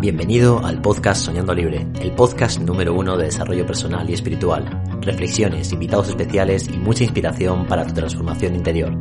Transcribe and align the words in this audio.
Bienvenido 0.00 0.58
al 0.64 0.82
podcast 0.82 1.24
Soñando 1.24 1.54
Libre, 1.54 1.86
el 2.00 2.10
podcast 2.12 2.58
número 2.58 2.94
uno 2.94 3.16
de 3.16 3.26
desarrollo 3.26 3.64
personal 3.64 4.10
y 4.10 4.14
espiritual. 4.14 4.82
Reflexiones, 5.00 5.72
invitados 5.72 6.08
especiales 6.08 6.68
y 6.68 6.78
mucha 6.78 7.04
inspiración 7.04 7.66
para 7.66 7.86
tu 7.86 7.94
transformación 7.94 8.56
interior. 8.56 8.92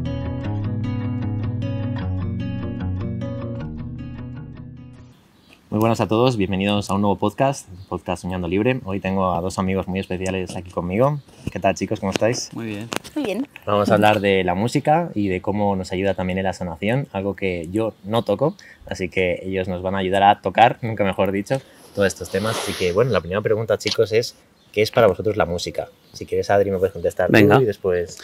Muy 5.74 5.80
buenas 5.80 6.02
a 6.02 6.08
todos, 6.08 6.38
bienvenidos 6.38 6.92
a 6.92 6.94
un 6.94 7.02
nuevo 7.02 7.16
podcast, 7.16 7.68
podcast 7.90 8.22
Soñando 8.22 8.48
Libre. 8.48 8.80
Hoy 8.86 9.00
tengo 9.00 9.34
a 9.34 9.42
dos 9.42 9.58
amigos 9.58 9.88
muy 9.88 10.00
especiales 10.00 10.56
aquí 10.56 10.70
conmigo. 10.70 11.20
¿Qué 11.52 11.60
tal 11.60 11.74
chicos? 11.74 12.00
¿Cómo 12.00 12.12
estáis? 12.12 12.52
Muy 12.54 12.68
bien. 12.68 12.90
Muy 13.16 13.26
bien. 13.26 13.48
Vamos 13.66 13.90
a 13.90 13.96
hablar 13.96 14.20
de 14.20 14.44
la 14.44 14.54
música 14.54 15.10
y 15.16 15.30
de 15.30 15.42
cómo 15.42 15.76
nos 15.76 15.92
ayuda 15.92 16.14
también 16.14 16.38
en 16.38 16.44
la 16.44 16.54
sanación, 16.54 17.08
algo 17.12 17.36
que 17.36 17.70
yo 17.72 17.96
no 18.04 18.22
toco, 18.22 18.56
así 18.86 19.10
que 19.10 19.40
ellos 19.42 19.68
nos 19.68 19.82
van 19.82 19.96
a 19.96 19.98
ayudar 19.98 20.22
a 20.22 20.42
tocar, 20.42 20.78
nunca 20.84 21.04
mejor 21.04 21.32
dicho, 21.32 21.60
todos 21.96 22.08
estos 22.08 22.30
temas. 22.30 22.56
Así 22.56 22.74
que 22.74 22.92
bueno, 22.92 23.10
la 23.10 23.22
primera 23.22 23.42
pregunta 23.42 23.80
chicos 23.80 24.12
es, 24.12 24.36
¿qué 24.72 24.84
es 24.84 24.92
para 24.92 25.08
vosotros 25.08 25.38
la 25.38 25.48
música? 25.48 25.90
Si 26.12 26.28
quieres 26.28 26.52
Adri 26.52 26.70
me 26.70 26.78
puedes 26.78 26.94
contestar 26.94 27.32
Venga. 27.32 27.56
tú 27.56 27.64
y 27.64 27.66
después... 27.66 28.20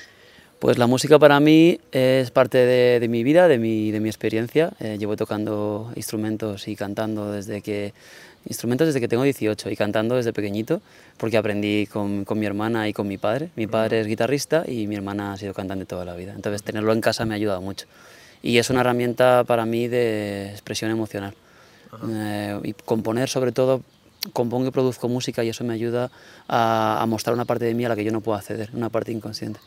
Pues 0.60 0.78
la 0.78 0.88
música 0.88 1.18
para 1.18 1.40
mí 1.40 1.80
es 1.94 2.32
parte 2.32 2.58
de, 2.58 3.00
de 3.00 3.08
mi 3.08 3.24
vida, 3.24 3.48
de 3.48 3.58
mi, 3.58 3.92
de 3.92 4.02
mi 4.02 4.10
experiencia. 4.10 4.74
Eh, 4.82 4.98
llevo 5.00 5.16
tocando 5.16 5.90
instrumentos 5.96 6.68
y 6.68 6.76
cantando 6.76 7.32
desde 7.32 7.62
que 7.62 7.94
instrumentos 8.46 8.88
desde 8.88 9.00
que 9.00 9.08
tengo 9.08 9.24
18 9.24 9.70
y 9.70 9.76
cantando 9.78 10.16
desde 10.16 10.34
pequeñito 10.34 10.82
porque 11.18 11.38
aprendí 11.38 11.88
con, 11.88 12.26
con 12.26 12.40
mi 12.40 12.46
hermana 12.46 12.90
y 12.90 12.94
con 12.94 13.08
mi 13.08 13.18
padre. 13.18 13.52
Mi 13.56 13.68
padre 13.68 14.02
es 14.02 14.08
guitarrista 14.08 14.66
y 14.68 14.88
mi 14.88 14.96
hermana 14.96 15.32
ha 15.32 15.38
sido 15.38 15.54
cantante 15.54 15.86
toda 15.86 16.04
la 16.04 16.14
vida. 16.16 16.34
Entonces 16.36 16.62
tenerlo 16.62 16.92
en 16.92 17.00
casa 17.00 17.24
me 17.24 17.36
ha 17.36 17.38
ayudado 17.38 17.62
mucho. 17.62 17.86
Y 18.42 18.58
es 18.58 18.70
una 18.70 18.82
herramienta 18.82 19.46
para 19.46 19.66
mí 19.66 19.88
de 19.88 20.52
expresión 20.52 20.92
emocional. 20.92 21.36
Eh, 22.06 22.60
y 22.66 22.74
componer 22.74 23.30
sobre 23.30 23.54
todo 23.54 23.82
compongo 24.34 24.68
y 24.68 24.72
produzco 24.72 25.08
música 25.08 25.42
y 25.42 25.50
eso 25.50 25.64
me 25.64 25.74
ayuda 25.74 26.12
a, 26.50 27.02
a 27.02 27.06
mostrar 27.06 27.34
una 27.34 27.46
parte 27.46 27.64
de 27.64 27.74
mí 27.74 27.86
a 27.86 27.90
la 27.90 27.96
que 27.96 28.04
yo 28.04 28.12
no 28.12 28.20
puedo 28.20 28.38
acceder, 28.38 28.70
una 28.74 28.90
parte 28.90 29.14
inconsciente. 29.14 29.62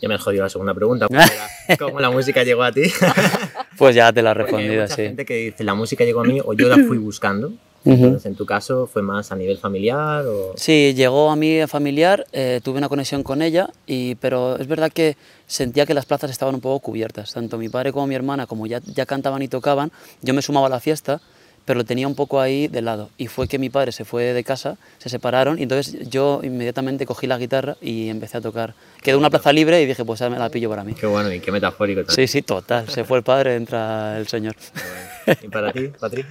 Ya 0.00 0.08
me 0.08 0.16
he 0.16 0.18
jodido 0.18 0.42
la 0.42 0.48
segunda 0.50 0.74
pregunta, 0.74 1.06
¿cómo 1.78 2.00
la 2.00 2.10
música 2.10 2.42
llegó 2.44 2.62
a 2.62 2.72
ti? 2.72 2.82
Pues 3.78 3.94
ya 3.94 4.10
te 4.10 4.22
la 4.22 4.30
he 4.32 4.34
Porque 4.34 4.56
hay 4.56 4.62
respondido, 4.62 4.82
mucha 4.84 4.96
sí. 4.96 5.02
gente 5.02 5.24
que 5.26 5.34
dice, 5.34 5.62
la 5.62 5.74
música 5.74 6.02
llegó 6.04 6.20
a 6.20 6.24
mí 6.24 6.40
o 6.42 6.54
yo 6.54 6.66
la 6.68 6.76
fui 6.86 6.96
buscando. 6.96 7.52
Entonces, 7.84 8.24
en 8.26 8.34
tu 8.34 8.46
caso, 8.46 8.88
¿fue 8.92 9.00
más 9.02 9.30
a 9.32 9.36
nivel 9.36 9.58
familiar 9.58 10.24
o...? 10.26 10.54
Sí, 10.56 10.92
llegó 10.96 11.30
a 11.30 11.36
mí 11.36 11.60
familiar, 11.68 12.26
eh, 12.32 12.60
tuve 12.64 12.78
una 12.78 12.88
conexión 12.88 13.22
con 13.22 13.42
ella, 13.42 13.68
y, 13.86 14.16
pero 14.16 14.58
es 14.58 14.66
verdad 14.66 14.90
que 14.90 15.16
sentía 15.46 15.84
que 15.86 15.94
las 15.94 16.04
plazas 16.06 16.30
estaban 16.30 16.54
un 16.56 16.60
poco 16.62 16.80
cubiertas. 16.80 17.32
Tanto 17.34 17.58
mi 17.58 17.68
padre 17.68 17.92
como 17.92 18.06
mi 18.08 18.14
hermana, 18.16 18.46
como 18.46 18.66
ya, 18.66 18.80
ya 18.84 19.06
cantaban 19.06 19.42
y 19.42 19.48
tocaban, 19.48 19.92
yo 20.22 20.32
me 20.34 20.42
sumaba 20.42 20.66
a 20.66 20.70
la 20.70 20.80
fiesta, 20.80 21.20
pero 21.66 21.78
lo 21.78 21.84
tenía 21.84 22.06
un 22.06 22.14
poco 22.14 22.40
ahí 22.40 22.68
de 22.68 22.80
lado. 22.80 23.10
Y 23.18 23.26
fue 23.26 23.48
que 23.48 23.58
mi 23.58 23.68
padre 23.68 23.92
se 23.92 24.04
fue 24.04 24.32
de 24.32 24.44
casa, 24.44 24.78
se 24.98 25.08
separaron, 25.08 25.58
y 25.58 25.64
entonces 25.64 26.08
yo 26.08 26.40
inmediatamente 26.42 27.04
cogí 27.04 27.26
la 27.26 27.36
guitarra 27.36 27.76
y 27.82 28.08
empecé 28.08 28.38
a 28.38 28.40
tocar. 28.40 28.74
Quedó 29.02 29.18
una 29.18 29.30
plaza 29.30 29.52
libre 29.52 29.82
y 29.82 29.86
dije, 29.86 30.04
pues 30.04 30.20
ya 30.20 30.30
me 30.30 30.38
la 30.38 30.48
pillo 30.48 30.70
para 30.70 30.84
mí. 30.84 30.94
Qué 30.94 31.06
bueno 31.06 31.30
y 31.30 31.40
qué 31.40 31.50
metafórico 31.50 32.04
también. 32.04 32.28
Sí, 32.28 32.32
sí, 32.32 32.42
total. 32.42 32.88
Se 32.88 33.04
fue 33.04 33.18
el 33.18 33.24
padre, 33.24 33.56
entra 33.56 34.16
el 34.16 34.28
señor. 34.28 34.54
¿Y 35.42 35.48
para 35.48 35.72
ti, 35.72 35.88
Patri? 36.00 36.24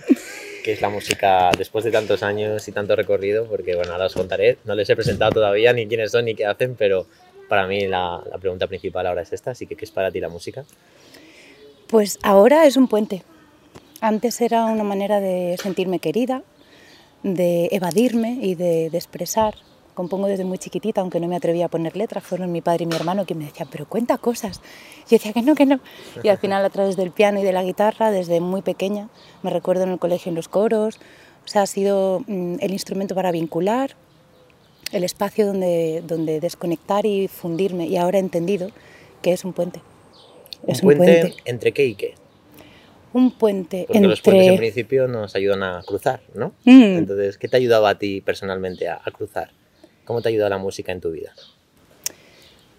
¿Qué 0.63 0.71
es 0.71 0.81
la 0.81 0.89
música 0.89 1.51
después 1.55 1.83
de 1.83 1.91
tantos 1.91 2.23
años 2.23 2.65
y 2.67 2.71
tanto 2.71 2.95
recorrido? 2.95 3.45
Porque, 3.45 3.75
bueno, 3.75 3.91
ahora 3.91 4.05
os 4.05 4.13
contaré. 4.13 4.57
No 4.63 4.73
les 4.73 4.89
he 4.89 4.95
presentado 4.95 5.33
todavía 5.33 5.73
ni 5.73 5.85
quiénes 5.85 6.11
son 6.11 6.25
ni 6.25 6.33
qué 6.33 6.45
hacen, 6.45 6.75
pero 6.75 7.05
para 7.49 7.67
mí 7.67 7.87
la, 7.87 8.21
la 8.31 8.37
pregunta 8.37 8.67
principal 8.67 9.05
ahora 9.05 9.21
es 9.21 9.33
esta. 9.33 9.51
Así 9.51 9.67
que, 9.67 9.75
¿qué 9.75 9.83
es 9.83 9.91
para 9.91 10.11
ti 10.11 10.21
la 10.21 10.29
música? 10.29 10.63
Pues 11.87 12.17
ahora 12.23 12.65
es 12.65 12.77
un 12.77 12.87
puente. 12.87 13.23
Antes 14.01 14.41
era 14.41 14.65
una 14.65 14.83
manera 14.83 15.19
de 15.19 15.57
sentirme 15.61 15.99
querida, 15.99 16.43
de 17.23 17.69
evadirme 17.71 18.37
y 18.41 18.55
de, 18.55 18.89
de 18.89 18.97
expresar. 18.97 19.55
Compongo 19.93 20.27
desde 20.27 20.43
muy 20.43 20.57
chiquitita, 20.57 20.99
aunque 20.99 21.21
no 21.21 21.27
me 21.29 21.37
atrevía 21.37 21.65
a 21.65 21.69
poner 21.69 21.95
letras. 21.95 22.23
Fueron 22.23 22.51
mi 22.51 22.61
padre 22.61 22.83
y 22.83 22.87
mi 22.87 22.95
hermano 22.95 23.25
que 23.25 23.33
me 23.33 23.45
decían, 23.45 23.69
pero 23.71 23.87
cuenta 23.87 24.17
cosas. 24.17 24.59
Yo 25.09 25.11
decía 25.11 25.31
que 25.31 25.41
no, 25.41 25.55
que 25.55 25.65
no. 25.65 25.79
Y 26.21 26.27
al 26.27 26.37
final, 26.37 26.65
a 26.65 26.69
través 26.69 26.97
del 26.97 27.11
piano 27.11 27.39
y 27.39 27.43
de 27.43 27.53
la 27.53 27.63
guitarra, 27.63 28.11
desde 28.11 28.41
muy 28.41 28.61
pequeña, 28.61 29.07
me 29.41 29.49
recuerdo 29.49 29.83
en 29.83 29.91
el 29.91 29.99
colegio 29.99 30.29
en 30.29 30.35
los 30.35 30.49
coros. 30.49 30.99
O 31.45 31.47
sea, 31.47 31.61
ha 31.61 31.67
sido 31.67 32.23
mm, 32.27 32.55
el 32.59 32.73
instrumento 32.73 33.15
para 33.15 33.31
vincular, 33.31 33.95
el 34.91 35.05
espacio 35.05 35.47
donde, 35.47 36.03
donde 36.05 36.41
desconectar 36.41 37.05
y 37.05 37.29
fundirme. 37.29 37.87
Y 37.87 37.95
ahora 37.95 38.17
he 38.17 38.21
entendido 38.21 38.71
que 39.21 39.31
es 39.31 39.45
un 39.45 39.53
puente. 39.53 39.81
Es 40.67 40.83
¿Un 40.83 40.97
puente, 40.97 41.35
entre 41.45 41.71
qué 41.71 41.85
y 41.85 41.95
qué? 41.95 42.15
Un 43.15 43.31
puente 43.31 43.85
Porque 43.87 44.01
los 44.01 44.19
puentes 44.19 44.43
en 44.43 44.51
entre... 44.51 44.65
principio 44.65 45.07
nos 45.07 45.37
ayudan 45.37 45.63
a 45.63 45.81
cruzar, 45.87 46.19
¿no? 46.33 46.51
Mm. 46.65 46.97
Entonces, 46.97 47.37
¿qué 47.37 47.47
te 47.47 47.55
ha 47.55 47.59
ayudado 47.59 47.87
a 47.87 47.97
ti 47.97 48.19
personalmente 48.19 48.89
a, 48.89 48.99
a 49.01 49.09
cruzar? 49.11 49.51
¿Cómo 50.03 50.21
te 50.21 50.27
ha 50.27 50.31
ayudado 50.31 50.49
la 50.49 50.57
música 50.57 50.91
en 50.91 50.99
tu 50.99 51.11
vida? 51.11 51.31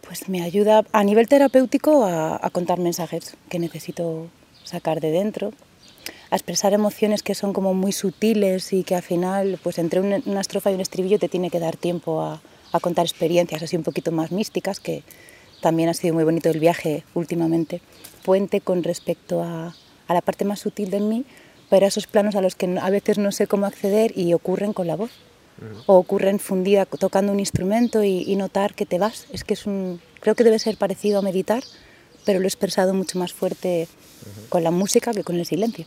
Pues 0.07 0.29
me 0.29 0.43
ayuda 0.43 0.85
a 0.93 1.05
nivel 1.05 1.27
terapéutico 1.27 2.05
a, 2.05 2.39
a 2.45 2.51
contar 2.51 2.79
mensajes 2.79 3.35
que 3.49 3.59
necesito 3.59 4.27
sacar 4.63 5.01
de 5.01 5.11
dentro, 5.11 5.55
a 6.29 6.37
expresar 6.37 6.75
emociones 6.75 7.23
que 7.23 7.35
son 7.35 7.55
como 7.55 7.73
muy 7.73 7.93
sutiles 7.93 8.75
y 8.75 8.85
que 8.85 8.95
al 8.95 9.03
final, 9.03 9.59
pues 9.63 9.79
entre 9.79 10.01
una, 10.01 10.21
una 10.27 10.43
estrofa 10.43 10.71
y 10.71 10.75
un 10.75 10.83
estribillo 10.83 11.19
te 11.19 11.31
tiene 11.31 11.49
que 11.49 11.61
dar 11.61 11.79
tiempo 11.79 12.21
a, 12.21 12.43
a 12.73 12.81
contar 12.81 13.07
experiencias 13.07 13.63
así 13.63 13.75
un 13.75 13.85
poquito 13.85 14.13
más 14.13 14.33
místicas, 14.33 14.81
que 14.81 15.03
también 15.63 15.89
ha 15.89 15.95
sido 15.95 16.13
muy 16.13 16.25
bonito 16.25 16.51
el 16.51 16.61
viaje 16.61 17.05
últimamente. 17.15 17.81
Puente 18.23 18.61
con 18.61 18.83
respecto 18.83 19.43
a, 19.43 19.75
a 20.09 20.15
la 20.15 20.21
parte 20.21 20.45
más 20.45 20.61
sutil 20.61 20.91
de 20.91 21.01
mí, 21.01 21.25
pero 21.71 21.85
a 21.85 21.89
esos 21.89 22.07
planos 22.07 22.37
a 22.37 22.41
los 22.41 22.55
que 22.55 22.79
a 22.81 22.91
veces 22.91 23.19
no 23.19 23.33
sé 23.33 23.47
cómo 23.47 23.67
acceder 23.67 24.17
y 24.17 24.33
ocurren 24.35 24.73
con 24.73 24.87
la 24.87 24.97
voz. 24.97 25.11
O 25.87 25.97
ocurren 25.97 26.39
fundida 26.39 26.85
tocando 26.85 27.33
un 27.33 27.41
instrumento 27.41 28.05
y, 28.05 28.25
y 28.27 28.37
notar 28.37 28.75
que 28.75 28.85
te 28.85 28.99
vas. 28.99 29.27
Es 29.33 29.43
que 29.43 29.55
es 29.55 29.65
un, 29.65 30.03
creo 30.21 30.35
que 30.35 30.45
debe 30.45 30.59
ser 30.59 30.77
parecido 30.77 31.21
a 31.21 31.23
meditar, 31.23 31.63
pero 32.27 32.41
lo 32.41 32.45
he 32.45 32.49
expresado 32.49 32.93
mucho 32.93 33.19
más 33.19 33.33
fuerte 33.33 33.89
con 34.51 34.63
la 34.63 34.71
música 34.71 35.13
que 35.13 35.25
con 35.25 35.37
el 35.37 35.47
silencio. 35.47 35.87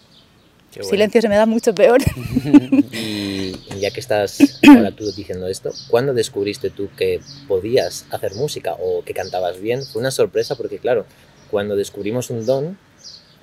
El 0.76 0.86
silencio 0.86 1.22
se 1.22 1.30
me 1.30 1.36
da 1.36 1.46
mucho 1.46 1.74
peor. 1.76 2.00
Y, 2.92 3.56
y 3.76 3.80
ya 3.80 3.92
que 3.92 4.00
estás 4.00 4.60
ahora 4.68 4.92
tú 4.92 5.12
diciendo 5.12 5.48
esto, 5.48 5.72
¿cuándo 5.90 6.14
descubriste 6.14 6.70
tú 6.70 6.90
que 6.98 7.22
podías 7.48 8.06
hacer 8.12 8.36
música 8.36 8.76
o 8.80 9.04
que 9.04 9.14
cantabas 9.14 9.62
bien? 9.62 9.84
Fue 9.86 10.02
una 10.02 10.12
sorpresa 10.12 10.56
porque, 10.56 10.80
claro, 10.80 11.06
cuando 11.50 11.76
descubrimos 11.76 12.30
un 12.30 12.46
don, 12.46 12.78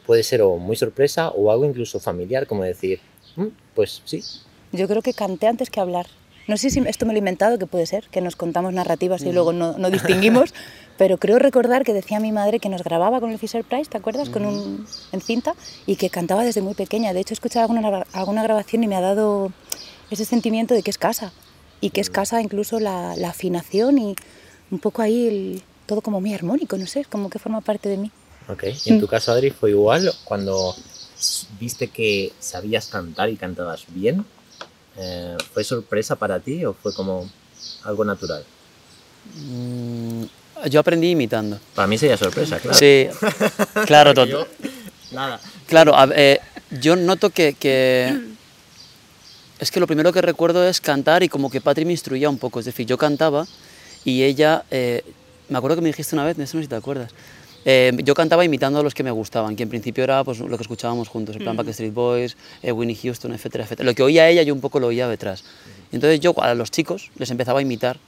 puede 0.06 0.22
ser 0.22 0.42
o 0.42 0.56
muy 0.56 0.76
sorpresa 0.76 1.30
o 1.30 1.50
algo 1.50 1.64
incluso 1.64 1.98
familiar, 2.00 2.46
como 2.46 2.62
decir, 2.64 3.00
"Mm, 3.36 3.46
pues 3.74 4.02
sí, 4.04 4.24
Yo 4.72 4.88
creo 4.88 5.00
que 5.00 5.14
canté 5.14 5.46
antes 5.46 5.70
que 5.70 5.80
hablar. 5.80 6.06
No 6.48 6.56
sé 6.56 6.70
si 6.70 6.80
esto 6.86 7.06
me 7.06 7.12
lo 7.12 7.16
he 7.16 7.20
inventado, 7.20 7.58
que 7.58 7.66
puede 7.66 7.86
ser, 7.86 8.04
que 8.10 8.20
nos 8.20 8.36
contamos 8.36 8.72
narrativas 8.72 9.22
y 9.22 9.32
luego 9.32 9.52
no, 9.52 9.78
no 9.78 9.90
distinguimos, 9.90 10.52
pero 10.98 11.18
creo 11.18 11.38
recordar 11.38 11.82
que 11.84 11.92
decía 11.94 12.20
mi 12.20 12.30
madre 12.32 12.58
que 12.60 12.68
nos 12.68 12.82
grababa 12.84 13.20
con 13.20 13.30
el 13.30 13.38
Fisher 13.38 13.64
Price, 13.64 13.88
¿te 13.90 13.96
acuerdas? 13.96 14.28
Con 14.28 14.44
un, 14.44 14.86
en 15.12 15.20
cinta 15.20 15.54
y 15.86 15.96
que 15.96 16.10
cantaba 16.10 16.44
desde 16.44 16.62
muy 16.62 16.74
pequeña. 16.74 17.12
De 17.12 17.20
hecho, 17.20 17.32
he 17.32 17.36
escuchado 17.38 17.62
alguna, 17.72 18.04
alguna 18.12 18.42
grabación 18.42 18.84
y 18.84 18.88
me 18.88 18.96
ha 18.96 19.00
dado 19.00 19.50
ese 20.10 20.24
sentimiento 20.24 20.74
de 20.74 20.82
que 20.82 20.90
es 20.90 20.98
casa 20.98 21.32
y 21.80 21.90
que 21.90 22.00
es 22.00 22.10
casa 22.10 22.40
incluso 22.42 22.78
la, 22.80 23.14
la 23.16 23.30
afinación 23.30 23.98
y 23.98 24.14
un 24.70 24.78
poco 24.78 25.02
ahí 25.02 25.26
el- 25.28 25.62
todo 25.86 26.00
como 26.02 26.20
muy 26.20 26.34
armónico, 26.34 26.76
no 26.76 26.86
sé, 26.86 27.04
como 27.04 27.30
que 27.30 27.38
forma 27.38 27.60
parte 27.60 27.88
de 27.88 27.96
mí. 27.96 28.10
Ok. 28.48 28.64
¿Y 28.84 28.90
en 28.90 29.00
tu 29.00 29.06
caso, 29.06 29.32
Adri, 29.32 29.50
fue 29.50 29.70
igual 29.70 30.12
cuando 30.24 30.74
viste 31.58 31.88
que 31.88 32.32
sabías 32.38 32.86
cantar 32.86 33.28
y 33.30 33.36
cantabas 33.36 33.84
bien? 33.88 34.24
eh, 34.98 35.36
¿Fue 35.52 35.62
sorpresa 35.64 36.16
para 36.16 36.40
ti 36.40 36.64
o 36.64 36.72
fue 36.72 36.94
como 36.94 37.28
algo 37.84 38.04
natural? 38.04 38.44
Mm, 39.34 40.22
yo 40.70 40.80
aprendí 40.80 41.10
imitando. 41.10 41.58
Para 41.74 41.86
mí 41.88 41.98
sería 41.98 42.16
sorpresa, 42.16 42.58
claro. 42.60 42.78
Sí, 42.78 43.08
claro, 43.84 44.12
yo, 44.26 44.46
nada. 45.10 45.40
Claro, 45.66 45.94
a- 45.96 46.08
eh, 46.14 46.40
yo 46.80 46.96
noto 46.96 47.30
que, 47.30 47.54
que- 47.54 48.16
Es 49.58 49.70
que 49.70 49.80
lo 49.80 49.86
primero 49.86 50.12
que 50.12 50.20
recuerdo 50.20 50.68
es 50.68 50.82
cantar 50.82 51.22
y 51.22 51.30
como 51.30 51.48
que 51.50 51.62
Patri 51.62 51.86
me 51.86 51.92
instruía 51.92 52.28
un 52.28 52.36
poco. 52.36 52.60
Es 52.60 52.66
decir, 52.66 52.84
yo 52.86 52.98
cantaba 52.98 53.46
y 54.04 54.22
ella... 54.22 54.64
eh, 54.70 55.02
me 55.48 55.56
acuerdo 55.56 55.76
que 55.76 55.80
me 55.82 55.88
dijiste 55.88 56.14
una 56.14 56.24
vez, 56.24 56.36
no 56.36 56.46
sé 56.46 56.60
si 56.60 56.66
te 56.68 56.74
acuerdas. 56.74 57.10
Eh, 57.68 57.90
yo 58.04 58.14
cantaba 58.14 58.44
imitando 58.44 58.78
a 58.78 58.82
los 58.84 58.94
que 58.94 59.02
me 59.02 59.10
gustaban, 59.10 59.56
que 59.56 59.64
en 59.64 59.68
principio 59.68 60.04
era 60.04 60.22
pues, 60.22 60.38
lo 60.38 60.56
que 60.56 60.62
escuchábamos 60.62 61.08
juntos, 61.08 61.34
en 61.34 61.42
plan 61.42 61.56
Backstreet 61.56 61.92
Boys, 61.92 62.36
eh, 62.62 62.70
Winnie 62.70 62.94
Houston, 62.94 63.32
etcétera, 63.32 63.64
etcétera. 63.64 63.84
Lo 63.84 63.92
que 63.92 64.04
oía 64.04 64.28
ella 64.28 64.44
yo 64.44 64.54
un 64.54 64.60
poco 64.60 64.78
lo 64.78 64.86
oía 64.86 65.08
detrás. 65.08 65.42
Entonces 65.90 66.20
yo 66.20 66.32
a 66.40 66.54
los 66.54 66.70
chicos 66.70 67.10
les 67.18 67.28
empezaba 67.32 67.58
a 67.58 67.62
imitar 67.62 67.98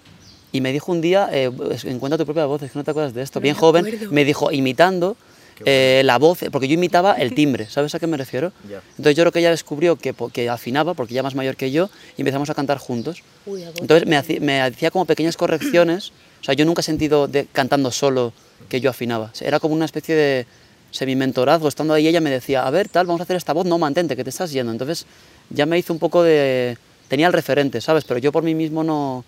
y 0.52 0.60
me 0.60 0.72
dijo 0.72 0.92
un 0.92 1.00
día, 1.00 1.28
eh, 1.32 1.50
encuentra 1.86 2.16
tu 2.16 2.24
propia 2.24 2.46
voz, 2.46 2.62
es 2.62 2.70
que 2.70 2.78
no 2.78 2.84
te 2.84 2.92
acuerdas 2.92 3.14
de 3.14 3.22
esto. 3.22 3.40
Bien 3.40 3.56
joven, 3.56 3.84
acuerdo. 3.84 4.12
me 4.12 4.24
dijo, 4.24 4.52
imitando 4.52 5.16
eh, 5.64 6.02
la 6.04 6.18
voz, 6.18 6.38
porque 6.52 6.68
yo 6.68 6.74
imitaba 6.74 7.14
el 7.14 7.34
timbre, 7.34 7.66
¿sabes 7.66 7.92
a 7.96 7.98
qué 7.98 8.06
me 8.06 8.16
refiero? 8.16 8.52
Ya. 8.70 8.80
Entonces 8.90 9.16
yo 9.16 9.24
creo 9.24 9.32
que 9.32 9.40
ella 9.40 9.50
descubrió 9.50 9.96
que, 9.96 10.14
que 10.32 10.48
afinaba, 10.48 10.94
porque 10.94 11.14
ella 11.14 11.24
más 11.24 11.34
mayor 11.34 11.56
que 11.56 11.72
yo, 11.72 11.90
y 12.16 12.20
empezamos 12.20 12.48
a 12.48 12.54
cantar 12.54 12.78
juntos. 12.78 13.24
Uy. 13.44 13.64
Entonces 13.80 14.06
me 14.06 14.16
hacía, 14.16 14.38
me 14.38 14.62
hacía 14.62 14.92
como 14.92 15.04
pequeñas 15.04 15.36
correcciones, 15.36 16.12
o 16.40 16.44
sea, 16.44 16.54
yo 16.54 16.64
nunca 16.64 16.80
he 16.80 16.84
sentido 16.84 17.28
de, 17.28 17.46
cantando 17.46 17.90
solo 17.90 18.32
que 18.68 18.80
yo 18.80 18.90
afinaba. 18.90 19.32
Era 19.40 19.60
como 19.60 19.74
una 19.74 19.84
especie 19.84 20.14
de 20.14 20.46
semi-mentorazgo, 20.90 21.68
estando 21.68 21.94
ahí 21.94 22.08
ella 22.08 22.20
me 22.20 22.30
decía, 22.30 22.66
a 22.66 22.70
ver, 22.70 22.88
tal, 22.88 23.06
vamos 23.06 23.20
a 23.20 23.24
hacer 23.24 23.36
esta 23.36 23.52
voz, 23.52 23.66
no, 23.66 23.78
mantente, 23.78 24.16
que 24.16 24.24
te 24.24 24.30
estás 24.30 24.52
yendo. 24.52 24.72
Entonces 24.72 25.06
ya 25.50 25.66
me 25.66 25.78
hizo 25.78 25.92
un 25.92 25.98
poco 25.98 26.22
de... 26.22 26.76
Tenía 27.08 27.26
el 27.26 27.32
referente, 27.32 27.80
¿sabes? 27.80 28.04
Pero 28.04 28.20
yo 28.20 28.32
por 28.32 28.42
mí 28.42 28.54
mismo 28.54 28.84
no, 28.84 29.24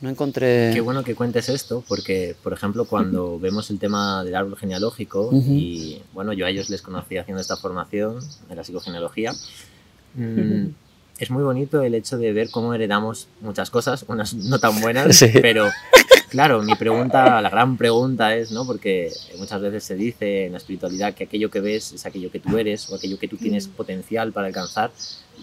no 0.00 0.10
encontré... 0.10 0.70
Qué 0.74 0.80
bueno 0.80 1.04
que 1.04 1.14
cuentes 1.14 1.48
esto, 1.48 1.84
porque, 1.86 2.34
por 2.42 2.52
ejemplo, 2.52 2.84
cuando 2.84 3.38
vemos 3.38 3.70
el 3.70 3.78
tema 3.78 4.24
del 4.24 4.34
árbol 4.34 4.56
genealógico, 4.56 5.30
y 5.32 6.02
bueno, 6.12 6.32
yo 6.32 6.46
a 6.46 6.50
ellos 6.50 6.70
les 6.70 6.82
conocí 6.82 7.16
haciendo 7.16 7.40
esta 7.40 7.56
formación 7.56 8.20
de 8.48 8.54
la 8.54 8.64
psicogenealogía, 8.64 9.32
mm, 10.14 10.66
es 11.18 11.30
muy 11.30 11.44
bonito 11.44 11.82
el 11.82 11.94
hecho 11.94 12.18
de 12.18 12.32
ver 12.32 12.50
cómo 12.50 12.74
heredamos 12.74 13.28
muchas 13.40 13.70
cosas, 13.70 14.04
unas 14.08 14.34
no 14.34 14.58
tan 14.58 14.80
buenas, 14.80 15.24
pero 15.42 15.70
claro, 16.34 16.62
mi 16.62 16.74
pregunta, 16.74 17.40
la 17.40 17.48
gran 17.48 17.76
pregunta 17.76 18.34
es, 18.34 18.50
¿no? 18.50 18.66
Porque 18.66 19.12
muchas 19.38 19.60
veces 19.60 19.84
se 19.84 19.94
dice 19.94 20.46
en 20.46 20.52
la 20.52 20.58
espiritualidad 20.58 21.14
que 21.14 21.24
aquello 21.24 21.48
que 21.48 21.60
ves 21.60 21.92
es 21.92 22.04
aquello 22.06 22.28
que 22.32 22.40
tú 22.40 22.58
eres 22.58 22.90
o 22.90 22.96
aquello 22.96 23.20
que 23.20 23.28
tú 23.28 23.36
tienes 23.36 23.68
potencial 23.68 24.32
para 24.32 24.48
alcanzar. 24.48 24.90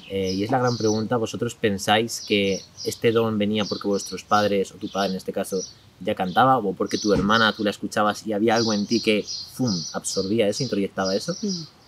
Eh, 0.09 0.33
y 0.33 0.43
es 0.43 0.51
la 0.51 0.59
gran 0.59 0.75
pregunta, 0.75 1.15
¿vosotros 1.15 1.55
pensáis 1.55 2.21
que 2.27 2.59
este 2.83 3.13
don 3.13 3.38
venía 3.38 3.63
porque 3.63 3.88
vuestros 3.88 4.25
padres, 4.25 4.73
o 4.73 4.75
tu 4.75 4.91
padre 4.91 5.11
en 5.11 5.15
este 5.15 5.31
caso, 5.31 5.61
ya 6.01 6.13
cantaba, 6.13 6.57
o 6.57 6.73
porque 6.73 6.97
tu 6.97 7.13
hermana 7.13 7.53
tú 7.53 7.63
la 7.63 7.69
escuchabas 7.69 8.27
y 8.27 8.33
había 8.33 8.55
algo 8.55 8.73
en 8.73 8.85
ti 8.85 8.99
que, 8.99 9.23
¡fum!, 9.53 9.73
absorbía 9.93 10.49
eso, 10.49 10.63
introyectaba 10.63 11.15
eso? 11.15 11.38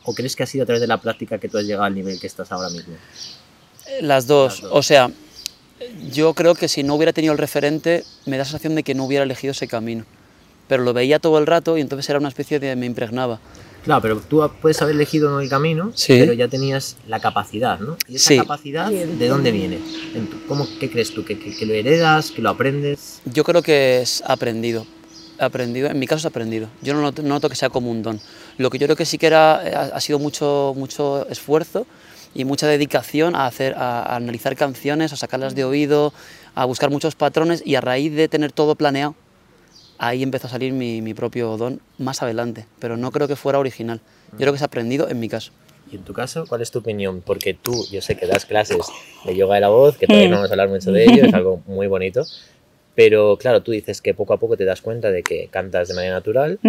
¿O 0.06 0.14
crees 0.14 0.38
que 0.38 0.44
ha 0.44 0.48
sido 0.48 0.64
a 0.64 0.66
través 0.66 0.80
de 0.80 0.88
la 0.88 1.02
práctica 1.02 1.40
que 1.40 1.50
tú 1.50 1.58
has 1.58 1.66
llegado 1.66 1.84
al 1.84 1.96
nivel 1.96 2.20
que 2.22 2.28
estás 2.28 2.52
ahora 2.54 2.70
mismo? 2.70 2.96
Las 4.00 4.28
dos. 4.28 4.64
O 4.72 4.82
sea, 4.82 5.12
yo 6.12 6.34
creo 6.34 6.56
que 6.56 6.68
si 6.68 6.84
no 6.84 6.96
hubiera 6.96 7.14
tenido 7.14 7.34
el 7.34 7.40
referente, 7.40 8.04
me 8.26 8.38
da 8.38 8.40
la 8.40 8.46
sensación 8.46 8.76
de 8.76 8.84
que 8.84 8.96
no 8.96 9.06
hubiera 9.06 9.24
elegido 9.24 9.52
ese 9.52 9.68
camino. 9.68 10.06
Pero 10.68 10.84
lo 10.84 10.94
veía 10.94 11.20
todo 11.20 11.38
el 11.40 11.48
rato 11.48 11.78
y 11.78 11.82
entonces 11.82 12.10
era 12.10 12.20
una 12.20 12.30
especie 12.30 12.60
de... 12.60 12.76
me 12.76 12.86
impregnaba. 12.86 13.40
Claro, 13.84 14.02
pero 14.02 14.22
tú 14.22 14.50
puedes 14.62 14.82
haber 14.82 14.96
elegido 14.96 15.30
no 15.30 15.42
el 15.42 15.50
camino, 15.50 15.92
pero 16.08 16.32
ya 16.34 16.48
tenías 16.48 16.96
la 17.08 17.20
capacidad, 17.20 17.80
¿no? 17.80 17.98
¿Y 18.08 18.16
esa 18.16 18.38
capacidad 18.38 18.90
de 18.90 19.28
dónde 19.28 19.52
viene? 19.52 19.80
¿Cómo, 20.48 20.68
¿Qué 20.80 20.90
crees 20.90 21.14
tú? 21.14 21.26
¿Que, 21.26 21.38
¿Que, 21.38 21.66
lo 21.66 21.74
heredas? 21.74 22.32
¿Que 22.32 22.42
lo 22.42 22.50
aprendes? 22.50 23.20
Yo 23.26 23.44
creo 23.44 23.62
que 23.62 24.02
es 24.02 24.24
aprendido. 24.26 24.86
Aprendido, 25.38 25.90
en 25.90 26.00
mi 26.00 26.08
caso 26.08 26.20
es 26.20 26.26
aprendido. 26.26 26.70
Yo 26.82 26.94
no 26.94 27.02
noto, 27.02 27.22
no 27.24 27.30
noto 27.30 27.50
que 27.50 27.56
sea 27.56 27.70
como 27.70 27.92
un 27.92 28.04
don. 28.04 28.22
Lo 28.58 28.70
que 28.70 28.78
yo 28.78 28.88
creo 28.88 28.96
que 28.96 29.06
sí 29.06 29.18
que 29.18 29.28
era, 29.28 29.56
ha, 29.94 30.00
sido 30.00 30.18
mucho, 30.18 30.74
mucho 30.78 31.28
esfuerzo 31.28 31.86
y 32.34 32.46
mucha 32.46 32.68
dedicación 32.68 33.36
a, 33.36 33.46
hacer, 33.46 33.76
a, 33.76 34.16
analizar 34.16 34.56
canciones, 34.56 35.14
a 35.14 35.16
sacarlas 35.16 35.56
de 35.56 35.66
oído, 35.66 36.14
a 36.56 36.66
buscar 36.66 36.90
muchos 36.90 37.16
patrones 37.16 37.62
y 37.66 37.76
a 37.76 37.82
raíz 37.82 38.14
de 38.14 38.28
tener 38.28 38.52
todo 38.52 38.76
planeado, 38.76 39.16
ahí 39.98 40.24
empezó 40.24 40.48
a 40.48 40.50
salir 40.50 40.74
mi, 40.74 41.02
mi, 41.02 41.14
propio 41.14 41.58
don 41.58 41.80
más 41.98 42.22
adelante, 42.22 42.66
pero 42.80 42.98
no 42.98 43.12
creo 43.12 43.28
que 43.28 43.36
fuera 43.36 43.60
original. 43.60 44.02
Yo 44.34 44.40
creo 44.40 44.54
que 44.54 44.58
es 44.58 44.64
aprendido 44.64 45.10
en 45.10 45.20
mi 45.20 45.30
caso. 45.30 45.52
¿Y 45.92 45.98
en 45.98 46.04
tu 46.04 46.14
caso, 46.14 46.46
cuál 46.48 46.62
es 46.62 46.72
tu 46.72 46.80
opinión? 46.80 47.22
Porque 47.22 47.54
tú, 47.54 47.86
yo 47.92 48.02
sé 48.02 48.16
que 48.18 48.26
das 48.26 48.46
clases 48.46 48.88
de 49.26 49.36
yoga 49.36 49.56
de 49.56 49.62
la 49.62 49.70
voz, 49.70 49.98
que 49.98 50.08
todavía 50.08 50.30
no 50.30 50.38
vamos 50.38 50.50
a 50.50 50.54
hablar 50.54 50.70
mucho 50.70 50.92
de 50.92 51.04
ello, 51.04 51.26
es 51.26 51.34
algo 51.36 51.62
muy 51.68 51.88
bonito, 51.88 52.26
pero 52.96 53.38
claro, 53.38 53.62
tú 53.62 53.72
dices 53.72 54.02
que 54.02 54.14
poco 54.14 54.34
a 54.34 54.38
poco 54.38 54.58
te 54.58 54.66
das 54.66 54.82
cuenta 54.82 55.12
de 55.12 55.24
que 55.24 55.48
cantas 55.50 55.88
de 55.88 55.94
manera 55.94 56.14
natural. 56.14 56.60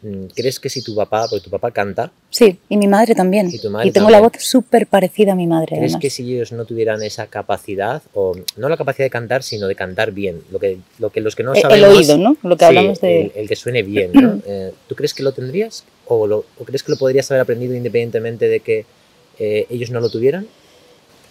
Mm. 0.00 0.26
¿Crees 0.34 0.60
que 0.60 0.68
si 0.68 0.82
tu 0.82 0.94
papá, 0.94 1.26
porque 1.28 1.44
tu 1.44 1.50
papá 1.50 1.72
canta? 1.72 2.12
Sí, 2.30 2.58
y 2.68 2.76
mi 2.76 2.86
madre 2.86 3.14
también. 3.14 3.50
Y, 3.52 3.90
tengo 3.90 4.10
la 4.10 4.20
voz 4.20 4.32
súper 4.38 4.86
parecida 4.86 5.32
a 5.32 5.34
mi 5.34 5.46
madre. 5.46 5.76
¿Crees 5.76 5.96
que 5.96 6.08
si 6.08 6.34
ellos 6.34 6.52
no 6.52 6.64
tuvieran 6.64 7.02
esa 7.02 7.26
capacidad, 7.26 8.02
o 8.14 8.36
no 8.56 8.68
la 8.68 8.76
capacidad 8.76 9.06
de 9.06 9.10
cantar, 9.10 9.42
sino 9.42 9.66
de 9.66 9.74
cantar 9.74 10.12
bien? 10.12 10.42
Lo 10.52 10.60
que, 10.60 10.78
lo 10.98 11.10
que 11.10 11.20
los 11.20 11.34
que 11.34 11.42
no 11.42 11.54
sabemos... 11.54 11.90
El 11.90 11.96
oído, 11.96 12.18
¿no? 12.18 12.36
Lo 12.42 12.56
que 12.56 12.64
hablamos 12.64 13.00
de... 13.00 13.32
El, 13.34 13.48
que 13.48 13.56
suene 13.56 13.82
bien, 13.82 14.12
¿no? 14.12 14.40
Eh, 14.50 14.72
¿Tú 14.86 14.94
crees 14.94 15.12
que 15.12 15.22
lo 15.22 15.32
tendrías? 15.32 15.84
¿O, 16.06 16.26
lo, 16.26 16.44
crees 16.64 16.82
que 16.82 16.92
lo 16.92 16.96
podrías 16.96 17.30
haber 17.30 17.42
aprendido 17.42 17.74
independientemente 17.74 18.48
de 18.48 18.60
que 18.60 18.86
eh, 19.38 19.66
ellos 19.68 19.90
no 19.90 20.00
lo 20.00 20.08
tuvieran? 20.08 20.46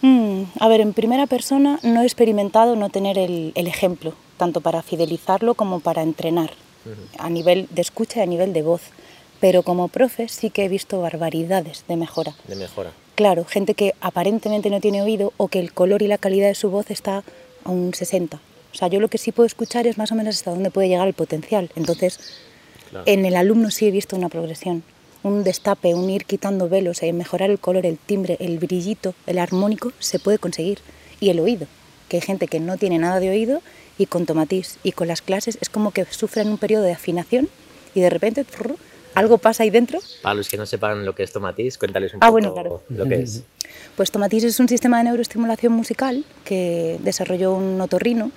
Mm, 0.02 0.44
a 0.60 0.68
ver, 0.68 0.81
en 0.81 0.94
primera 0.94 1.25
persona 1.25 1.80
no 1.81 2.02
he 2.02 2.06
experimentado 2.06 2.75
no 2.75 2.90
tener 2.90 3.18
el, 3.18 3.54
el 3.56 3.66
ejemplo, 3.66 4.13
tanto 4.38 4.62
para 4.62 4.84
fidelizarlo 4.84 5.56
como 5.56 5.80
para 5.80 6.04
entrenar 6.04 6.52
a 7.18 7.30
nivel 7.30 7.68
de 7.72 7.81
escucha 7.81 8.19
y 8.19 8.24
a 8.24 8.25
nivel 8.25 8.54
de 8.54 8.62
voz. 8.62 8.81
Pero 9.39 9.63
como 9.63 9.88
profe 9.88 10.30
sí 10.30 10.50
que 10.50 10.66
he 10.66 10.69
visto 10.69 11.00
barbaridades 11.01 11.84
de 11.88 11.95
mejora. 11.95 12.36
De 12.48 12.56
mejora. 12.56 12.92
Claro, 13.16 13.45
gente 13.45 13.74
que 13.74 13.94
aparentemente 14.01 14.69
no 14.69 14.80
tiene 14.80 15.01
oído 15.01 15.34
o 15.38 15.48
que 15.48 15.60
el 15.60 15.74
color 15.74 16.01
y 16.01 16.07
la 16.07 16.18
calidad 16.18 16.48
de 16.48 16.56
su 16.56 16.69
voz 16.69 16.92
está 16.92 17.24
a 17.63 17.69
un 17.72 17.94
60. 17.94 18.38
O 18.38 18.75
sea, 18.78 18.88
yo 18.89 19.00
lo 19.00 19.07
que 19.07 19.18
sí 19.18 19.31
puedo 19.31 19.48
escuchar 19.48 19.88
es 19.88 19.98
más 19.98 20.12
o 20.12 20.16
menos 20.16 20.36
hasta 20.36 20.51
dónde 20.51 20.72
puede 20.72 20.88
llegar 20.88 21.07
el 21.07 21.13
potencial. 21.13 21.72
Entonces, 21.75 22.19
en 23.06 23.25
el 23.25 23.36
alumno 23.36 23.72
sí 23.72 23.88
he 23.88 23.92
visto 23.92 24.16
una 24.16 24.30
progresión, 24.30 24.84
un 25.24 25.44
destape, 25.44 25.95
un 25.95 26.10
ir 26.10 26.25
quitando 26.25 26.69
velos, 26.69 27.01
eh, 27.04 27.12
mejorar 27.13 27.50
el 27.50 27.60
color, 27.60 27.86
el 27.86 27.98
timbre, 27.98 28.38
el 28.39 28.60
brillito, 28.60 29.16
el 29.25 29.39
armónico, 29.39 29.92
se 30.00 30.19
puede 30.19 30.38
conseguir. 30.38 30.80
Y 31.19 31.30
el 31.30 31.39
oído, 31.39 31.66
que 32.10 32.18
hay 32.18 32.22
gente 32.22 32.48
que 32.48 32.60
no 32.60 32.78
tiene 32.78 33.00
nada 33.00 33.19
de 33.19 33.30
oído 33.30 33.62
y 33.98 34.06
con 34.06 34.26
Tomatís 34.26 34.78
y 34.84 34.92
con 34.92 35.08
las 35.08 35.22
clases 35.22 35.58
es 35.62 35.70
como 35.70 35.92
que 35.92 36.06
sufren 36.06 36.50
un 36.50 36.58
periodo 36.58 36.84
de 36.84 36.94
afinación 36.94 37.50
y 37.96 38.02
de 38.02 38.10
repente 38.10 38.46
algo 39.14 39.40
pasa 39.40 39.64
ahí 39.64 39.70
dentro. 39.70 40.00
Para 40.22 40.36
los 40.36 40.48
que 40.48 40.58
no 40.58 40.66
sepan 40.66 41.06
lo 41.06 41.16
que 41.16 41.24
es 41.24 41.32
Tomatís, 41.32 41.78
cuéntales 41.78 42.14
un 42.14 42.20
ah, 42.22 42.32
poco 42.32 42.84
lo 42.90 43.06
que 43.06 43.22
es. 43.22 43.44
Pues 43.96 44.12
Tomatís 44.12 44.44
es 44.44 44.60
un 44.60 44.70
sistema 44.70 45.00
de 45.00 45.06
neuroestimulación 45.06 45.74
musical 45.74 46.24
que 46.46 47.00
desarrolló 47.02 47.54
un 47.54 47.82
otorrino 47.82 48.32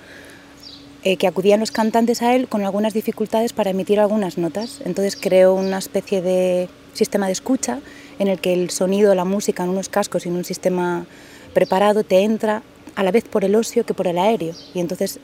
eh, 1.03 1.17
que 1.17 1.27
acudían 1.27 1.59
los 1.59 1.71
cantantes 1.71 2.21
a 2.21 2.35
él 2.35 2.47
con 2.47 2.63
algunas 2.63 2.93
dificultades 2.93 3.53
para 3.53 3.69
emitir 3.69 3.99
algunas 3.99 4.37
notas. 4.37 4.81
Entonces 4.85 5.15
creó 5.15 5.53
una 5.53 5.77
especie 5.77 6.21
de 6.21 6.67
sistema 6.93 7.27
de 7.27 7.31
escucha 7.31 7.79
en 8.19 8.27
el 8.27 8.39
que 8.39 8.53
el 8.53 8.69
sonido, 8.71 9.15
la 9.15 9.25
música 9.25 9.63
en 9.63 9.69
unos 9.69 9.89
cascos 9.89 10.25
y 10.25 10.29
en 10.29 10.35
un 10.35 10.43
sistema 10.43 11.05
preparado 11.53 12.03
te 12.03 12.19
entra 12.19 12.61
a 12.95 13.03
la 13.03 13.11
vez 13.11 13.23
por 13.23 13.45
el 13.45 13.55
óseo 13.55 13.83
que 13.85 13.93
por 13.93 14.07
el 14.07 14.17
aéreo. 14.17 14.53
Y 14.73 14.79
entonces 14.79 15.19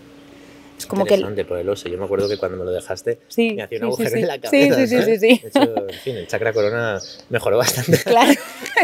es 0.78 0.86
como 0.86 1.06
que 1.06 1.46
por 1.46 1.58
el 1.58 1.70
oso. 1.70 1.90
Yo 1.90 1.98
me 1.98 2.06
acuerdo 2.06 2.30
que 2.30 2.38
cuando 2.38 2.58
me 2.58 2.66
lo 2.66 2.72
dejaste 2.72 3.20
me 3.38 3.64
hacía 3.64 3.80
un 3.80 3.86
agujero 3.86 4.16
en 4.16 4.28
la 4.28 4.40
cabeza. 4.40 4.76
Sí, 4.76 4.88
sí, 4.88 5.02
sí, 5.04 5.20
sí. 5.20 5.42
en 5.54 6.00
fin, 6.04 6.18
el 6.18 6.28
chakra 6.28 6.54
corona 6.54 7.00
mejoró 7.30 7.58
bastante. 7.58 7.98
Claro, 8.08 8.32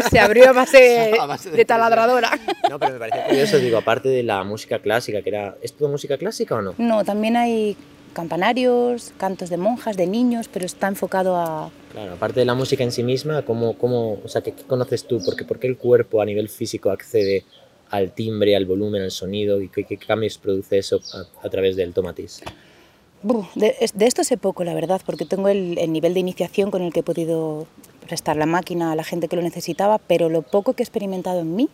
se 0.09 0.19
abrió 0.19 0.49
a 0.49 0.53
base, 0.53 1.13
de, 1.51 1.65
taladradora. 1.65 2.31
No, 2.69 2.79
pero 2.79 2.93
me 2.93 2.99
parece 2.99 3.27
curioso, 3.27 3.57
digo, 3.57 3.77
aparte 3.77 4.09
de 4.09 4.23
la 4.23 4.43
música 4.43 4.79
clásica, 4.79 5.21
que 5.21 5.29
era... 5.29 5.55
¿Es 5.61 5.73
todo 5.73 5.89
música 5.89 6.17
clásica 6.17 6.55
o 6.55 6.61
no? 6.61 6.75
No, 6.77 7.03
también 7.03 7.37
hay 7.37 7.77
campanarios, 8.13 9.13
cantos 9.17 9.49
de 9.49 9.57
monjas, 9.57 9.97
de 9.97 10.07
niños, 10.07 10.49
pero 10.51 10.65
está 10.65 10.87
enfocado 10.87 11.35
a... 11.35 11.71
Claro, 11.91 12.13
aparte 12.13 12.39
de 12.39 12.45
la 12.45 12.53
música 12.53 12.83
en 12.83 12.91
sí 12.91 13.03
misma, 13.03 13.43
¿cómo, 13.43 13.77
cómo, 13.77 14.19
o 14.23 14.27
sea, 14.27 14.41
¿qué, 14.41 14.53
conoces 14.53 15.05
tú? 15.05 15.21
Porque, 15.23 15.45
¿Por 15.45 15.59
qué 15.59 15.67
el 15.67 15.77
cuerpo 15.77 16.21
a 16.21 16.25
nivel 16.25 16.49
físico 16.49 16.89
accede 16.89 17.45
al 17.93 18.11
timbre, 18.11 18.55
al 18.55 18.65
volumen, 18.65 19.03
al 19.03 19.11
sonido 19.11 19.61
y 19.61 19.69
qué, 19.69 19.97
cambios 19.97 20.39
produce 20.39 20.79
eso 20.79 20.99
a, 21.43 21.49
través 21.49 21.75
del 21.75 21.93
tomatis? 21.93 22.41
De, 23.53 23.75
esto 23.79 24.23
sé 24.23 24.35
poco, 24.37 24.63
la 24.63 24.73
verdad, 24.73 24.99
porque 25.05 25.25
tengo 25.25 25.47
el, 25.47 25.75
nivel 25.91 26.15
de 26.15 26.19
iniciación 26.19 26.71
con 26.71 26.81
el 26.81 26.91
que 26.91 27.01
he 27.01 27.03
podido 27.03 27.67
prestar 28.07 28.35
la 28.35 28.47
máquina 28.47 28.91
a 28.91 28.95
la 28.95 29.03
gente 29.03 29.27
que 29.27 29.35
lo 29.35 29.43
necesitaba, 29.43 29.99
pero 29.99 30.27
lo 30.27 30.41
poco 30.41 30.73
que 30.73 30.81
he 30.81 30.85
experimentado 30.85 31.41
en 31.41 31.55
mí, 31.55 31.69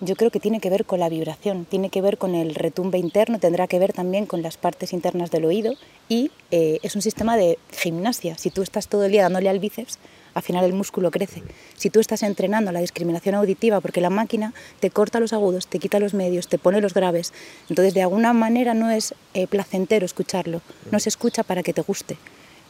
yo 0.00 0.16
creo 0.16 0.30
que 0.30 0.40
tiene 0.40 0.58
que 0.58 0.70
ver 0.70 0.86
con 0.86 1.00
la 1.00 1.10
vibración, 1.10 1.66
tiene 1.66 1.90
que 1.90 2.00
ver 2.00 2.16
con 2.16 2.34
el 2.34 2.54
retumbe 2.54 2.96
interno, 2.96 3.38
tendrá 3.38 3.66
que 3.66 3.78
ver 3.78 3.92
también 3.92 4.24
con 4.24 4.40
las 4.40 4.56
partes 4.56 4.94
internas 4.94 5.30
del 5.30 5.44
oído 5.44 5.74
y 6.08 6.30
eh, 6.50 6.78
es 6.82 6.96
un 6.96 7.02
sistema 7.02 7.36
de 7.36 7.58
gimnasia. 7.70 8.38
Si 8.38 8.48
tú 8.48 8.62
estás 8.62 8.88
todo 8.88 9.04
el 9.04 9.12
día 9.12 9.22
dándole 9.22 9.50
al 9.50 9.58
bíceps, 9.58 9.98
al 10.34 10.42
final 10.42 10.64
el 10.64 10.72
músculo 10.72 11.10
crece. 11.10 11.42
Si 11.76 11.90
tú 11.90 12.00
estás 12.00 12.22
entrenando 12.22 12.72
la 12.72 12.80
discriminación 12.80 13.34
auditiva, 13.34 13.80
porque 13.80 14.00
la 14.00 14.10
máquina 14.10 14.54
te 14.80 14.90
corta 14.90 15.20
los 15.20 15.32
agudos, 15.32 15.66
te 15.66 15.78
quita 15.78 15.98
los 15.98 16.14
medios, 16.14 16.48
te 16.48 16.58
pone 16.58 16.80
los 16.80 16.94
graves, 16.94 17.32
entonces 17.68 17.94
de 17.94 18.02
alguna 18.02 18.32
manera 18.32 18.74
no 18.74 18.90
es 18.90 19.14
eh, 19.34 19.46
placentero 19.46 20.06
escucharlo, 20.06 20.62
no 20.90 20.98
se 20.98 21.08
escucha 21.08 21.42
para 21.42 21.62
que 21.62 21.72
te 21.72 21.82
guste, 21.82 22.16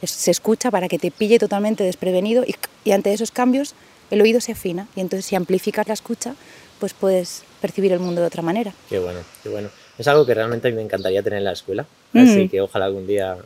se 0.03 0.31
escucha 0.31 0.71
para 0.71 0.87
que 0.87 0.99
te 0.99 1.11
pille 1.11 1.39
totalmente 1.39 1.83
desprevenido 1.83 2.43
y, 2.43 2.55
y 2.83 2.91
ante 2.91 3.13
esos 3.13 3.31
cambios 3.31 3.75
el 4.11 4.21
oído 4.21 4.41
se 4.41 4.51
afina 4.51 4.87
y 4.95 5.01
entonces 5.01 5.25
si 5.25 5.35
amplificas 5.35 5.87
la 5.87 5.93
escucha, 5.93 6.35
pues 6.79 6.93
puedes 6.93 7.43
percibir 7.61 7.93
el 7.93 7.99
mundo 7.99 8.21
de 8.21 8.27
otra 8.27 8.41
manera. 8.41 8.73
Qué 8.89 8.99
bueno, 8.99 9.19
qué 9.41 9.49
bueno. 9.49 9.69
Es 9.97 10.07
algo 10.07 10.25
que 10.25 10.33
realmente 10.33 10.71
me 10.71 10.81
encantaría 10.81 11.23
tener 11.23 11.39
en 11.39 11.45
la 11.45 11.53
escuela, 11.53 11.85
así 12.13 12.45
mm. 12.45 12.49
que 12.49 12.61
ojalá 12.61 12.85
algún 12.85 13.07
día 13.07 13.37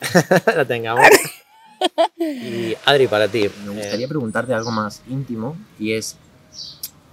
la 0.54 0.64
tengamos. 0.64 1.06
Y 2.18 2.74
Adri, 2.84 3.06
para 3.06 3.28
ti, 3.28 3.48
me 3.64 3.72
gustaría 3.72 4.08
preguntarte 4.08 4.54
algo 4.54 4.70
más 4.70 5.02
íntimo 5.08 5.56
y 5.78 5.92
es, 5.92 6.16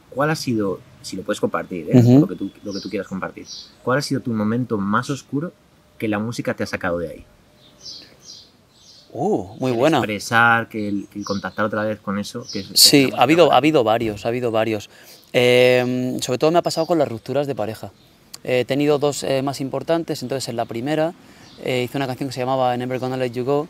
¿cuál 0.10 0.30
ha 0.30 0.36
sido, 0.36 0.80
si 1.02 1.16
lo 1.16 1.24
puedes 1.24 1.40
compartir, 1.40 1.88
¿eh? 1.92 2.02
lo, 2.20 2.28
que 2.28 2.36
tú, 2.36 2.52
lo 2.64 2.74
que 2.74 2.80
tú 2.80 2.90
quieras 2.90 3.08
compartir, 3.08 3.46
cuál 3.84 4.00
ha 4.00 4.02
sido 4.02 4.22
tu 4.22 4.32
momento 4.32 4.78
más 4.78 5.10
oscuro 5.10 5.52
que 5.98 6.08
la 6.08 6.20
música 6.20 6.54
te 6.54 6.64
ha 6.64 6.68
sacado 6.68 7.00
de 7.00 7.10
ahí? 7.10 7.26
Uh, 9.16 9.56
muy 9.60 9.72
buena. 9.72 10.00
Expresar, 10.00 10.68
que 10.68 10.88
el, 10.90 11.08
contactar 11.24 11.66
otra 11.66 11.84
vez 11.84 12.00
con 12.00 12.18
eso. 12.18 12.46
Que 12.52 12.66
sí, 12.74 13.12
ha 13.16 13.22
habido, 13.22 13.54
ha 13.54 13.58
habido 13.58 13.84
varios, 13.84 14.26
ha 14.26 14.30
habido 14.30 14.50
varios. 14.50 14.90
Em, 15.32 16.20
sobre 16.20 16.40
todo 16.40 16.52
me 16.52 16.58
ha 16.58 16.64
pasado 16.64 16.88
con 16.88 16.98
las 16.98 17.08
rupturas 17.08 17.46
de 17.46 17.54
pareja. 17.54 17.92
He 18.44 18.66
tenido 18.66 18.98
dos 18.98 19.24
eh, 19.24 19.42
más 19.44 19.62
importantes, 19.62 20.24
entonces 20.24 20.50
en 20.50 20.56
la 20.56 20.66
primera 20.66 21.14
eh, 21.64 21.84
hice 21.84 21.98
una 21.98 22.08
canción 22.08 22.30
que 22.30 22.34
se 22.34 22.40
llamaba 22.40 22.76
Never 22.76 23.00
Gonna 23.00 23.16
Let 23.16 23.32
You 23.32 23.46
Go, 23.46 23.68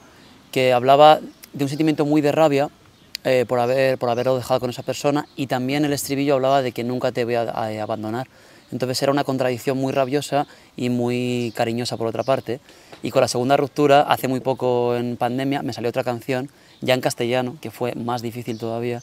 que 0.53 0.71
hablaba 0.71 1.19
de 1.51 1.65
un 1.65 1.67
sentimiento 1.67 2.05
muy 2.05 2.21
de 2.21 2.31
rabia 2.31 2.69
eh, 3.25 3.43
por, 3.47 3.59
haber, 3.59 3.97
por 3.97 4.09
haberlo 4.09 4.37
dejado 4.37 4.59
con 4.59 4.69
esa 4.69 4.83
persona 4.83 5.27
y 5.35 5.47
también 5.47 5.83
el 5.83 5.91
estribillo 5.91 6.35
hablaba 6.35 6.61
de 6.61 6.71
que 6.71 6.83
nunca 6.83 7.11
te 7.11 7.25
voy 7.25 7.35
a, 7.35 7.41
a 7.41 7.81
abandonar. 7.81 8.27
Entonces 8.71 9.01
era 9.01 9.11
una 9.11 9.23
contradicción 9.23 9.77
muy 9.77 9.91
rabiosa 9.91 10.45
y 10.77 10.89
muy 10.89 11.51
cariñosa 11.55 11.97
por 11.97 12.07
otra 12.07 12.23
parte. 12.23 12.59
Y 13.01 13.09
con 13.09 13.21
la 13.21 13.27
segunda 13.27 13.57
ruptura, 13.57 14.01
hace 14.01 14.27
muy 14.27 14.39
poco 14.39 14.95
en 14.95 15.17
pandemia, 15.17 15.63
me 15.63 15.73
salió 15.73 15.89
otra 15.89 16.03
canción, 16.03 16.49
ya 16.81 16.93
en 16.93 17.01
castellano, 17.01 17.57
que 17.59 17.71
fue 17.71 17.95
más 17.95 18.21
difícil 18.21 18.57
todavía, 18.57 19.01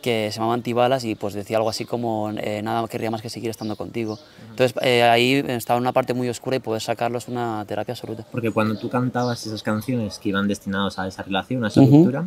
que 0.00 0.30
se 0.32 0.38
llamaba 0.38 0.54
Antibalas 0.54 1.04
y 1.04 1.14
pues 1.14 1.34
decía 1.34 1.56
algo 1.56 1.68
así 1.68 1.84
como 1.84 2.30
eh, 2.36 2.62
nada 2.62 2.86
querría 2.88 3.10
más 3.10 3.22
que 3.22 3.30
seguir 3.30 3.50
estando 3.50 3.76
contigo. 3.76 4.18
Entonces 4.50 4.74
eh, 4.82 5.02
ahí 5.02 5.44
estaba 5.46 5.78
una 5.78 5.92
parte 5.92 6.14
muy 6.14 6.28
oscura 6.28 6.56
y 6.56 6.60
poder 6.60 6.82
sacarlo 6.82 7.18
es 7.18 7.28
una 7.28 7.64
terapia 7.66 7.92
absoluta. 7.92 8.26
Porque 8.30 8.50
cuando 8.50 8.76
tú 8.76 8.88
cantabas 8.88 9.46
esas 9.46 9.62
canciones 9.62 10.18
que 10.18 10.30
iban 10.30 10.48
destinadas 10.48 10.98
a 10.98 11.06
esa 11.06 11.22
relación, 11.22 11.64
a 11.64 11.68
esa 11.68 11.80
ruptura, 11.80 12.26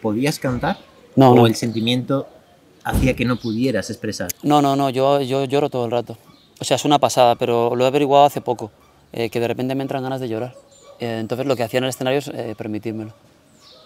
¿podías 0.00 0.38
cantar? 0.38 0.78
No, 1.16 1.32
¿O 1.32 1.34
no. 1.34 1.46
el 1.46 1.54
sentimiento 1.54 2.26
hacía 2.84 3.14
que 3.14 3.24
no 3.24 3.36
pudieras 3.36 3.90
expresar? 3.90 4.28
No, 4.42 4.62
no, 4.62 4.76
no, 4.76 4.90
yo, 4.90 5.20
yo 5.20 5.44
lloro 5.44 5.68
todo 5.70 5.84
el 5.84 5.90
rato. 5.90 6.16
O 6.60 6.64
sea, 6.64 6.76
es 6.76 6.84
una 6.84 6.98
pasada, 6.98 7.34
pero 7.34 7.74
lo 7.74 7.84
he 7.84 7.86
averiguado 7.88 8.24
hace 8.24 8.40
poco, 8.40 8.70
eh, 9.12 9.30
que 9.30 9.40
de 9.40 9.48
repente 9.48 9.74
me 9.74 9.82
entran 9.82 10.02
ganas 10.02 10.20
de 10.20 10.28
llorar. 10.28 10.54
Eh, 11.00 11.18
entonces 11.18 11.46
lo 11.46 11.56
que 11.56 11.64
hacía 11.64 11.78
en 11.78 11.84
el 11.84 11.90
escenario 11.90 12.20
es 12.20 12.28
eh, 12.28 12.54
permitírmelo. 12.56 13.12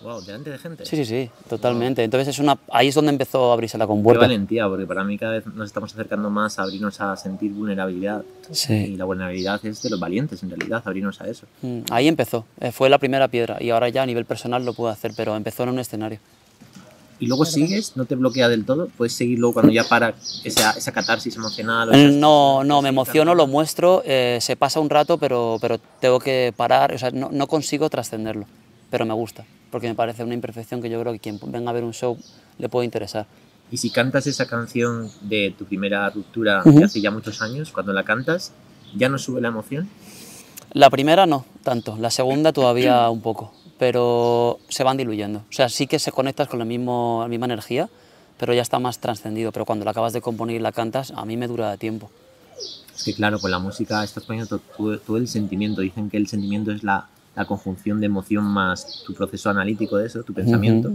Wow, 0.03 0.21
delante 0.23 0.51
de 0.51 0.59
gente. 0.59 0.85
Sí, 0.85 0.97
sí, 0.97 1.05
sí, 1.05 1.31
totalmente. 1.49 2.03
Entonces 2.05 2.29
es 2.29 2.39
una, 2.39 2.59
ahí 2.71 2.89
es 2.89 2.95
donde 2.95 3.11
empezó 3.11 3.51
a 3.51 3.55
abrirse 3.55 3.79
la 3.79 3.85
Qué 3.85 3.89
compuerta. 3.89 4.21
valentía, 4.23 4.69
porque 4.69 4.87
para 4.87 5.03
mí 5.05 5.17
cada 5.19 5.33
vez 5.33 5.47
nos 5.47 5.67
estamos 5.67 5.93
acercando 5.93 6.31
más 6.31 6.59
a 6.59 6.63
abrirnos 6.63 7.01
a 7.01 7.17
sentir 7.17 7.53
vulnerabilidad. 7.53 8.23
Y 8.51 8.55
Sí. 8.55 8.97
la 8.97 9.05
vulnerabilidad 9.05 9.65
es 9.65 9.83
de 9.83 9.91
los 9.91 9.99
valientes, 10.01 10.43
en 10.43 10.51
realidad, 10.51 10.83
abrirnos 10.85 11.21
a 11.21 11.29
eso. 11.29 11.47
Mm, 11.63 11.81
Ahí 11.91 12.09
empezó, 12.09 12.45
eh, 12.61 12.73
fue 12.73 12.89
la 12.89 12.99
primera 12.99 13.29
piedra 13.29 13.57
y 13.61 13.71
ahora 13.71 13.89
ya 13.89 14.03
a 14.03 14.07
nivel 14.07 14.25
personal 14.27 14.65
lo 14.65 14.75
puedo 14.75 14.91
hacer, 14.91 15.13
pero 15.17 15.35
empezó 15.37 15.63
en 15.65 15.71
un 15.71 15.79
escenario. 15.79 16.19
Y 17.19 17.29
luego 17.29 17.47
sigues, 17.47 17.97
no 17.97 18.05
te 18.05 18.15
bloquea 18.15 18.47
del 18.51 18.67
todo, 18.67 18.89
puedes 18.95 19.15
seguir 19.15 19.39
luego 19.39 19.55
cuando 19.55 19.73
ya 19.73 19.85
para 19.85 20.13
esa, 20.45 20.73
esa 20.73 20.93
catarsis 20.93 21.35
emocional. 21.35 21.89
o 21.89 21.97
No, 22.13 22.63
no, 22.63 22.83
me 22.83 22.91
emociono, 22.91 23.35
lo 23.35 23.47
muestro, 23.47 24.03
eh, 24.05 24.37
se 24.43 24.55
pasa 24.57 24.81
un 24.81 24.91
rato, 24.91 25.17
pero, 25.17 25.57
pero 25.59 25.79
tengo 25.79 26.19
que 26.21 26.53
parar, 26.55 26.93
o 26.93 26.99
sea, 26.99 27.11
no, 27.13 27.31
no 27.33 27.47
consigo 27.47 27.89
trascenderlo, 27.89 28.45
pero 28.91 29.07
me 29.07 29.15
gusta, 29.15 29.47
porque 29.77 29.89
me 29.89 29.95
parece 29.95 30.25
una 30.25 30.33
imperfección 30.33 30.81
que 30.81 30.89
yo 30.89 30.99
creo 30.99 31.13
que 31.13 31.19
quien 31.19 31.39
venga 31.49 31.69
a 31.69 31.75
ver 31.75 31.85
un 31.85 31.93
show 31.93 32.17
le 32.57 32.71
puede 32.71 32.87
interesar. 32.87 33.27
Y 33.71 33.77
si 33.77 33.91
cantas 33.91 34.27
esa 34.27 34.47
canción 34.47 35.11
de 35.21 35.55
tu 35.59 35.67
primera 35.67 36.09
ruptura 36.09 36.63
Ujú. 36.65 36.79
de 36.79 36.85
hace 36.87 37.03
ya 37.03 37.11
muchos 37.11 37.43
años, 37.43 37.73
cuando 37.73 37.93
la 37.93 38.03
cantas, 38.05 38.53
¿ya 38.97 39.11
no 39.11 39.19
sube 39.19 39.43
la 39.43 39.49
emoción? 39.49 39.87
La 40.73 40.89
primera 40.89 41.27
no, 41.27 41.45
tanto, 41.63 41.95
la 41.99 42.11
segunda 42.11 42.55
todavía 42.55 43.11
un 43.11 43.21
poco, 43.21 43.53
pero 43.79 44.61
se 44.71 44.83
van 44.83 44.97
diluyendo. 44.97 45.41
O 45.41 45.53
sea, 45.53 45.69
sí 45.69 45.87
que 45.87 45.99
se 45.99 46.11
conectas 46.11 46.49
con 46.49 46.59
la, 46.59 46.65
mismo, 46.65 47.19
la 47.21 47.29
misma 47.29 47.45
energía, 47.45 47.91
pero 48.39 48.55
ya 48.55 48.63
está 48.63 48.79
más 48.79 48.99
trascendido, 48.99 49.53
pero 49.53 49.67
cuando 49.67 49.85
la 49.85 49.91
acabas 49.91 50.15
de 50.15 50.23
componer 50.23 50.57
y 50.57 50.59
la 50.59 50.73
cantas, 50.73 51.11
a 51.15 51.27
mí 51.27 51.37
me 51.37 51.49
dura 51.49 51.77
tiempo. 51.77 52.11
Es 52.97 53.03
que 53.05 53.13
claro, 53.13 53.39
con 53.41 53.51
la 53.51 53.59
música 53.59 54.03
estás 54.03 54.25
poniendo 54.25 54.49
to- 54.57 54.63
todo, 54.75 54.99
todo 55.01 55.17
el 55.19 55.29
sentimiento. 55.29 55.83
Dicen 55.83 56.09
que 56.09 56.17
el 56.17 56.29
sentimiento 56.29 56.73
es 56.73 56.83
la, 56.83 57.09
la 57.37 57.45
conjunción 57.45 58.01
de 58.01 58.07
emoción 58.07 58.45
más 58.45 59.03
tu 59.07 59.15
proceso 59.15 59.51
analítico 59.51 59.97
de 59.99 60.07
eso, 60.07 60.23
tu 60.23 60.33
pensamiento. 60.33 60.91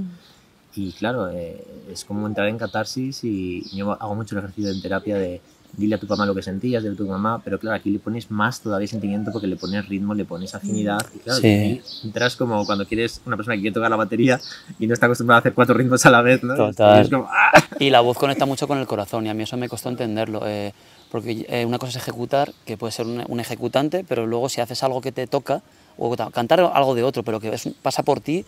Y 0.75 0.91
claro, 0.93 1.29
eh, 1.29 1.63
es 1.91 2.03
como 2.05 2.27
entrar 2.27 2.47
en 2.47 2.57
catarsis 2.57 3.23
y 3.23 3.63
yo 3.75 3.91
hago 3.91 4.15
mucho 4.15 4.35
el 4.35 4.39
ejercicio 4.43 4.71
en 4.71 4.81
terapia 4.81 5.17
de 5.17 5.41
dile 5.73 5.95
a 5.95 5.97
tu 5.97 6.05
mamá 6.07 6.25
lo 6.25 6.35
que 6.35 6.41
sentías, 6.41 6.83
dile 6.83 6.95
a 6.95 6.97
tu 6.97 7.07
mamá, 7.07 7.41
pero 7.43 7.57
claro, 7.57 7.77
aquí 7.77 7.89
le 7.91 7.99
pones 7.99 8.29
más 8.29 8.59
todavía 8.59 8.87
sentimiento 8.89 9.31
porque 9.31 9.47
le 9.47 9.55
pones 9.55 9.87
ritmo, 9.87 10.13
le 10.13 10.25
pones 10.25 10.53
afinidad 10.53 10.99
y 11.15 11.19
claro, 11.19 11.39
Sí. 11.39 11.81
entras 12.03 12.35
como 12.35 12.65
cuando 12.65 12.85
quieres 12.85 13.21
una 13.25 13.37
persona 13.37 13.55
que 13.55 13.61
quiere 13.61 13.73
tocar 13.73 13.89
la 13.89 13.95
batería 13.95 14.39
y 14.79 14.87
no 14.87 14.93
está 14.93 15.05
acostumbrada 15.05 15.37
a 15.37 15.39
hacer 15.39 15.53
cuatro 15.53 15.73
ritmos 15.75 16.05
a 16.05 16.09
la 16.09 16.21
vez, 16.21 16.43
¿no? 16.43 16.55
Total. 16.55 16.97
Y 16.97 17.01
es 17.03 17.09
como, 17.09 17.27
¡ah! 17.29 17.51
Y 17.79 17.89
la 17.89 18.01
voz 18.01 18.17
conecta 18.17 18.45
mucho 18.45 18.67
con 18.67 18.79
el 18.79 18.87
corazón 18.87 19.25
y 19.25 19.29
a 19.29 19.33
mí 19.33 19.43
eso 19.43 19.55
me 19.57 19.69
costó 19.69 19.87
entenderlo. 19.89 20.41
eh, 20.45 20.73
porque 21.09 21.45
eh, 21.49 21.65
una 21.65 21.77
cosa 21.77 21.89
es 21.89 21.95
ejecutar, 21.97 22.53
que 22.65 22.77
puede 22.77 22.91
ser 22.93 23.05
un, 23.05 23.21
un 23.27 23.39
ejecutante, 23.41 24.05
pero 24.07 24.25
luego 24.25 24.47
si 24.47 24.61
haces 24.61 24.81
algo 24.83 25.01
que 25.01 25.11
te 25.11 25.27
toca, 25.27 25.61
o 25.97 26.15
ta- 26.15 26.31
cantar 26.31 26.59
algo 26.59 26.95
de 26.95 27.03
otro, 27.03 27.23
pero 27.23 27.39
que 27.39 27.53
es 27.53 27.69
pasa 27.81 28.03
por 28.03 28.19
ti, 28.19 28.45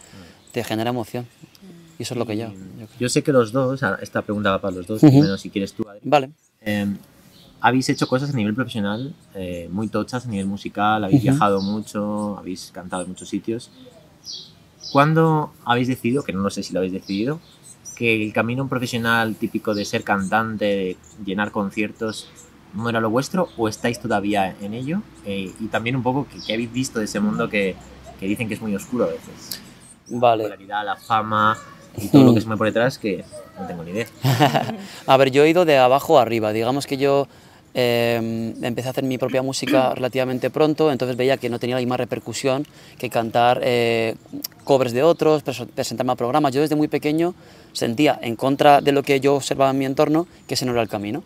te 0.51 0.63
genera 0.63 0.89
emoción. 0.89 1.27
Y 1.99 2.03
eso 2.03 2.13
es 2.13 2.17
lo 2.17 2.25
que 2.25 2.37
yo. 2.37 2.47
yo 2.49 2.85
creo. 2.87 2.87
Yo 2.99 3.09
sé 3.09 3.23
que 3.23 3.31
los 3.31 3.51
dos, 3.51 3.81
esta 4.01 4.21
pregunta 4.23 4.49
va 4.51 4.59
para 4.61 4.75
los 4.75 4.87
dos, 4.87 5.01
Ujú. 5.03 5.11
primero 5.11 5.37
si 5.37 5.49
quieres 5.49 5.73
tú, 5.73 5.87
Adri. 5.87 6.01
Vale. 6.03 6.31
Eh, 6.61 6.87
habéis 7.61 7.87
hecho 7.89 8.07
cosas 8.07 8.33
a 8.33 8.37
nivel 8.37 8.53
profesional 8.55 9.13
eh, 9.35 9.69
muy 9.71 9.87
tochas, 9.87 10.25
a 10.25 10.29
nivel 10.29 10.47
musical, 10.47 11.03
habéis 11.03 11.19
Ujú. 11.21 11.31
viajado 11.31 11.61
mucho, 11.61 12.37
habéis 12.37 12.71
cantado 12.73 13.03
en 13.03 13.09
muchos 13.09 13.29
sitios. 13.29 13.69
¿Cuándo 14.91 15.53
habéis 15.65 15.87
decidido, 15.87 16.23
que 16.23 16.33
no 16.33 16.41
lo 16.41 16.49
sé 16.49 16.61
si 16.61 16.73
lo 16.73 16.79
habéis 16.79 16.93
decidido, 16.93 17.39
que 17.95 18.23
el 18.23 18.33
camino 18.33 18.67
profesional 18.67 19.35
típico 19.35 19.73
de 19.73 19.85
ser 19.85 20.03
cantante, 20.03 20.65
de 20.65 20.97
llenar 21.25 21.51
conciertos, 21.51 22.27
no 22.73 22.89
era 22.89 22.99
lo 22.99 23.09
vuestro 23.09 23.49
o 23.57 23.67
estáis 23.67 23.99
todavía 23.99 24.55
en 24.61 24.73
ello? 24.73 25.01
Eh, 25.25 25.51
y 25.59 25.67
también 25.67 25.95
un 25.95 26.03
poco 26.03 26.27
que 26.45 26.53
habéis 26.53 26.71
visto 26.71 26.99
de 26.99 27.05
ese 27.05 27.19
mundo 27.19 27.49
que, 27.49 27.75
que 28.19 28.25
dicen 28.25 28.47
que 28.47 28.55
es 28.55 28.61
muy 28.61 28.75
oscuro 28.75 29.05
a 29.05 29.07
veces. 29.07 29.61
La 30.09 30.19
Vale. 30.19 30.43
popularidad, 30.43 30.85
la 30.85 30.95
fama 30.95 31.57
y 31.97 32.07
todo 32.09 32.23
lo 32.23 32.33
que 32.33 32.41
se 32.41 32.47
mueve 32.47 32.57
por 32.57 32.67
detrás 32.67 32.97
que 32.97 33.23
no 33.59 33.65
tengo 33.67 33.83
ni 33.83 33.91
idea. 33.91 34.07
A 35.07 35.17
ver, 35.17 35.31
yo 35.31 35.43
he 35.43 35.49
ido 35.49 35.65
de 35.65 35.77
abajo 35.77 36.17
a 36.17 36.23
arriba. 36.23 36.51
Digamos 36.51 36.87
que 36.87 36.97
yo 36.97 37.27
eh, 37.75 38.53
empecé 38.61 38.87
a 38.87 38.91
hacer 38.91 39.03
mi 39.03 39.17
propia 39.17 39.41
música 39.43 39.93
relativamente 39.95 40.49
pronto, 40.49 40.91
entonces 40.91 41.15
veía 41.17 41.37
que 41.37 41.49
no 41.49 41.59
tenía 41.59 41.75
la 41.75 41.81
misma 41.81 41.97
repercusión 41.97 42.65
que 42.97 43.09
cantar 43.09 43.59
eh, 43.63 44.15
covers 44.63 44.93
de 44.93 45.03
otros, 45.03 45.43
pres- 45.45 45.67
presentarme 45.67 46.11
a 46.13 46.15
programas. 46.15 46.53
Yo 46.53 46.61
desde 46.61 46.75
muy 46.75 46.87
pequeño 46.87 47.33
sentía 47.73 48.17
en 48.21 48.35
contra 48.35 48.81
de 48.81 48.91
lo 48.91 49.03
que 49.03 49.19
yo 49.19 49.35
observaba 49.35 49.71
en 49.71 49.77
mi 49.77 49.85
entorno 49.85 50.27
que 50.47 50.55
ese 50.55 50.65
no 50.65 50.71
era 50.73 50.81
el 50.81 50.89
camino. 50.89 51.23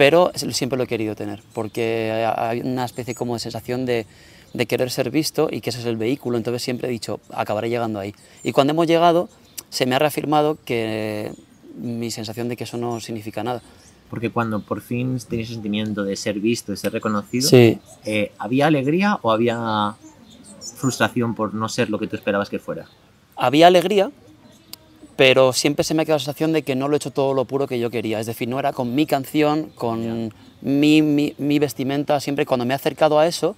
Pero 0.00 0.32
siempre 0.34 0.78
lo 0.78 0.84
he 0.84 0.86
querido 0.86 1.14
tener, 1.14 1.42
porque 1.52 2.24
hay 2.34 2.60
una 2.62 2.86
especie 2.86 3.14
como 3.14 3.34
de 3.34 3.40
sensación 3.40 3.84
de, 3.84 4.06
de 4.54 4.64
querer 4.64 4.90
ser 4.90 5.10
visto 5.10 5.48
y 5.52 5.60
que 5.60 5.68
ese 5.68 5.80
es 5.80 5.84
el 5.84 5.98
vehículo. 5.98 6.38
Entonces 6.38 6.62
siempre 6.62 6.88
he 6.88 6.90
dicho, 6.90 7.20
acabaré 7.34 7.68
llegando 7.68 7.98
ahí. 8.00 8.14
Y 8.42 8.52
cuando 8.52 8.70
hemos 8.70 8.86
llegado, 8.86 9.28
se 9.68 9.84
me 9.84 9.94
ha 9.94 9.98
reafirmado 9.98 10.56
que 10.64 11.32
mi 11.76 12.10
sensación 12.10 12.48
de 12.48 12.56
que 12.56 12.64
eso 12.64 12.78
no 12.78 12.98
significa 13.00 13.44
nada. 13.44 13.60
Porque 14.08 14.30
cuando 14.30 14.62
por 14.62 14.80
fin 14.80 15.18
tenéis 15.28 15.50
el 15.50 15.56
sentimiento 15.56 16.02
de 16.02 16.16
ser 16.16 16.40
visto, 16.40 16.72
de 16.72 16.78
ser 16.78 16.94
reconocido, 16.94 17.46
Sí, 17.50 17.78
eh, 18.06 18.32
¿había 18.38 18.68
alegría 18.68 19.18
o 19.20 19.30
había 19.32 19.96
frustración 20.76 21.34
por 21.34 21.52
no 21.52 21.68
ser 21.68 21.90
lo 21.90 21.98
que 21.98 22.06
tú 22.06 22.16
esperabas 22.16 22.48
que 22.48 22.58
fuera? 22.58 22.86
había 23.36 23.66
alegría, 23.66 24.10
pero 25.20 25.52
siempre 25.52 25.84
se 25.84 25.92
me 25.92 26.00
ha 26.00 26.04
quedado 26.06 26.16
la 26.16 26.24
sensación 26.24 26.54
de 26.54 26.62
que 26.62 26.74
no 26.74 26.88
lo 26.88 26.94
he 26.94 26.96
hecho 26.96 27.10
todo 27.10 27.34
lo 27.34 27.44
puro 27.44 27.66
que 27.66 27.78
yo 27.78 27.90
quería. 27.90 28.20
Es 28.20 28.24
decir, 28.24 28.48
no 28.48 28.58
era 28.58 28.72
con 28.72 28.94
mi 28.94 29.04
canción, 29.04 29.64
con 29.74 30.32
mi, 30.62 31.02
mi, 31.02 31.34
mi 31.36 31.58
vestimenta. 31.58 32.18
Siempre 32.20 32.46
cuando 32.46 32.64
me 32.64 32.72
he 32.72 32.74
acercado 32.74 33.18
a 33.18 33.26
eso, 33.26 33.54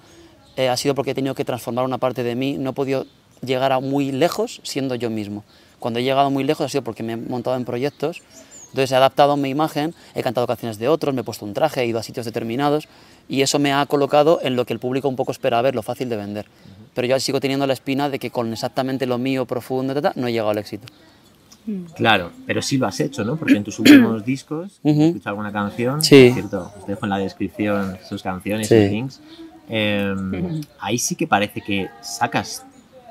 eh, 0.56 0.68
ha 0.68 0.76
sido 0.76 0.96
porque 0.96 1.12
he 1.12 1.14
tenido 1.14 1.36
que 1.36 1.44
transformar 1.44 1.84
una 1.84 1.98
parte 1.98 2.24
de 2.24 2.34
mí. 2.34 2.56
No 2.58 2.70
he 2.70 2.72
podido 2.72 3.06
llegar 3.42 3.70
a 3.70 3.78
muy 3.78 4.10
lejos 4.10 4.60
siendo 4.64 4.96
yo 4.96 5.08
mismo. 5.08 5.44
Cuando 5.78 6.00
he 6.00 6.02
llegado 6.02 6.32
muy 6.32 6.42
lejos 6.42 6.66
ha 6.66 6.68
sido 6.68 6.82
porque 6.82 7.04
me 7.04 7.12
he 7.12 7.16
montado 7.16 7.54
en 7.54 7.64
proyectos. 7.64 8.22
Entonces 8.70 8.90
he 8.90 8.96
adaptado 8.96 9.36
mi 9.36 9.48
imagen, 9.48 9.94
he 10.16 10.22
cantado 10.24 10.48
canciones 10.48 10.80
de 10.80 10.88
otros, 10.88 11.14
me 11.14 11.20
he 11.20 11.24
puesto 11.24 11.44
un 11.44 11.54
traje, 11.54 11.82
he 11.82 11.86
ido 11.86 12.00
a 12.00 12.02
sitios 12.02 12.26
determinados 12.26 12.88
y 13.28 13.42
eso 13.42 13.60
me 13.60 13.72
ha 13.72 13.86
colocado 13.86 14.40
en 14.42 14.56
lo 14.56 14.66
que 14.66 14.72
el 14.72 14.80
público 14.80 15.08
un 15.08 15.14
poco 15.14 15.30
espera 15.30 15.62
ver, 15.62 15.76
lo 15.76 15.84
fácil 15.84 16.08
de 16.08 16.16
vender. 16.16 16.46
Pero 16.92 17.06
yo 17.06 17.20
sigo 17.20 17.38
teniendo 17.38 17.68
la 17.68 17.72
espina 17.72 18.08
de 18.08 18.18
que 18.18 18.32
con 18.32 18.52
exactamente 18.52 19.06
lo 19.06 19.18
mío 19.18 19.46
profundo 19.46 19.94
no 20.16 20.26
he 20.26 20.32
llegado 20.32 20.50
al 20.50 20.58
éxito. 20.58 20.88
Claro, 21.94 22.30
pero 22.46 22.60
sí 22.62 22.76
lo 22.78 22.86
has 22.86 22.98
hecho, 23.00 23.24
¿no? 23.24 23.36
Porque 23.36 23.54
en 23.56 23.64
tus 23.64 23.78
últimos 23.78 24.24
discos, 24.24 24.80
Ujú. 24.82 25.00
he 25.00 25.06
escuchado 25.08 25.30
alguna 25.30 25.52
canción, 25.52 26.02
Sí. 26.02 26.26
por 26.26 26.34
cierto, 26.34 26.72
os 26.78 26.86
dejo 26.86 27.06
en 27.06 27.10
la 27.10 27.18
descripción 27.18 27.98
sus 28.08 28.22
canciones, 28.22 28.68
Sí. 28.68 28.82
sus 28.82 28.90
links. 28.90 29.20
eh, 29.68 30.14
ahí 30.80 30.98
sí 30.98 31.14
que 31.14 31.26
parece 31.26 31.60
que 31.60 31.88
sacas 32.02 32.64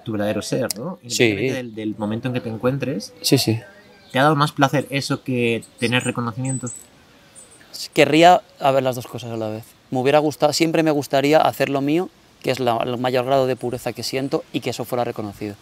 tu 0.03 0.11
verdadero 0.13 0.41
ser, 0.41 0.67
¿no? 0.77 0.99
Sí. 1.07 1.33
Del, 1.33 1.73
del 1.75 1.95
momento 1.97 2.27
en 2.27 2.33
que 2.33 2.41
te 2.41 2.49
encuentres, 2.49 3.13
Sí, 3.21 3.37
sí. 3.37 3.59
¿te 4.11 4.19
ha 4.19 4.23
dado 4.23 4.35
más 4.35 4.51
placer 4.51 4.85
eso 4.89 5.23
que 5.23 5.63
tener 5.79 6.03
reconocimiento? 6.03 6.67
Querría 7.93 8.41
haber 8.59 8.83
las 8.83 8.95
dos 8.95 9.07
cosas 9.07 9.31
a 9.31 9.37
la 9.37 9.47
vez. 9.49 9.63
Me 9.91 9.99
hubiera 9.99 10.19
gustado, 10.19 10.53
siempre 10.53 10.83
me 10.83 10.91
gustaría 10.91 11.39
hacer 11.39 11.69
lo 11.69 11.81
mío, 11.81 12.09
que 12.41 12.51
es 12.51 12.59
la- 12.59 12.77
el 12.77 12.97
mayor 12.97 13.25
grado 13.25 13.47
de 13.47 13.55
pureza 13.55 13.93
que 13.93 14.03
siento 14.03 14.43
y 14.53 14.59
que 14.59 14.71
eso 14.71 14.85
fuera 14.85 15.03
reconocido. 15.03 15.55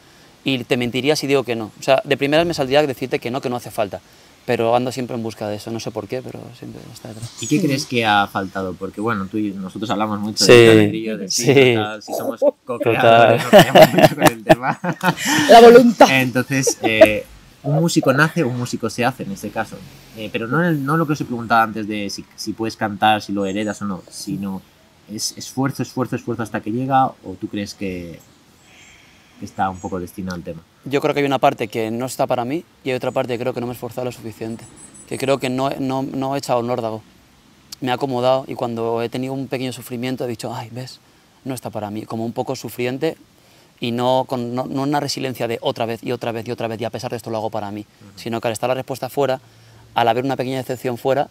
Y 0.43 0.63
te 0.63 0.77
mentiría 0.77 1.15
si 1.15 1.27
digo 1.27 1.43
que 1.43 1.55
no. 1.55 1.71
O 1.79 1.83
sea, 1.83 2.01
de 2.05 2.17
primeras 2.17 2.45
me 2.45 2.53
saldría 2.53 2.85
decirte 2.85 3.19
que 3.19 3.29
no, 3.31 3.41
que 3.41 3.49
no 3.49 3.55
hace 3.57 3.71
falta. 3.71 3.99
Pero 4.45 4.75
ando 4.75 4.91
siempre 4.91 5.15
en 5.15 5.21
busca 5.21 5.47
de 5.47 5.57
eso, 5.57 5.69
no 5.69 5.79
sé 5.79 5.91
por 5.91 6.07
qué, 6.07 6.21
pero 6.23 6.39
siempre 6.57 6.81
está 6.91 7.09
detrás. 7.09 7.29
¿Y 7.39 7.45
qué 7.45 7.61
crees 7.61 7.85
que 7.85 8.03
ha 8.05 8.25
faltado? 8.25 8.73
Porque 8.73 8.99
bueno, 8.99 9.27
tú 9.29 9.37
y 9.37 9.51
nosotros 9.51 9.89
hablamos 9.91 10.19
mucho 10.19 10.43
Sí. 10.43 10.51
de 10.53 10.75
Ladrillo, 10.75 11.17
de 11.17 11.29
Sí. 11.29 11.73
tal, 11.75 12.01
si 12.01 12.13
somos 12.13 12.39
co-creadores, 12.65 13.43
mucho 13.43 14.15
con 14.15 14.23
el 14.23 14.43
tema. 14.43 14.79
La 15.51 15.61
voluntad. 15.61 16.07
Entonces, 16.09 16.79
eh, 16.81 17.25
un 17.61 17.75
músico 17.75 18.11
nace, 18.13 18.43
un 18.43 18.57
músico 18.57 18.89
se 18.89 19.05
hace 19.05 19.23
en 19.23 19.33
este 19.33 19.49
caso. 19.49 19.77
Eh, 20.17 20.29
pero 20.31 20.47
no, 20.47 20.63
el- 20.65 20.83
no 20.83 20.97
lo 20.97 21.05
que 21.05 21.13
os 21.13 21.21
he 21.21 21.25
preguntado 21.25 21.61
antes 21.61 21.87
de 21.87 22.09
si, 22.09 22.25
si 22.35 22.53
puedes 22.53 22.75
cantar, 22.75 23.21
si 23.21 23.33
lo 23.33 23.45
heredas 23.45 23.79
o 23.83 23.85
no, 23.85 24.01
sino 24.09 24.63
es 25.13 25.33
esfuerzo, 25.37 25.83
esfuerzo, 25.83 26.15
esfuerzo 26.15 26.41
hasta 26.41 26.61
que 26.61 26.71
llega 26.71 27.05
o 27.05 27.35
tú 27.39 27.47
crees 27.49 27.75
que 27.75 28.19
está 29.45 29.69
un 29.69 29.79
poco 29.79 29.99
destinado 29.99 30.35
al 30.35 30.43
tema? 30.43 30.61
Yo 30.85 31.01
creo 31.01 31.13
que 31.13 31.19
hay 31.21 31.25
una 31.25 31.39
parte 31.39 31.67
que 31.67 31.91
no 31.91 32.05
está 32.05 32.27
para 32.27 32.45
mí 32.45 32.63
y 32.83 32.89
hay 32.89 32.95
otra 32.95 33.11
parte 33.11 33.33
que 33.33 33.39
creo 33.39 33.53
que 33.53 33.59
no 33.61 33.67
me 33.67 33.73
he 33.73 33.75
esforzado 33.75 34.05
lo 34.05 34.11
suficiente, 34.11 34.65
que 35.07 35.17
creo 35.17 35.37
que 35.39 35.49
no, 35.49 35.69
no, 35.79 36.03
no 36.03 36.35
he 36.35 36.37
echado 36.39 36.59
un 36.59 36.69
órdago. 36.69 37.01
Me 37.81 37.89
he 37.89 37.91
acomodado 37.91 38.43
y 38.47 38.55
cuando 38.55 39.01
he 39.01 39.09
tenido 39.09 39.33
un 39.33 39.47
pequeño 39.47 39.71
sufrimiento 39.73 40.25
he 40.25 40.27
dicho, 40.27 40.53
ay, 40.53 40.69
ves, 40.71 40.99
no 41.45 41.53
está 41.53 41.69
para 41.69 41.89
mí, 41.89 42.03
como 42.05 42.25
un 42.25 42.33
poco 42.33 42.55
sufriente 42.55 43.15
y 43.79 43.91
no, 43.91 44.25
con, 44.27 44.53
no, 44.53 44.65
no 44.65 44.81
una 44.83 44.99
resiliencia 44.99 45.47
de 45.47 45.57
otra 45.61 45.85
vez 45.85 46.03
y 46.03 46.11
otra 46.11 46.31
vez 46.33 46.45
y 46.47 46.51
otra 46.51 46.67
vez 46.67 46.81
y 46.81 46.85
a 46.85 46.89
pesar 46.89 47.11
de 47.11 47.17
esto 47.17 47.29
lo 47.29 47.37
hago 47.37 47.49
para 47.49 47.71
mí, 47.71 47.85
sino 48.17 48.41
que 48.41 48.47
al 48.49 48.51
estar 48.51 48.67
la 48.67 48.73
respuesta 48.73 49.07
fuera, 49.09 49.39
al 49.95 50.07
haber 50.09 50.25
una 50.25 50.35
pequeña 50.35 50.57
decepción 50.57 50.97
fuera, 50.97 51.29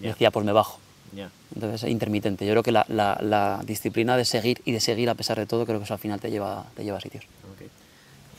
Ya. 0.00 0.10
decía, 0.10 0.30
pues 0.30 0.46
me 0.46 0.52
bajo. 0.52 0.78
Ya. 1.14 1.30
Entonces 1.54 1.84
es 1.84 1.90
intermitente. 1.90 2.44
Yo 2.46 2.52
creo 2.52 2.62
que 2.62 2.72
la, 2.72 2.84
la- 2.88 3.18
la 3.22 3.60
disciplina 3.66 4.16
de 4.16 4.24
seguir 4.24 4.60
y 4.64 4.72
de 4.72 4.80
seguir 4.80 5.08
a 5.08 5.14
pesar 5.14 5.38
de 5.38 5.46
todo, 5.46 5.64
creo 5.66 5.78
que 5.78 5.84
eso 5.84 5.94
al 5.94 6.00
final 6.00 6.20
te 6.20 6.30
lleva, 6.30 6.66
te 6.76 6.84
lleva 6.84 6.98
a 6.98 7.00
sitios. 7.00 7.24
Ok. 7.24 7.66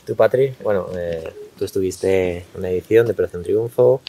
Tú, 0.06 0.14
Patri, 0.16 0.54
bueno, 0.62 0.86
eh, 0.96 1.28
tú 1.58 1.64
estuviste 1.64 2.38
en 2.38 2.44
una 2.56 2.70
edición 2.70 3.06
de 3.06 3.12
Operación 3.12 3.42
Triunfo. 3.42 4.00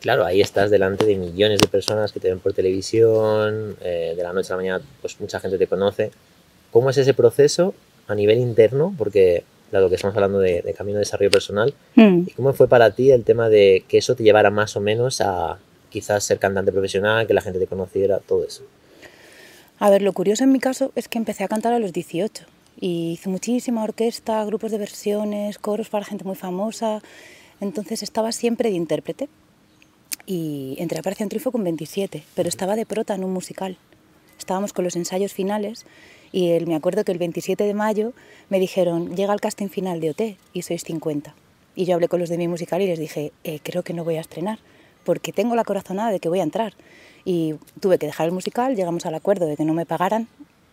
Claro, 0.00 0.24
ahí 0.24 0.40
estás 0.40 0.70
delante 0.70 1.04
de 1.06 1.16
millones 1.16 1.60
de 1.60 1.66
personas 1.68 2.12
que 2.12 2.20
te 2.20 2.28
ven 2.28 2.38
por 2.38 2.52
televisión, 2.52 3.76
eh, 3.80 4.14
de 4.16 4.22
la 4.22 4.32
noche 4.32 4.48
a 4.52 4.56
la 4.56 4.62
mañana, 4.62 4.84
pues 5.00 5.18
mucha 5.20 5.40
gente 5.40 5.58
te 5.58 5.66
conoce. 5.66 6.10
¿Cómo 6.70 6.90
es 6.90 6.98
ese 6.98 7.14
proceso 7.14 7.74
a 8.06 8.14
nivel 8.14 8.38
interno? 8.38 8.94
Porque, 8.96 9.42
dado 9.72 9.88
que 9.88 9.96
estamos 9.96 10.14
hablando 10.16 10.38
de, 10.38 10.62
de 10.62 10.72
camino 10.74 10.98
de 10.98 11.00
desarrollo 11.04 11.30
personal, 11.30 11.74
Mm. 11.96 12.24
¿y 12.28 12.30
cómo 12.32 12.52
fue 12.52 12.68
para 12.68 12.90
ti 12.92 13.10
el 13.10 13.24
tema 13.24 13.48
de 13.48 13.84
que 13.88 13.98
eso 13.98 14.14
te 14.14 14.22
llevara 14.22 14.50
más 14.50 14.76
o 14.76 14.80
menos 14.80 15.20
a 15.20 15.58
quizás 15.98 16.24
ser 16.24 16.38
cantante 16.38 16.70
profesional, 16.70 17.26
que 17.26 17.34
la 17.34 17.40
gente 17.40 17.58
te 17.58 17.66
conociera, 17.66 18.20
todo 18.20 18.44
eso? 18.44 18.62
A 19.80 19.90
ver, 19.90 20.02
lo 20.02 20.12
curioso 20.12 20.44
en 20.44 20.52
mi 20.52 20.60
caso 20.60 20.92
es 20.94 21.08
que 21.08 21.18
empecé 21.18 21.44
a 21.44 21.48
cantar 21.48 21.72
a 21.72 21.78
los 21.78 21.92
18 21.92 22.44
y 22.80 23.12
hice 23.12 23.28
muchísima 23.28 23.82
orquesta, 23.82 24.44
grupos 24.44 24.70
de 24.70 24.78
versiones, 24.78 25.58
coros 25.58 25.88
para 25.88 26.04
gente 26.04 26.24
muy 26.24 26.36
famosa, 26.36 27.02
entonces 27.60 28.02
estaba 28.02 28.30
siempre 28.32 28.70
de 28.70 28.76
intérprete. 28.76 29.28
Y 30.26 30.76
entré 30.78 30.98
a 30.98 31.00
Operación 31.00 31.28
Triunfo 31.28 31.50
con 31.50 31.64
27, 31.64 32.22
pero 32.34 32.48
estaba 32.48 32.76
de 32.76 32.86
prota 32.86 33.14
en 33.14 33.24
un 33.24 33.32
musical. 33.32 33.78
Estábamos 34.38 34.72
con 34.72 34.84
los 34.84 34.94
ensayos 34.94 35.32
finales 35.32 35.86
y 36.32 36.50
el, 36.50 36.66
me 36.66 36.76
acuerdo 36.76 37.02
que 37.04 37.12
el 37.12 37.18
27 37.18 37.64
de 37.64 37.74
mayo 37.74 38.12
me 38.50 38.60
dijeron, 38.60 39.16
llega 39.16 39.32
el 39.32 39.40
casting 39.40 39.68
final 39.68 40.00
de 40.00 40.10
OT 40.10 40.22
y 40.52 40.62
sois 40.62 40.84
50. 40.84 41.34
Y 41.74 41.86
yo 41.86 41.94
hablé 41.94 42.08
con 42.08 42.20
los 42.20 42.28
de 42.28 42.38
mi 42.38 42.46
musical 42.46 42.82
y 42.82 42.86
les 42.86 42.98
dije, 42.98 43.32
"Eh, 43.42 43.60
creo 43.62 43.82
que 43.82 43.94
no 43.94 44.04
voy 44.04 44.16
a 44.16 44.20
estrenar, 44.20 44.58
porque 45.08 45.32
tengo 45.32 45.56
la 45.56 45.64
corazonada 45.64 46.10
de 46.10 46.20
que 46.20 46.28
voy 46.28 46.40
a 46.40 46.42
entrar. 46.42 46.74
Y 47.24 47.54
tuve 47.80 47.96
que 47.98 48.04
dejar 48.04 48.26
el 48.26 48.32
musical, 48.32 48.76
llegamos 48.76 49.06
al 49.06 49.14
acuerdo 49.14 49.46
de 49.46 49.56
que 49.56 49.64
no 49.64 49.72
me 49.72 49.86
pagaran, 49.86 50.28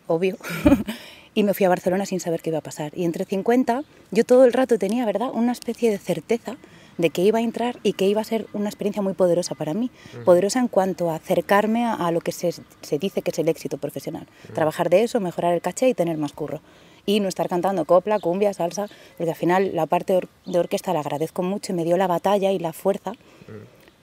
obvio, 0.07 0.35
y 1.33 1.43
me 1.43 1.53
fui 1.53 1.65
a 1.65 1.69
Barcelona 1.69 2.05
sin 2.05 2.19
saber 2.19 2.41
qué 2.41 2.49
iba 2.49 2.59
a 2.59 2.61
pasar. 2.61 2.91
Y 2.97 3.05
entre 3.05 3.23
50, 3.23 3.83
yo 4.11 4.23
todo 4.25 4.43
el 4.43 4.51
rato 4.51 4.77
tenía, 4.77 5.05
¿verdad?, 5.05 5.29
una 5.33 5.53
especie 5.53 5.89
de 5.89 5.97
certeza 5.99 6.57
de 6.97 7.09
que 7.11 7.21
iba 7.23 7.39
a 7.39 7.41
entrar 7.41 7.77
y 7.81 7.93
que 7.93 8.07
iba 8.09 8.19
a 8.19 8.25
ser 8.25 8.45
una 8.51 8.67
experiencia 8.67 9.01
muy 9.01 9.13
poderosa 9.13 9.55
para 9.55 9.73
mí. 9.73 9.89
Poderosa 10.25 10.59
en 10.59 10.67
cuanto 10.67 11.09
a 11.11 11.15
acercarme 11.15 11.85
a, 11.85 11.93
a 11.93 12.11
lo 12.11 12.19
que 12.19 12.33
se, 12.33 12.51
se 12.81 12.99
dice 12.99 13.21
que 13.21 13.31
es 13.31 13.39
el 13.39 13.47
éxito 13.47 13.77
profesional. 13.77 14.27
Trabajar 14.53 14.89
de 14.89 15.03
eso, 15.03 15.21
mejorar 15.21 15.53
el 15.53 15.61
caché 15.61 15.87
y 15.87 15.93
tener 15.93 16.17
más 16.17 16.33
curro. 16.33 16.59
Y 17.05 17.19
no 17.21 17.27
estar 17.29 17.47
cantando 17.47 17.85
copla, 17.85 18.19
cumbia, 18.19 18.51
salsa, 18.53 18.87
porque 19.17 19.29
al 19.31 19.35
final 19.37 19.71
la 19.75 19.85
parte 19.85 20.15
or- 20.17 20.27
de 20.45 20.57
orquesta 20.59 20.91
la 20.93 21.01
agradezco 21.01 21.41
mucho 21.43 21.71
y 21.71 21.75
me 21.75 21.83
dio 21.85 21.95
la 21.97 22.07
batalla 22.07 22.51
y 22.51 22.57
la 22.59 22.73
fuerza, 22.73 23.11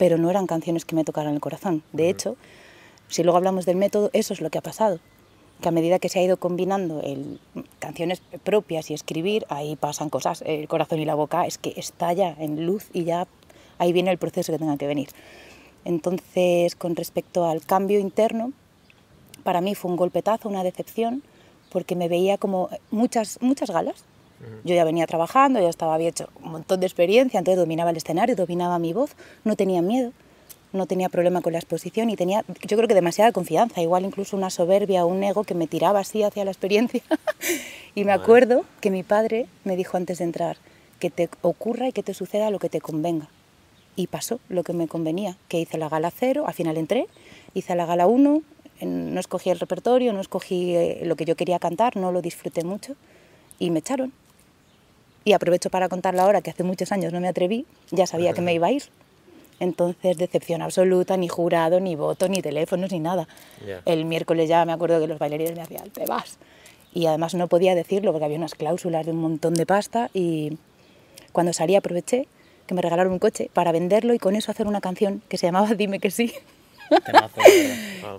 pero 0.02 0.18
no 0.18 0.30
eran 0.30 0.48
canciones 0.48 0.84
que 0.84 0.96
me 0.96 1.04
tocaran 1.04 1.32
el 1.32 1.38
corazón. 1.40 1.84
De 1.92 2.10
hecho, 2.10 2.34
si 3.06 3.22
luego 3.22 3.36
hablamos 3.36 3.66
del 3.66 3.76
método, 3.76 4.10
eso 4.12 4.34
es 4.34 4.40
lo 4.40 4.50
que 4.50 4.58
ha 4.58 4.60
pasado. 4.60 4.98
Que 5.60 5.68
a 5.68 5.70
medida 5.70 6.00
que 6.00 6.08
se 6.08 6.18
ha 6.18 6.24
ido 6.24 6.38
combinando 6.38 7.00
el, 7.02 7.38
canciones 7.78 8.20
propias 8.42 8.90
y 8.90 8.94
escribir, 8.94 9.46
ahí 9.48 9.76
pasan 9.76 10.10
cosas. 10.10 10.42
El 10.44 10.66
corazón 10.66 10.98
y 10.98 11.04
la 11.04 11.14
boca 11.14 11.46
es 11.46 11.56
que 11.56 11.74
estalla 11.76 12.34
en 12.36 12.66
luz 12.66 12.88
y 12.92 13.04
ya 13.04 13.28
ahí 13.78 13.92
viene 13.92 14.10
el 14.10 14.18
proceso 14.18 14.50
que 14.52 14.58
tenga 14.58 14.76
que 14.76 14.88
venir. 14.88 15.10
Entonces, 15.84 16.74
con 16.74 16.96
respecto 16.96 17.44
al 17.44 17.64
cambio 17.64 18.00
interno, 18.00 18.52
para 19.44 19.60
mí 19.60 19.76
fue 19.76 19.88
un 19.92 19.96
golpetazo, 19.96 20.48
una 20.48 20.64
decepción, 20.64 21.22
porque 21.70 21.94
me 21.94 22.08
veía 22.08 22.38
como 22.38 22.70
muchas, 22.90 23.38
muchas 23.40 23.70
galas. 23.70 24.02
Yo 24.64 24.74
ya 24.74 24.84
venía 24.84 25.06
trabajando, 25.06 25.60
ya 25.60 25.68
estaba 25.68 25.94
había 25.94 26.08
hecho 26.08 26.28
un 26.42 26.52
montón 26.52 26.80
de 26.80 26.86
experiencia, 26.86 27.38
entonces 27.38 27.58
dominaba 27.58 27.90
el 27.90 27.96
escenario, 27.96 28.36
dominaba 28.36 28.78
mi 28.78 28.92
voz, 28.92 29.16
no 29.44 29.56
tenía 29.56 29.82
miedo, 29.82 30.12
no 30.72 30.86
tenía 30.86 31.08
problema 31.08 31.42
con 31.42 31.52
la 31.52 31.58
exposición 31.58 32.10
y 32.10 32.16
tenía, 32.16 32.44
yo 32.62 32.76
creo 32.76 32.88
que 32.88 32.94
demasiada 32.94 33.32
confianza, 33.32 33.82
igual 33.82 34.04
incluso 34.04 34.36
una 34.36 34.50
soberbia, 34.50 35.04
un 35.04 35.22
ego 35.22 35.44
que 35.44 35.54
me 35.54 35.66
tiraba 35.66 36.00
así 36.00 36.22
hacia 36.22 36.44
la 36.44 36.50
experiencia. 36.50 37.02
y 37.94 38.04
me 38.04 38.12
acuerdo 38.12 38.64
que 38.80 38.90
mi 38.90 39.02
padre 39.02 39.46
me 39.64 39.76
dijo 39.76 39.96
antes 39.96 40.18
de 40.18 40.24
entrar 40.24 40.56
que 40.98 41.10
te 41.10 41.28
ocurra 41.42 41.88
y 41.88 41.92
que 41.92 42.02
te 42.02 42.14
suceda 42.14 42.50
lo 42.50 42.58
que 42.58 42.68
te 42.68 42.80
convenga. 42.80 43.28
Y 43.96 44.06
pasó 44.06 44.40
lo 44.48 44.62
que 44.62 44.72
me 44.72 44.88
convenía, 44.88 45.36
que 45.48 45.60
hice 45.60 45.76
la 45.76 45.88
gala 45.88 46.10
cero, 46.10 46.44
al 46.46 46.54
final 46.54 46.76
entré, 46.78 47.06
hice 47.52 47.74
la 47.74 47.84
gala 47.84 48.06
1, 48.06 48.42
no 48.82 49.20
escogí 49.20 49.50
el 49.50 49.60
repertorio, 49.60 50.12
no 50.12 50.20
escogí 50.20 50.74
eh, 50.74 51.00
lo 51.04 51.16
que 51.16 51.24
yo 51.24 51.36
quería 51.36 51.58
cantar, 51.58 51.96
no 51.96 52.12
lo 52.12 52.22
disfruté 52.22 52.64
mucho 52.64 52.96
y 53.58 53.70
me 53.70 53.80
echaron. 53.80 54.12
Y 55.24 55.32
aprovecho 55.32 55.70
para 55.70 55.88
contar 55.88 56.14
la 56.14 56.26
hora 56.26 56.40
que 56.42 56.50
hace 56.50 56.64
muchos 56.64 56.92
años 56.92 57.12
no 57.12 57.20
me 57.20 57.28
atreví, 57.28 57.66
ya 57.90 58.06
sabía 58.06 58.32
que 58.32 58.40
me 58.40 58.54
iba 58.54 58.66
a 58.66 58.72
ir. 58.72 58.82
Entonces, 59.60 60.16
decepción 60.16 60.60
absoluta, 60.60 61.16
ni 61.16 61.28
jurado, 61.28 61.78
ni 61.78 61.94
voto, 61.94 62.28
ni 62.28 62.42
teléfonos, 62.42 62.90
ni 62.90 62.98
nada. 62.98 63.28
El 63.84 64.04
miércoles 64.04 64.48
ya 64.48 64.64
me 64.64 64.72
acuerdo 64.72 65.00
que 65.00 65.06
los 65.06 65.18
bailarines 65.18 65.54
me 65.54 65.62
hacían, 65.62 65.90
te 65.90 66.04
vas. 66.04 66.38
Y 66.92 67.06
además 67.06 67.34
no 67.34 67.46
podía 67.46 67.74
decirlo 67.74 68.10
porque 68.12 68.24
había 68.24 68.38
unas 68.38 68.54
cláusulas 68.54 69.06
de 69.06 69.12
un 69.12 69.18
montón 69.18 69.54
de 69.54 69.64
pasta 69.64 70.10
y 70.12 70.58
cuando 71.32 71.52
salí 71.52 71.76
aproveché 71.76 72.26
que 72.66 72.74
me 72.74 72.82
regalaron 72.82 73.12
un 73.12 73.18
coche 73.18 73.50
para 73.52 73.72
venderlo 73.72 74.14
y 74.14 74.18
con 74.18 74.36
eso 74.36 74.50
hacer 74.50 74.66
una 74.66 74.80
canción 74.80 75.22
que 75.28 75.38
se 75.38 75.46
llamaba 75.46 75.74
Dime 75.76 76.00
que 76.00 76.10
sí, 76.10 76.32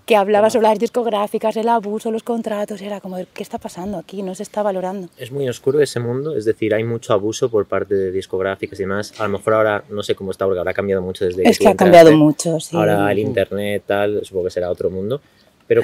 Que 0.06 0.16
hablaba 0.16 0.50
sobre 0.50 0.68
las 0.68 0.80
discográficas, 0.80 1.56
el 1.58 1.70
abuso, 1.70 2.12
los 2.12 2.24
contratos, 2.24 2.82
era 2.82 3.00
como, 3.00 3.18
¿qué 3.34 3.44
está 3.44 3.58
pasando 3.58 3.98
aquí? 3.98 4.22
No 4.22 4.36
se 4.36 4.44
está 4.44 4.64
valorando. 4.64 5.10
Es 5.18 5.32
muy 5.32 5.48
oscuro 5.48 5.80
ese 5.82 6.00
mundo, 6.00 6.36
es 6.36 6.46
decir, 6.46 6.74
hay 6.74 6.84
mucho 6.84 7.14
abuso 7.14 7.50
por 7.50 7.66
parte 7.66 7.96
de 7.96 8.12
discográficas 8.12 8.80
y 8.80 8.84
demás. 8.84 9.14
A 9.20 9.24
lo 9.24 9.38
mejor 9.38 9.54
ahora 9.54 9.84
no 9.90 10.04
sé 10.04 10.16
cómo 10.16 10.32
está 10.32 10.46
porque 10.46 10.60
habrá 10.60 10.74
cambiado 10.74 11.02
mucho 11.02 11.26
desde 11.26 11.48
Es 11.48 11.58
tú 11.58 11.64
que 11.64 11.68
ha 11.68 11.72
entraste. 11.72 11.94
cambiado 12.00 12.18
mucho, 12.18 12.60
sí. 12.60 12.76
Ahora 12.76 13.12
el 13.12 13.20
internet, 13.20 13.84
tal, 13.86 14.22
supongo 14.24 14.46
que 14.46 14.52
será 14.52 14.70
otro 14.70 14.90
mundo. 14.90 15.22
Pero, 15.68 15.84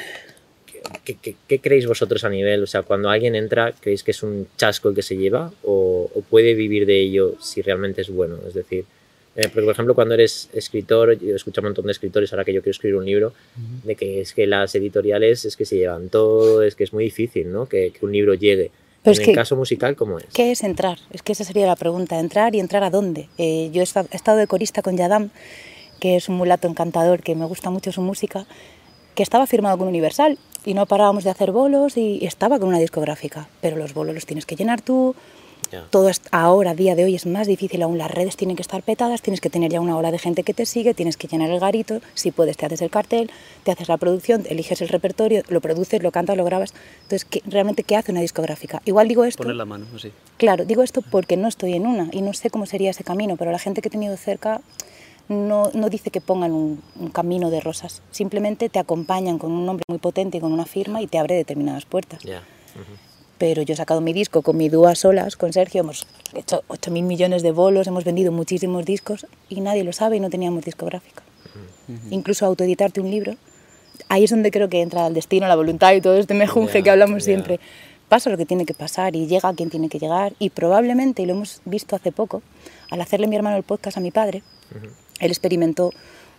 ¿qué, 1.03 1.15
qué- 1.15 1.35
qué 1.47 1.59
creéis 1.59 1.87
vosotros 1.87 2.23
a 2.23 2.29
nivel? 2.29 2.63
O 2.63 2.67
sea, 2.67 2.81
cuando 2.83 3.09
alguien 3.09 3.35
entra, 3.35 3.73
¿creéis 3.79 4.03
que 4.03 4.11
es 4.11 4.23
un 4.23 4.47
chasco 4.57 4.89
el 4.89 4.95
que 4.95 5.01
se 5.01 5.15
lleva 5.17 5.51
o, 5.63 6.09
o 6.13 6.21
puede 6.21 6.53
vivir 6.53 6.85
de 6.85 6.99
ello 6.99 7.35
si 7.39 7.61
realmente 7.61 8.01
es 8.01 8.09
bueno? 8.09 8.37
Es 8.47 8.53
decir, 8.53 8.85
eh, 9.39 9.49
porque 9.53 9.63
por 9.65 9.71
ejemplo, 9.73 9.95
cuando 9.95 10.13
eres 10.15 10.49
escritor, 10.53 11.17
yo 11.19 11.35
escucho 11.35 11.59
a 11.59 11.63
un 11.63 11.67
montón 11.69 11.85
de 11.85 11.91
escritores 11.91 12.31
ahora 12.33 12.43
que 12.45 12.53
yo 12.53 12.61
quiero 12.61 12.71
escribir 12.71 12.95
un 12.97 13.05
libro, 13.05 13.33
de 13.83 13.95
que 13.95 14.21
es 14.21 14.33
que 14.33 14.45
las 14.47 14.73
editoriales 14.75 15.45
es 15.45 15.55
que 15.55 15.65
se 15.65 15.77
llevan 15.77 16.09
todo, 16.09 16.61
es 16.63 16.75
que 16.75 16.83
es 16.83 16.93
muy 16.93 17.05
difícil, 17.05 17.51
¿no? 17.51 17.67
Que, 17.67 17.91
que 17.91 18.05
un 18.05 18.11
libro 18.11 18.33
llegue. 18.33 18.71
Pero 19.01 19.11
en 19.11 19.13
es 19.13 19.19
el 19.19 19.25
que- 19.27 19.33
caso 19.33 19.55
musical, 19.55 19.95
¿cómo 19.95 20.19
es? 20.19 20.25
¿Qué 20.33 20.51
es 20.51 20.61
entrar? 20.63 20.97
Es 21.11 21.21
que 21.23 21.31
esa 21.31 21.43
sería 21.45 21.65
la 21.67 21.75
pregunta, 21.77 22.19
entrar 22.19 22.53
y 22.55 22.59
entrar 22.59 22.83
a 22.83 22.89
dónde. 22.89 23.29
Eh, 23.37 23.69
yo 23.71 23.79
he 23.81 23.83
esta- 23.83 24.05
he 24.11 24.15
estado 24.15 24.37
de 24.37 24.47
corista 24.47 24.81
con 24.81 24.97
Yadam, 24.97 25.29
que 26.01 26.15
es 26.17 26.27
un 26.29 26.35
mulato 26.35 26.67
encantador, 26.67 27.21
que 27.21 27.33
me 27.35 27.45
gusta 27.45 27.69
mucho 27.69 27.91
su 27.91 28.01
música, 28.01 28.45
que 29.15 29.23
estaba 29.23 29.47
firmado 29.47 29.77
con 29.77 29.87
Universal 29.87 30.37
y 30.65 30.73
no 30.73 30.85
parábamos 30.85 31.23
de 31.23 31.29
hacer 31.29 31.51
bolos 31.51 31.95
y, 31.97 32.19
y 32.21 32.25
estaba 32.25 32.59
con 32.59 32.67
una 32.69 32.79
discográfica, 32.79 33.47
pero 33.61 33.77
los 33.77 33.93
bolos 33.93 34.15
los 34.15 34.25
tienes 34.25 34.45
que 34.45 34.55
llenar 34.55 34.81
tú, 34.81 35.15
Todo 35.91 36.09
ahora, 36.31 36.73
día 36.73 36.95
de 36.95 37.03
hoy, 37.03 37.15
es 37.15 37.25
más 37.25 37.45
difícil 37.47 37.81
aún. 37.83 37.97
Las 37.97 38.09
redes 38.09 38.35
tienen 38.37 38.55
que 38.55 38.61
estar 38.63 38.81
petadas, 38.81 39.21
tienes 39.21 39.39
que 39.41 39.49
tener 39.49 39.71
ya 39.71 39.79
una 39.81 39.95
ola 39.97 40.11
de 40.11 40.17
gente 40.17 40.43
que 40.43 40.53
te 40.53 40.65
sigue, 40.65 40.93
tienes 40.93 41.15
que 41.17 41.27
llenar 41.27 41.49
el 41.51 41.59
garito. 41.59 42.01
Si 42.15 42.31
puedes, 42.31 42.57
te 42.57 42.65
haces 42.65 42.81
el 42.81 42.89
cartel, 42.89 43.29
te 43.63 43.71
haces 43.71 43.87
la 43.87 43.97
producción, 43.97 44.43
eliges 44.49 44.81
el 44.81 44.87
repertorio, 44.89 45.43
lo 45.49 45.61
produces, 45.61 46.01
lo 46.01 46.11
cantas, 46.11 46.37
lo 46.37 46.43
grabas. 46.45 46.73
Entonces, 47.03 47.25
¿qué- 47.25 47.41
realmente, 47.45 47.83
¿qué 47.83 47.95
hace 47.95 48.11
una 48.11 48.21
discográfica? 48.21 48.81
Igual 48.85 49.07
digo 49.07 49.23
esto. 49.25 49.43
Poner 49.43 49.55
la 49.57 49.65
mano, 49.65 49.85
así. 49.95 50.11
Claro, 50.37 50.65
digo 50.65 50.81
esto 50.83 51.01
porque 51.01 51.37
no 51.37 51.47
estoy 51.47 51.73
en 51.73 51.85
una 51.85 52.09
y 52.11 52.21
no 52.21 52.33
sé 52.33 52.49
cómo 52.49 52.65
sería 52.65 52.89
ese 52.89 53.03
camino, 53.03 53.35
pero 53.37 53.51
la 53.51 53.59
gente 53.59 53.81
que 53.81 53.89
he 53.89 53.91
tenido 53.91 54.17
cerca 54.17 54.61
no, 55.27 55.69
no 55.75 55.89
dice 55.89 56.09
que 56.09 56.21
pongan 56.21 56.51
un, 56.51 56.81
un 56.99 57.09
camino 57.11 57.51
de 57.51 57.59
rosas. 57.59 58.01
Simplemente 58.09 58.69
te 58.69 58.79
acompañan 58.79 59.37
con 59.37 59.51
un 59.51 59.65
nombre 59.65 59.83
muy 59.87 59.99
potente 59.99 60.37
y 60.37 60.41
con 60.41 60.51
una 60.51 60.65
firma 60.65 61.01
y 61.03 61.07
te 61.07 61.19
abre 61.19 61.35
determinadas 61.35 61.85
puertas. 61.85 62.23
Pero 63.39 63.61
yo 63.63 63.73
he 63.73 63.77
sacado 63.77 64.01
mi 64.01 64.13
disco 64.13 64.41
con 64.43 64.57
mi 64.57 64.69
dúo 64.69 64.87
a 64.87 64.95
solas, 64.95 65.35
con 65.37 65.53
Sergio, 65.53 65.79
hemos 65.81 66.05
hecho 66.35 66.61
8.000 66.67 67.03
millones 67.03 67.41
de 67.41 67.51
bolos, 67.51 67.87
hemos 67.87 68.03
vendido 68.03 68.31
muchísimos 68.31 68.85
discos 68.85 69.25
y 69.47 69.61
nadie 69.61 69.83
lo 69.83 69.93
sabe 69.93 70.17
y 70.17 70.19
no 70.19 70.29
teníamos 70.29 70.63
discográfica. 70.65 71.23
Incluso 72.11 72.45
autoeditarte 72.45 73.01
un 73.01 73.09
libro, 73.09 73.35
ahí 74.09 74.25
es 74.25 74.29
donde 74.29 74.51
creo 74.51 74.69
que 74.69 74.81
entra 74.81 75.07
el 75.07 75.13
destino, 75.15 75.47
la 75.47 75.55
voluntad 75.55 75.93
y 75.93 76.01
todo 76.01 76.17
este 76.17 76.35
mejunje 76.35 76.79
Ya, 76.79 76.83
que 76.83 76.89
hablamos 76.91 77.19
ya. 77.23 77.25
siempre. 77.25 77.59
Pasa 78.09 78.29
lo 78.29 78.37
que 78.37 78.45
tiene 78.45 78.65
que 78.65 78.73
pasar 78.73 79.15
y 79.15 79.25
llega 79.27 79.53
quien 79.53 79.69
tiene 79.69 79.87
que 79.87 79.99
llegar 79.99 80.33
y 80.37 80.49
probablemente, 80.49 81.21
y 81.21 81.25
lo 81.25 81.33
hemos 81.33 81.61
visto 81.65 81.95
hace 81.95 82.11
poco, 82.11 82.41
al 82.91 83.01
hacerle 83.01 83.27
mi 83.27 83.35
hermano 83.35 83.55
el 83.55 83.63
podcast 83.63 83.97
a 83.97 84.01
mi 84.01 84.11
padre, 84.11 84.43
él 85.19 85.31
experimentó 85.31 85.91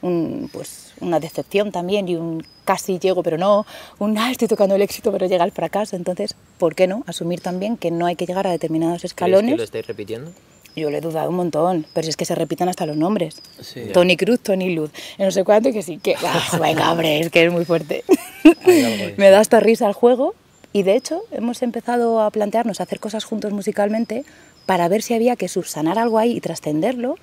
un, 0.03 0.51
pues, 0.53 0.93
una 1.01 1.21
decepción 1.21 1.73
también 1.73 2.09
y 2.09 2.17
un 2.17 2.45
casi 2.65 2.99
llego 2.99 3.23
pero 3.23 3.39
no, 3.39 3.67
un 3.99 4.17
ah, 4.19 4.31
estoy 4.31 4.49
tocando 4.49 4.75
el 4.75 4.83
éxito 4.83 5.13
pero 5.13 5.27
llega 5.27 5.45
el 5.45 5.53
fracaso. 5.53 5.97
Entonces, 5.97 6.35
¿por 6.59 6.75
qué 6.75 6.87
no? 6.87 7.05
Asumir 7.07 7.41
también 7.41 7.77
que 7.77 7.91
no 7.91 8.07
hay 8.07 8.17
que 8.17 8.27
llegar 8.27 8.47
a 8.47 8.51
determinados 8.51 9.01
¿Crees 9.01 9.13
escalones. 9.13 9.53
que 9.53 9.57
lo 9.59 9.65
estáis 9.65 9.87
repitiendo? 9.87 10.33
Yo 10.77 10.89
le 10.91 10.99
he 10.99 11.01
dudado 11.01 11.31
un 11.31 11.37
montón, 11.37 11.85
pero 11.93 12.05
si 12.05 12.11
es 12.11 12.17
que 12.17 12.25
se 12.25 12.35
repiten 12.35 12.69
hasta 12.69 12.87
los 12.87 12.97
nombres. 12.97 13.43
Sí. 13.61 13.83
Tony 13.93 14.17
Cruz, 14.17 14.41
Tony 14.41 14.73
Luz, 14.73 14.91
no 15.19 15.31
sé 15.31 15.43
cuánto, 15.43 15.71
y 15.71 15.73
que 15.73 15.83
sí, 15.83 15.99
que... 15.99 16.15
Ah, 16.25 16.59
venga, 16.63 16.93
hombre, 16.93 17.21
es 17.21 17.31
que 17.31 17.45
es 17.45 17.53
muy 17.53 17.65
fuerte. 17.65 18.05
Me 19.17 19.31
da 19.31 19.41
hasta 19.41 19.59
risa 19.59 19.89
el 19.89 19.95
juego 19.95 20.35
y 20.73 20.85
de 20.85 20.95
hecho 20.95 21.23
hemos 21.33 21.63
empezado 21.63 22.21
a 22.21 22.31
plantearnos 22.31 22.81
hacer 22.81 23.01
cosas 23.01 23.25
juntos 23.25 23.53
musicalmente 23.53 24.25
para 24.67 24.89
ver 24.89 25.03
si 25.03 25.15
había 25.15 25.35
que 25.35 25.49
subsanar 25.49 25.99
algo 25.99 26.19
ahí 26.19 26.37
y 26.37 26.41
trascenderlo 26.41 27.17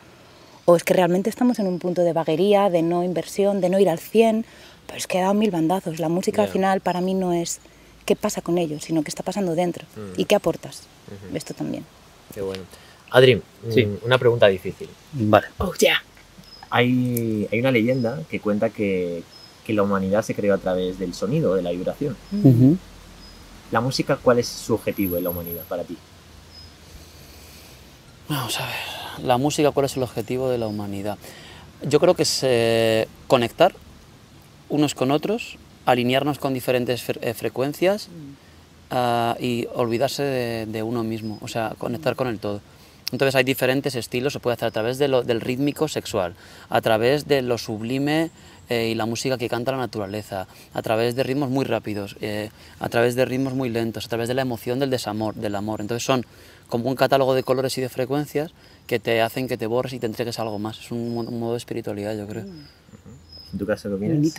o 0.69 0.75
es 0.75 0.83
que 0.83 0.93
realmente 0.93 1.29
estamos 1.29 1.59
en 1.59 1.67
un 1.67 1.79
punto 1.79 2.01
de 2.03 2.11
vaguería, 2.11 2.69
de 2.69 2.81
no 2.81 3.01
inversión, 3.03 3.61
de 3.61 3.69
no 3.69 3.79
ir 3.79 3.87
al 3.89 3.99
100, 3.99 4.45
pero 4.85 4.97
es 4.97 5.07
que 5.07 5.17
he 5.17 5.21
dado 5.21 5.33
mil 5.33 5.49
bandazos. 5.49 5.99
La 5.99 6.09
música 6.09 6.43
al 6.43 6.49
final 6.49 6.81
para 6.81 6.99
mí 6.99 7.13
no 7.13 7.31
es 7.31 7.59
qué 8.05 8.17
pasa 8.17 8.41
con 8.41 8.57
ellos, 8.57 8.83
sino 8.83 9.01
qué 9.01 9.07
está 9.09 9.23
pasando 9.23 9.55
dentro 9.55 9.85
Mm. 9.95 10.19
y 10.19 10.25
qué 10.25 10.35
aportas. 10.35 10.83
Esto 11.33 11.53
también. 11.53 11.85
Qué 12.33 12.41
bueno. 12.41 12.63
Adri, 13.11 13.41
Sí. 13.69 13.85
mm, 13.85 13.99
una 14.05 14.17
pregunta 14.17 14.47
difícil. 14.47 14.89
Vale. 15.13 15.47
Oh, 15.57 15.73
ya. 15.79 16.03
Hay, 16.69 17.47
hay 17.49 17.59
una 17.61 17.71
leyenda 17.71 18.19
que 18.29 18.41
cuenta 18.41 18.69
que, 18.69 19.23
que 19.65 19.71
la 19.71 19.83
humanidad 19.83 20.21
se 20.21 20.35
creó 20.35 20.53
a 20.53 20.57
través 20.57 20.99
del 20.99 21.13
sonido, 21.13 21.55
de 21.55 21.61
la 21.61 21.71
vibración. 21.71 22.17
La 23.71 23.79
música, 23.79 24.17
¿cuál 24.21 24.39
es 24.39 24.47
su 24.49 24.73
objetivo 24.73 25.15
en 25.15 25.23
la 25.23 25.29
humanidad 25.29 25.63
para 25.69 25.83
ti? 25.85 25.97
Vamos 28.29 28.59
a 28.59 28.65
ver, 28.65 28.75
la 29.23 29.37
música, 29.37 29.71
¿cuál 29.71 29.85
es 29.85 29.97
el 29.97 30.03
objetivo 30.03 30.49
de 30.49 30.57
la 30.57 30.67
humanidad? 30.67 31.17
Yo 31.87 31.99
creo 31.99 32.15
que 32.15 32.23
es 32.23 32.39
eh, 32.43 33.07
conectar 33.27 33.73
unos 34.69 34.95
con 34.95 35.11
otros, 35.11 35.57
alinearnos 35.85 36.39
con 36.39 36.53
diferentes 36.53 37.07
fre- 37.07 37.19
eh, 37.21 37.33
frecuencias 37.33 38.09
ah, 38.91 39.35
y 39.39 39.67
olvidarse 39.73 40.23
de, 40.23 40.65
de 40.65 40.83
uno 40.83 41.03
mismo, 41.03 41.37
o 41.41 41.47
sea, 41.47 41.73
conectar 41.77 42.15
con 42.15 42.27
el 42.27 42.39
todo. 42.39 42.61
Entonces 43.11 43.35
hay 43.35 43.45
diferentes 43.45 43.95
estilos, 43.95 44.33
se 44.33 44.39
puede 44.39 44.55
hacer 44.55 44.67
a 44.67 44.71
través 44.71 44.97
de 44.97 45.07
lo- 45.07 45.23
del 45.23 45.39
rítmico 45.39 45.87
sexual, 45.87 46.35
a 46.69 46.81
través 46.81 47.25
de 47.27 47.41
lo 47.41 47.57
sublime 47.57 48.31
eh, 48.69 48.89
y 48.91 48.95
la 48.95 49.05
música 49.05 49.37
que 49.37 49.47
canta 49.47 49.71
la 49.71 49.77
naturaleza, 49.77 50.47
a 50.73 50.81
través 50.81 51.15
de 51.15 51.23
ritmos 51.23 51.49
muy 51.49 51.63
rápidos, 51.63 52.17
eh, 52.19 52.49
a 52.81 52.89
través 52.89 53.15
de 53.15 53.23
ritmos 53.23 53.53
muy 53.53 53.69
lentos, 53.69 54.05
a 54.05 54.09
través 54.09 54.27
de 54.27 54.33
la 54.33 54.41
emoción 54.41 54.79
del 54.79 54.89
desamor, 54.89 55.35
del 55.35 55.55
amor. 55.55 55.79
Entonces 55.79 56.03
son 56.05 56.25
como 56.67 56.89
un 56.89 56.95
catálogo 56.95 57.33
de 57.33 57.43
colores 57.43 57.77
y 57.77 57.81
de 57.81 57.87
frecuencias 57.87 58.51
que 58.87 58.99
te 58.99 59.21
hacen 59.21 59.47
que 59.47 59.57
te 59.57 59.67
borres 59.67 59.93
y 59.93 59.99
te 59.99 60.05
entregues 60.05 60.39
a 60.39 60.41
algo 60.43 60.57
más. 60.59 60.79
Es 60.79 60.91
un, 60.91 60.99
un 61.17 61.39
modo 61.39 61.51
de 61.51 61.57
espiritualidad, 61.57 62.17
yo 62.17 62.25
creo. 62.27 62.45
¿En 63.53 63.59
tu 63.59 63.65
caso 63.65 63.89
qué 63.89 63.95
opinas? 63.95 64.33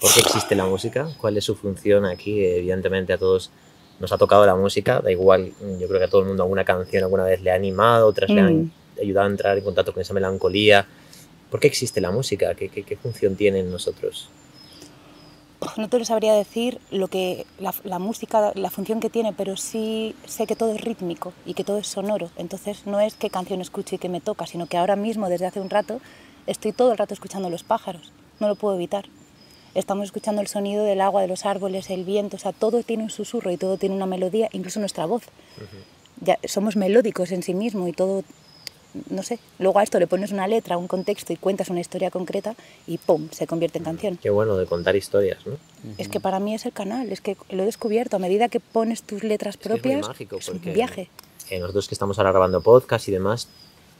¿Por 0.00 0.12
qué 0.14 0.20
existe 0.20 0.54
la 0.54 0.64
música? 0.66 1.08
¿Cuál 1.18 1.36
es 1.36 1.44
su 1.44 1.54
función 1.56 2.06
aquí? 2.06 2.42
Evidentemente 2.44 3.12
a 3.12 3.18
todos 3.18 3.50
nos 3.98 4.10
ha 4.12 4.16
tocado 4.18 4.46
la 4.46 4.54
música, 4.56 5.00
da 5.00 5.10
igual, 5.12 5.52
mm, 5.60 5.78
yo 5.78 5.86
creo 5.86 5.98
que 5.98 6.04
a 6.06 6.08
todo 6.08 6.22
el 6.22 6.28
mundo 6.28 6.42
alguna 6.42 6.64
canción 6.64 7.02
alguna 7.04 7.24
vez 7.24 7.42
le 7.42 7.50
ha 7.50 7.54
animado, 7.54 8.06
otras 8.06 8.30
le 8.30 8.40
han 8.40 8.62
Mm. 8.62 8.70
ayudado 9.02 9.26
a 9.26 9.30
entrar 9.30 9.58
en 9.58 9.64
contacto 9.64 9.92
con 9.92 10.00
esa 10.00 10.14
melancolía. 10.14 10.86
¿Por 11.50 11.60
qué 11.60 11.66
existe 11.66 12.00
la 12.00 12.10
música? 12.10 12.54
¿Qué, 12.54 12.68
qué, 12.70 12.82
qué 12.82 12.96
función 12.96 13.36
tiene 13.36 13.60
en 13.60 13.70
nosotros? 13.70 14.30
No 15.76 15.88
te 15.88 15.98
lo 15.98 16.04
sabría 16.04 16.34
decir 16.34 16.80
lo 16.90 17.08
que 17.08 17.46
la, 17.58 17.74
la 17.84 17.98
música, 17.98 18.52
la 18.54 18.70
función 18.70 19.00
que 19.00 19.10
tiene, 19.10 19.32
pero 19.32 19.56
sí 19.56 20.14
sé 20.26 20.46
que 20.46 20.56
todo 20.56 20.72
es 20.72 20.80
rítmico 20.80 21.32
y 21.44 21.54
que 21.54 21.64
todo 21.64 21.78
es 21.78 21.86
sonoro. 21.86 22.30
Entonces 22.36 22.86
no 22.86 22.98
es 23.00 23.14
qué 23.14 23.28
canción 23.28 23.60
escucho 23.60 23.94
y 23.94 23.98
qué 23.98 24.08
me 24.08 24.20
toca, 24.20 24.46
sino 24.46 24.66
que 24.66 24.78
ahora 24.78 24.96
mismo, 24.96 25.28
desde 25.28 25.46
hace 25.46 25.60
un 25.60 25.68
rato, 25.68 26.00
estoy 26.46 26.72
todo 26.72 26.92
el 26.92 26.98
rato 26.98 27.12
escuchando 27.12 27.50
los 27.50 27.62
pájaros. 27.62 28.10
No 28.40 28.48
lo 28.48 28.56
puedo 28.56 28.74
evitar. 28.74 29.04
Estamos 29.74 30.06
escuchando 30.06 30.40
el 30.40 30.48
sonido 30.48 30.84
del 30.84 31.00
agua, 31.00 31.22
de 31.22 31.28
los 31.28 31.46
árboles, 31.46 31.90
el 31.90 32.04
viento, 32.04 32.36
o 32.36 32.40
sea, 32.40 32.52
todo 32.52 32.82
tiene 32.82 33.04
un 33.04 33.10
susurro 33.10 33.52
y 33.52 33.56
todo 33.56 33.76
tiene 33.76 33.94
una 33.94 34.06
melodía, 34.06 34.48
incluso 34.52 34.80
nuestra 34.80 35.06
voz. 35.06 35.22
Ya 36.20 36.38
somos 36.44 36.74
melódicos 36.74 37.30
en 37.30 37.42
sí 37.42 37.54
mismo 37.54 37.86
y 37.86 37.92
todo, 37.92 38.24
no 39.10 39.22
sé. 39.22 39.38
Luego 39.58 39.78
a 39.78 39.82
esto 39.82 39.98
le 39.98 40.06
pones 40.06 40.32
una 40.32 40.46
letra, 40.48 40.76
un 40.76 40.86
contexto 40.88 41.32
y 41.32 41.36
cuentas 41.36 41.70
una 41.70 41.80
historia 41.80 42.10
concreta 42.10 42.54
y 42.86 42.98
¡pum! 42.98 43.28
se 43.30 43.46
convierte 43.46 43.78
en 43.78 43.84
canción. 43.84 44.16
Qué 44.16 44.30
bueno 44.30 44.56
de 44.56 44.66
contar 44.66 44.96
historias, 44.96 45.46
¿no? 45.46 45.52
Es 45.98 46.08
que 46.08 46.20
para 46.20 46.40
mí 46.40 46.54
es 46.54 46.66
el 46.66 46.72
canal, 46.72 47.10
es 47.12 47.20
que 47.20 47.36
lo 47.50 47.62
he 47.62 47.66
descubierto. 47.66 48.16
A 48.16 48.18
medida 48.18 48.48
que 48.48 48.60
pones 48.60 49.02
tus 49.02 49.22
letras 49.24 49.56
que 49.56 49.62
es 49.68 49.68
propias, 49.68 50.06
mágico, 50.08 50.36
es 50.36 50.48
un 50.48 50.60
viaje. 50.60 51.08
Eh, 51.50 51.58
nosotros 51.58 51.88
que 51.88 51.94
estamos 51.94 52.18
ahora 52.18 52.30
grabando 52.30 52.60
podcast 52.60 53.08
y 53.08 53.12
demás, 53.12 53.48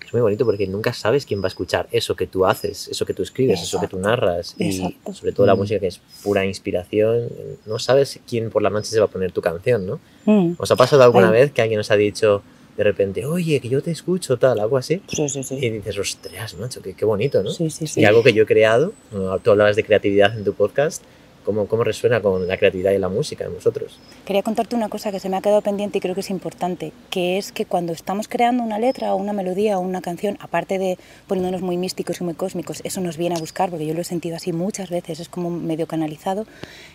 es 0.06 0.12
muy 0.12 0.22
bonito 0.22 0.44
porque 0.44 0.66
nunca 0.66 0.92
sabes 0.92 1.24
quién 1.24 1.40
va 1.40 1.44
a 1.44 1.48
escuchar 1.48 1.88
eso 1.92 2.16
que 2.16 2.26
tú 2.26 2.44
haces, 2.44 2.88
eso 2.88 3.06
que 3.06 3.14
tú 3.14 3.22
escribes, 3.22 3.60
eso 3.62 3.80
que 3.80 3.86
tú 3.86 3.96
Exacto. 3.98 4.08
narras. 4.26 4.54
Y 4.58 4.76
Exacto. 4.80 5.14
sobre 5.14 5.32
todo 5.32 5.46
la 5.46 5.54
Mm. 5.54 5.58
música 5.58 5.78
que 5.80 5.86
es 5.86 6.00
pura 6.24 6.44
inspiración, 6.44 7.28
no 7.66 7.78
sabes 7.78 8.18
quién 8.28 8.50
por 8.50 8.62
la 8.62 8.70
noche 8.70 8.86
se 8.90 8.98
va 8.98 9.06
a 9.06 9.08
poner 9.08 9.30
tu 9.32 9.40
canción, 9.40 9.86
¿no? 9.86 10.00
Mm. 10.26 10.54
¿Os 10.58 10.70
ha 10.70 10.76
pasado 10.76 11.02
alguna 11.04 11.28
Ay. 11.28 11.32
vez 11.32 11.52
que 11.52 11.62
alguien 11.62 11.78
os 11.80 11.90
ha 11.92 11.96
dicho 11.96 12.42
de 12.80 12.84
repente, 12.84 13.26
oye, 13.26 13.60
que 13.60 13.68
yo 13.68 13.82
te 13.82 13.90
escucho, 13.90 14.38
tal, 14.38 14.58
algo 14.58 14.78
así? 14.78 15.02
Sí, 15.06 15.28
sí, 15.28 15.42
sí. 15.42 15.58
Y 15.60 15.68
dices, 15.68 15.98
ostras, 15.98 16.54
macho, 16.54 16.80
qué, 16.80 16.94
qué 16.94 17.04
bonito, 17.04 17.42
¿no? 17.42 17.50
Sí, 17.50 17.68
sí, 17.68 17.86
sí. 17.86 18.00
Y 18.00 18.06
algo 18.06 18.22
que 18.22 18.32
yo 18.32 18.44
he 18.44 18.46
creado, 18.46 18.94
¿no? 19.12 19.38
tú 19.40 19.50
hablabas 19.50 19.76
de 19.76 19.84
creatividad 19.84 20.34
en 20.34 20.44
tu 20.44 20.54
podcast, 20.54 21.02
¿cómo, 21.44 21.66
cómo 21.66 21.84
resuena 21.84 22.22
con 22.22 22.48
la 22.48 22.56
creatividad 22.56 22.92
y 22.92 22.98
la 22.98 23.10
música 23.10 23.44
en 23.44 23.52
vosotros? 23.52 23.98
Quería 24.24 24.42
contarte 24.42 24.76
una 24.76 24.88
cosa 24.88 25.12
que 25.12 25.20
se 25.20 25.28
me 25.28 25.36
ha 25.36 25.42
quedado 25.42 25.60
pendiente 25.60 25.98
y 25.98 26.00
creo 26.00 26.14
que 26.14 26.22
es 26.22 26.30
importante, 26.30 26.94
que 27.10 27.36
es 27.36 27.52
que 27.52 27.66
cuando 27.66 27.92
estamos 27.92 28.28
creando 28.28 28.62
una 28.62 28.78
letra 28.78 29.12
o 29.12 29.18
una 29.18 29.34
melodía 29.34 29.76
o 29.76 29.82
una 29.82 30.00
canción, 30.00 30.38
aparte 30.40 30.78
de 30.78 30.96
poniéndonos 31.26 31.60
muy 31.60 31.76
místicos 31.76 32.22
y 32.22 32.24
muy 32.24 32.32
cósmicos, 32.32 32.80
eso 32.82 33.02
nos 33.02 33.18
viene 33.18 33.36
a 33.36 33.40
buscar, 33.40 33.68
porque 33.68 33.84
yo 33.84 33.92
lo 33.92 34.00
he 34.00 34.04
sentido 34.04 34.36
así 34.36 34.54
muchas 34.54 34.88
veces, 34.88 35.20
es 35.20 35.28
como 35.28 35.50
medio 35.50 35.86
canalizado, 35.86 36.46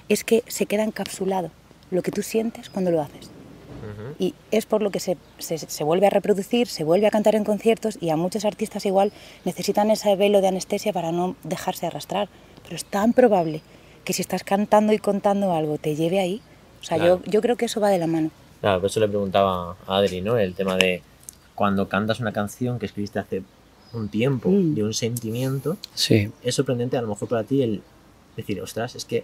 es 0.10 0.24
que 0.24 0.42
se 0.48 0.66
queda 0.66 0.84
encapsulado 0.84 1.52
lo 1.92 2.02
que 2.02 2.10
tú 2.10 2.24
sientes 2.24 2.72
cuando 2.72 2.90
lo 2.90 3.04
haces. 3.04 3.35
Y 4.20 4.34
es 4.52 4.66
por 4.66 4.82
lo 4.82 4.90
que 4.92 5.00
se, 5.00 5.18
se, 5.40 5.58
se 5.58 5.84
vuelve 5.84 6.08
a 6.08 6.10
reproducir, 6.10 6.68
se 6.68 6.84
vuelve 6.84 7.08
a 7.08 7.12
cantar 7.12 7.36
en 7.36 7.44
conciertos 7.44 7.98
y 8.02 8.10
a 8.10 8.16
muchos 8.16 8.46
artistas 8.46 8.86
igual 8.86 9.12
necesitan 9.44 9.92
ese 9.92 10.16
velo 10.16 10.42
de 10.42 10.48
anestesia 10.48 10.94
para 10.94 11.12
no 11.12 11.36
dejarse 11.44 11.86
arrastrar. 11.88 12.30
Pero 12.64 12.76
es 12.76 12.86
tan 12.86 13.14
probable 13.14 13.62
que 14.04 14.14
si 14.14 14.22
estás 14.22 14.44
cantando 14.44 14.94
y 14.94 14.98
contando 15.00 15.54
algo 15.54 15.78
te 15.78 15.96
lleve 15.96 16.20
ahí. 16.20 16.42
O 16.82 16.84
sea, 16.84 16.98
Claro. 16.98 17.22
yo, 17.26 17.32
yo 17.32 17.42
creo 17.42 17.56
que 17.58 17.66
eso 17.66 17.80
va 17.82 17.90
de 17.90 17.98
la 17.98 18.08
mano. 18.08 18.30
Claro, 18.62 18.80
por 18.82 18.90
eso 18.90 19.00
le 19.00 19.08
preguntaba 19.08 19.76
a 19.88 19.98
Adri, 19.98 20.22
¿no? 20.22 20.38
El 20.38 20.54
tema 20.56 20.76
de 20.78 21.02
cuando 21.56 21.88
cantas 21.88 22.20
una 22.20 22.32
canción 22.32 22.80
que 22.80 22.86
escribiste 22.86 23.20
hace 23.20 23.42
un 23.94 24.10
tiempo, 24.10 24.50
Mm. 24.50 24.76
de 24.76 24.84
un 24.84 24.94
sentimiento, 24.94 25.78
Sí, 25.94 26.32
es 26.44 26.56
sorprendente 26.56 26.98
a 26.98 27.02
lo 27.02 27.08
mejor 27.08 27.28
para 27.30 27.44
ti 27.44 27.62
el 27.62 27.82
decir, 28.36 28.60
ostras, 28.62 28.96
es 28.96 29.06
que 29.06 29.24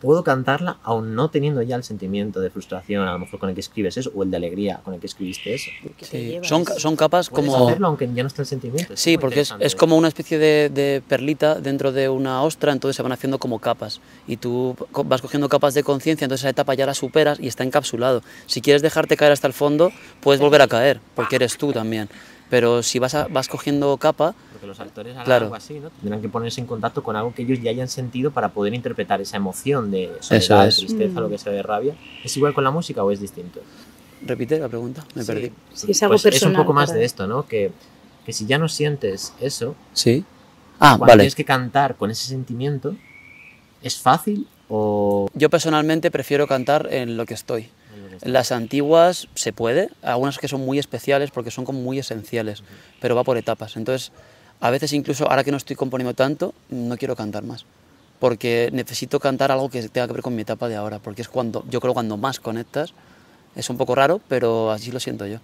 puedo 0.00 0.24
cantarla 0.24 0.78
aún 0.82 1.14
no 1.14 1.28
teniendo 1.30 1.60
ya 1.62 1.76
el 1.76 1.84
sentimiento 1.84 2.40
de 2.40 2.50
frustración, 2.50 3.06
a 3.06 3.12
lo 3.12 3.18
mejor 3.18 3.38
con 3.38 3.48
el 3.50 3.54
que 3.54 3.60
escribes 3.60 3.96
eso, 3.96 4.10
o 4.14 4.22
el 4.22 4.30
de 4.30 4.36
alegría 4.38 4.80
con 4.84 4.94
el 4.94 5.00
que 5.00 5.06
escribiste 5.06 5.54
eso. 5.54 5.70
sí. 6.00 6.38
Son, 6.42 6.64
son 6.78 6.96
capas 6.96 7.28
Puedes 7.28 7.50
como... 7.50 7.66
hacerlo 7.68 7.88
aunque 7.88 8.08
ya 8.12 8.22
no 8.22 8.28
está 8.28 8.42
el 8.42 8.46
sentimiento. 8.48 8.96
Sí, 8.96 9.10
muy 9.12 9.18
porque 9.18 9.40
es, 9.40 9.54
es 9.60 9.74
como 9.74 9.96
una 9.96 10.08
especie 10.08 10.38
de, 10.38 10.70
de 10.72 11.02
perlita 11.06 11.56
dentro 11.56 11.92
de 11.92 12.08
una 12.08 12.42
ostra, 12.42 12.72
entonces 12.72 12.96
se 12.96 13.02
van 13.02 13.12
haciendo 13.12 13.38
como 13.38 13.58
capas. 13.58 14.00
Y 14.26 14.36
tú 14.38 14.74
vas 15.04 15.20
cogiendo 15.22 15.48
capas 15.48 15.74
de 15.74 15.82
conciencia, 15.82 16.24
entonces 16.24 16.42
esa 16.44 16.50
etapa 16.50 16.74
ya 16.74 16.86
la 16.86 16.94
superas 16.94 17.38
y 17.40 17.46
está 17.48 17.64
encapsulado. 17.64 18.22
Si 18.46 18.60
quieres 18.62 18.82
dejarte 18.82 19.16
caer 19.16 19.32
hasta 19.32 19.46
el 19.46 19.52
fondo, 19.52 19.92
puedes 20.20 20.40
volver 20.40 20.62
a 20.62 20.68
caer, 20.68 21.00
porque 21.14 21.36
eres 21.36 21.56
tú 21.58 21.72
también. 21.72 22.08
Pero 22.48 22.82
si 22.82 22.98
vas, 22.98 23.14
a- 23.14 23.28
vas 23.28 23.46
cogiendo 23.48 23.96
capa, 23.98 24.34
Porque 24.60 24.66
los 24.68 24.80
actores 24.80 25.12
harán 25.14 25.24
Claro. 25.24 25.44
algo 25.46 25.54
así, 25.56 25.80
¿no? 25.80 25.88
Tendrán 25.88 26.20
que 26.20 26.28
ponerse 26.28 26.60
en 26.60 26.66
contacto 26.66 27.02
con 27.02 27.16
algo 27.16 27.32
que 27.34 27.42
ellos 27.42 27.60
ya 27.62 27.70
hayan 27.70 27.88
sentido 27.88 28.30
para 28.30 28.50
poder 28.50 28.74
interpretar 28.74 29.18
esa 29.22 29.38
emoción 29.38 29.90
de 29.90 30.12
soledad, 30.20 30.68
es. 30.68 30.76
tristeza, 30.76 31.18
Mm. 31.18 31.22
lo 31.22 31.28
que 31.30 31.38
sea 31.38 31.52
de 31.52 31.62
rabia. 31.62 31.94
¿Es 32.22 32.36
igual 32.36 32.52
con 32.52 32.62
la 32.64 32.70
música 32.70 33.02
o 33.02 33.10
es 33.10 33.20
distinto? 33.20 33.60
repite 34.26 34.58
la 34.58 34.68
pregunta, 34.68 35.02
me 35.14 35.22
Sí, 35.22 35.26
perdí. 35.32 35.50
Sí, 35.72 35.90
es 35.92 36.02
algo 36.02 36.12
pues 36.12 36.26
es 36.26 36.26
un 36.26 36.30
personal 36.32 36.56
poco 36.62 36.74
más 36.74 36.92
de 36.92 37.04
esto, 37.06 37.26
¿no? 37.26 37.46
Que, 37.46 37.72
que 38.26 38.34
si 38.34 38.44
ya 38.44 38.58
no 38.58 38.68
sientes 38.68 39.32
eso, 39.40 39.74
Sí. 39.94 40.24
Ah, 40.78 40.90
cuando 40.98 41.06
vale. 41.06 41.20
tienes 41.22 41.34
que 41.34 41.46
cantar 41.46 41.96
con 41.96 42.10
ese 42.10 42.26
sentimiento, 42.26 42.94
¿es 43.82 43.96
fácil 43.96 44.46
o...? 44.68 45.26
Yo 45.32 45.48
personalmente 45.48 46.10
prefiero 46.10 46.46
cantar 46.46 46.88
en 46.92 47.16
lo 47.16 47.24
que 47.24 47.32
estoy. 47.32 47.70
Las 48.22 48.52
antiguas 48.52 49.26
se 49.34 49.54
puede, 49.54 49.88
algunas 50.02 50.36
que 50.36 50.48
son 50.48 50.60
muy 50.60 50.78
especiales 50.78 51.30
porque 51.30 51.50
son 51.50 51.64
como 51.64 51.80
muy 51.80 51.98
esenciales, 51.98 52.62
pero 53.00 53.16
va 53.16 53.24
por 53.24 53.38
etapas. 53.38 53.78
Entonces, 53.78 54.12
a 54.60 54.70
veces 54.70 54.92
incluso 54.92 55.28
ahora 55.28 55.44
que 55.44 55.50
no 55.50 55.56
estoy 55.56 55.76
componiendo 55.76 56.14
tanto, 56.14 56.54
no 56.68 56.96
quiero 56.96 57.16
cantar 57.16 57.42
más, 57.44 57.64
porque 58.18 58.70
necesito 58.72 59.18
cantar 59.20 59.50
algo 59.50 59.68
que 59.70 59.88
tenga 59.88 60.06
que 60.06 60.12
ver 60.12 60.22
con 60.22 60.34
mi 60.34 60.42
etapa 60.42 60.68
de 60.68 60.76
ahora, 60.76 60.98
porque 60.98 61.22
es 61.22 61.28
cuando, 61.28 61.64
yo 61.70 61.80
creo 61.80 61.94
cuando 61.94 62.16
más 62.16 62.40
conectas, 62.40 62.92
es 63.56 63.68
un 63.70 63.76
poco 63.76 63.94
raro, 63.94 64.20
pero 64.28 64.70
así 64.70 64.92
lo 64.92 65.00
siento 65.00 65.26
yo. 65.26 65.38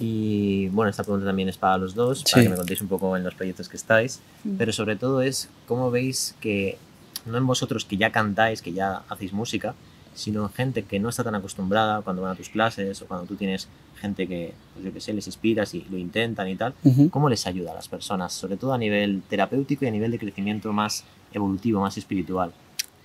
Y 0.00 0.68
bueno, 0.68 0.90
esta 0.90 1.02
pregunta 1.02 1.26
también 1.26 1.48
es 1.48 1.56
para 1.56 1.76
los 1.76 1.94
dos, 1.94 2.22
para 2.22 2.36
Sí. 2.36 2.42
que 2.44 2.50
me 2.50 2.56
contéis 2.56 2.80
un 2.80 2.88
poco 2.88 3.16
en 3.16 3.24
los 3.24 3.34
proyectos 3.34 3.68
que 3.68 3.76
estáis, 3.76 4.20
pero 4.56 4.72
sobre 4.72 4.96
todo 4.96 5.20
es 5.22 5.48
cómo 5.66 5.90
veis 5.90 6.34
que, 6.40 6.78
no 7.26 7.36
en 7.36 7.46
vosotros 7.46 7.84
que 7.84 7.96
ya 7.96 8.12
cantáis, 8.12 8.62
que 8.62 8.72
ya 8.72 9.02
hacéis 9.08 9.32
música, 9.32 9.74
sino 10.18 10.42
en 10.42 10.48
gente 10.52 10.82
que 10.82 10.98
no 10.98 11.08
está 11.08 11.22
tan 11.22 11.34
acostumbrada 11.36 12.02
cuando 12.02 12.22
van 12.22 12.32
a 12.32 12.34
tus 12.34 12.48
clases 12.48 13.00
o 13.02 13.06
cuando 13.06 13.26
tú 13.26 13.36
tienes 13.36 13.68
gente 14.00 14.26
que, 14.26 14.52
pues 14.74 14.84
yo 14.84 14.92
qué 14.92 15.00
sé, 15.00 15.12
les 15.12 15.26
inspiras 15.26 15.74
y 15.74 15.86
lo 15.90 15.96
intentan 15.96 16.48
y 16.48 16.56
tal. 16.56 16.74
Ujú. 16.84 17.08
¿Cómo 17.10 17.28
les 17.28 17.46
ayuda 17.46 17.70
a 17.70 17.74
las 17.74 17.88
personas, 17.88 18.32
sobre 18.32 18.56
todo 18.56 18.72
a 18.72 18.78
nivel 18.78 19.22
terapéutico 19.28 19.84
y 19.84 19.88
a 19.88 19.90
nivel 19.92 20.10
de 20.10 20.18
crecimiento 20.18 20.72
más 20.72 21.04
evolutivo, 21.32 21.80
más 21.80 21.96
espiritual? 21.96 22.52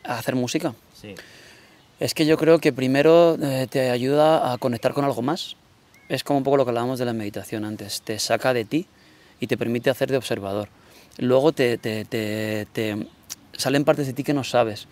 A 0.03 0.17
hacer 0.17 0.35
música. 0.35 0.73
Sí. 0.99 1.13
Es 1.99 2.13
que 2.15 2.25
yo 2.25 2.37
creo 2.37 2.57
que 2.59 2.73
primero 2.73 3.37
eh, 3.41 3.67
te 3.69 3.91
ayuda 3.91 4.51
a 4.51 4.57
conectar 4.57 4.93
con 4.93 5.05
algo 5.05 5.21
más. 5.21 5.55
Es 6.09 6.23
como 6.23 6.37
un 6.39 6.43
poco 6.43 6.57
lo 6.57 6.65
que 6.65 6.69
hablábamos 6.71 6.97
de 6.99 7.05
la 7.05 7.13
meditación 7.13 7.63
antes. 7.63 8.01
Te 8.01 8.17
saca 8.19 8.53
de 8.53 8.65
ti 8.65 8.87
y 9.39 9.47
te 9.47 9.55
permite 9.57 9.89
hacer 9.89 10.09
de 10.11 10.17
observador. 10.17 10.67
Luego 11.19 11.51
te, 11.53 11.77
te- 11.77 12.05
te- 12.05 12.67
te 12.73 13.07
salen 13.55 13.85
partes 13.85 14.07
de 14.07 14.13
ti 14.13 14.23
que 14.23 14.33
no 14.33 14.43
sabes. 14.43 14.87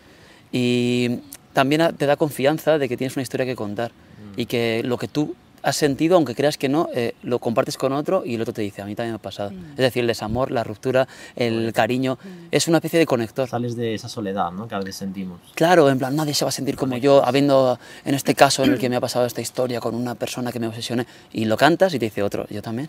Y 0.52 1.20
también 1.54 1.96
te 1.98 2.06
da 2.06 2.16
confianza 2.16 2.78
de 2.78 2.88
que 2.90 2.98
tienes 2.98 3.16
una 3.16 3.24
historia 3.24 3.46
que 3.46 3.56
contar. 3.56 3.92
Y 4.38 4.46
que 4.46 4.82
lo 4.86 4.98
que 4.98 5.10
tú 5.10 5.36
has 5.64 5.76
sentido, 5.76 6.16
aunque 6.16 6.36
creas 6.36 6.58
que 6.58 6.70
no, 6.70 6.90
eh, 6.94 7.14
lo 7.24 7.40
compartes 7.40 7.78
con 7.78 7.94
otro 7.94 8.24
y 8.26 8.36
el 8.36 8.42
otro 8.42 8.54
te 8.54 8.62
dice, 8.62 8.82
a 8.82 8.86
mí 8.86 8.96
también 8.96 9.14
me 9.14 9.16
ha 9.18 9.22
pasado. 9.22 9.52
Es 9.72 9.78
decir, 9.78 10.02
el 10.02 10.08
desamor, 10.08 10.52
la 10.52 10.64
ruptura, 10.64 11.08
el 11.36 11.72
cariño, 11.74 12.18
es 12.50 12.68
una 12.68 12.78
especie 12.78 13.00
de 13.00 13.06
conector. 13.06 13.50
Sales 13.50 13.76
de 13.76 13.94
esa 13.94 14.10
soledad 14.10 14.52
¿no? 14.52 14.68
que 14.68 14.76
a 14.76 14.80
veces 14.80 14.96
sentimos. 14.96 15.40
Claro, 15.56 15.90
en 15.90 16.00
plan, 16.00 16.16
nadie 16.16 16.34
se 16.34 16.46
va 16.46 16.50
a 16.50 16.52
sentir 16.52 16.76
como 16.76 16.98
yo, 16.98 17.26
habiendo, 17.26 17.80
en 18.06 18.16
este 18.16 18.36
caso 18.36 18.64
en 18.64 18.74
el 18.74 18.80
que 18.80 18.90
me 18.90 18.96
ha 18.96 19.02
pasado 19.02 19.26
esta 19.26 19.42
historia 19.42 19.80
con 19.80 19.96
una 19.96 20.16
persona 20.16 20.52
que 20.52 20.60
me 20.60 20.68
obsesioné, 20.68 21.06
y 21.32 21.46
lo 21.46 21.58
cantas 21.58 21.94
y 21.94 22.00
te 22.00 22.06
dice 22.06 22.24
otro, 22.24 22.48
yo 22.50 22.62
también. 22.62 22.88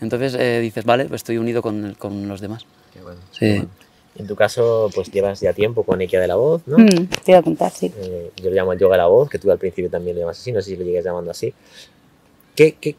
Entonces 0.00 0.34
eh, 0.34 0.60
dices, 0.60 0.84
vale, 0.84 1.04
pues 1.04 1.20
estoy 1.20 1.36
unido 1.36 1.60
con, 1.60 1.94
con 1.98 2.26
los 2.26 2.40
demás. 2.40 2.64
Qué 2.92 3.02
bueno. 3.02 3.20
Sí. 3.32 3.38
qué 3.40 3.50
bueno. 3.50 3.89
En 4.20 4.26
tu 4.26 4.36
caso, 4.36 4.90
pues 4.94 5.10
llevas 5.10 5.40
ya 5.40 5.54
tiempo 5.54 5.82
con 5.82 6.00
Equia 6.02 6.20
de 6.20 6.28
la 6.28 6.34
Voz, 6.36 6.60
¿no? 6.66 6.76
Mm, 6.78 7.06
te 7.24 7.30
iba 7.32 7.38
a 7.38 7.42
contar, 7.42 7.72
sí. 7.72 7.90
Eh, 7.98 8.30
yo 8.36 8.50
le 8.50 8.56
llamo 8.56 8.74
el 8.74 8.78
yoga 8.78 8.96
de 8.96 8.98
la 8.98 9.06
voz, 9.06 9.30
que 9.30 9.38
tú 9.38 9.50
al 9.50 9.56
principio 9.58 9.90
también 9.90 10.14
lo 10.16 10.20
llamas 10.20 10.38
así, 10.38 10.52
no 10.52 10.60
sé 10.60 10.70
si 10.70 10.76
lo 10.76 10.84
llegues 10.84 11.02
llamando 11.04 11.30
así. 11.30 11.54
¿Qué, 12.54 12.76
qué- 12.78 12.96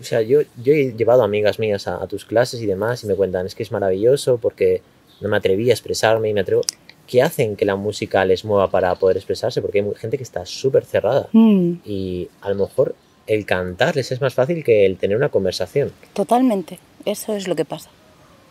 O 0.00 0.04
sea, 0.04 0.20
yo, 0.20 0.40
yo 0.62 0.72
he 0.74 0.92
llevado 0.92 1.22
amigas 1.22 1.58
mías 1.58 1.88
a, 1.88 2.02
a 2.02 2.06
tus 2.06 2.24
clases 2.26 2.60
y 2.60 2.66
demás 2.66 3.02
y 3.02 3.06
me 3.06 3.14
cuentan, 3.14 3.46
es 3.46 3.54
que 3.54 3.62
es 3.62 3.72
maravilloso 3.72 4.36
porque 4.38 4.82
no 5.22 5.28
me 5.30 5.36
atreví 5.38 5.70
a 5.70 5.72
expresarme 5.72 6.28
y 6.28 6.34
me 6.34 6.40
atrevo... 6.40 6.62
¿Qué 7.06 7.20
hacen 7.22 7.54
que 7.56 7.64
la 7.66 7.76
música 7.76 8.24
les 8.24 8.44
mueva 8.46 8.70
para 8.70 8.94
poder 8.94 9.16
expresarse? 9.18 9.60
Porque 9.62 9.80
hay 9.80 9.84
gente 9.96 10.16
que 10.16 10.22
está 10.22 10.44
súper 10.46 10.84
cerrada 10.86 11.28
Mm, 11.32 11.74
y 11.84 12.28
a 12.40 12.48
lo 12.50 12.54
mejor 12.66 12.94
el 13.26 13.44
cantar 13.46 13.94
les 13.96 14.10
es 14.12 14.20
más 14.22 14.32
fácil 14.34 14.64
que 14.64 14.84
el 14.86 14.96
tener 14.96 15.16
una 15.16 15.28
conversación. 15.30 15.92
totalmente. 16.14 16.78
Eso 17.04 17.34
es 17.34 17.46
lo 17.48 17.54
que 17.56 17.64
pasa. 17.66 17.90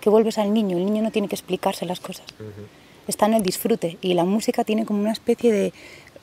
Que 0.04 0.10
vuelves 0.10 0.38
al 0.38 0.54
niño. 0.54 0.78
El 0.78 0.84
niño 0.84 1.02
no 1.02 1.12
tiene 1.12 1.30
que 1.30 1.36
explicarse 1.36 1.86
las 1.86 2.02
cosas. 2.02 2.26
Está 3.08 3.26
en 3.28 3.36
el 3.36 3.42
disfrute. 3.42 3.98
Y 4.02 4.16
la 4.16 4.26
música 4.26 4.66
tiene 4.66 4.86
como 4.86 5.00
una 5.00 5.14
especie 5.14 5.54
de... 5.54 5.72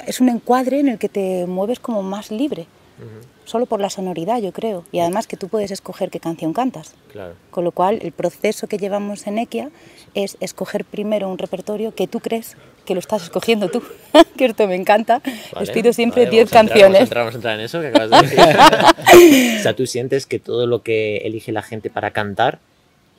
Es 0.06 0.20
un 0.20 0.28
encuadre 0.28 0.80
en 0.80 0.88
el 0.88 0.98
que 0.98 1.08
te 1.08 1.46
mueves 1.46 1.80
como 1.80 2.02
más 2.02 2.30
libre. 2.30 2.66
Solo 3.46 3.64
por 3.64 3.80
la 3.80 3.88
sonoridad, 3.88 4.38
yo 4.42 4.52
creo. 4.52 4.84
Y 4.92 4.98
además 4.98 5.26
que 5.26 5.38
tú 5.38 5.48
puedes 5.48 5.70
escoger 5.70 6.10
qué 6.10 6.20
canción 6.20 6.52
cantas. 6.52 6.94
Claro. 7.10 7.36
Con 7.50 7.64
lo 7.64 7.72
cual, 7.72 8.00
el 8.02 8.12
proceso 8.12 8.66
que 8.66 8.76
llevamos 8.76 9.26
en 9.26 9.38
Equia 9.38 9.70
es 10.12 10.36
escoger 10.40 10.84
primero 10.84 11.30
un 11.30 11.38
repertorio 11.38 11.94
que 11.94 12.06
tú 12.06 12.20
crees 12.20 12.58
que 12.84 12.92
lo 12.92 13.00
estás 13.00 13.22
escogiendo 13.22 13.70
tú. 13.70 13.82
que 14.36 14.44
esto 14.44 14.68
me 14.68 14.74
encanta. 14.74 15.22
Les 15.58 15.70
pido 15.70 15.94
siempre 15.94 16.26
vale, 16.26 16.36
10 16.36 16.50
vamos 16.50 16.54
a 16.54 16.60
entrar, 16.60 16.78
canciones. 16.78 17.00
Entrar, 17.00 17.24
vamos 17.24 17.34
a 17.34 17.38
entrar 17.38 17.54
en 17.54 17.64
eso 17.64 17.80
que 17.80 17.86
acabas 17.86 18.10
de 18.10 18.28
decir. 18.28 19.56
o 19.58 19.62
sea, 19.62 19.74
tú 19.74 19.86
sientes 19.86 20.26
que 20.26 20.38
todo 20.38 20.66
lo 20.66 20.82
que 20.82 21.18
elige 21.18 21.50
la 21.50 21.62
gente 21.62 21.88
para 21.88 22.10
cantar 22.10 22.58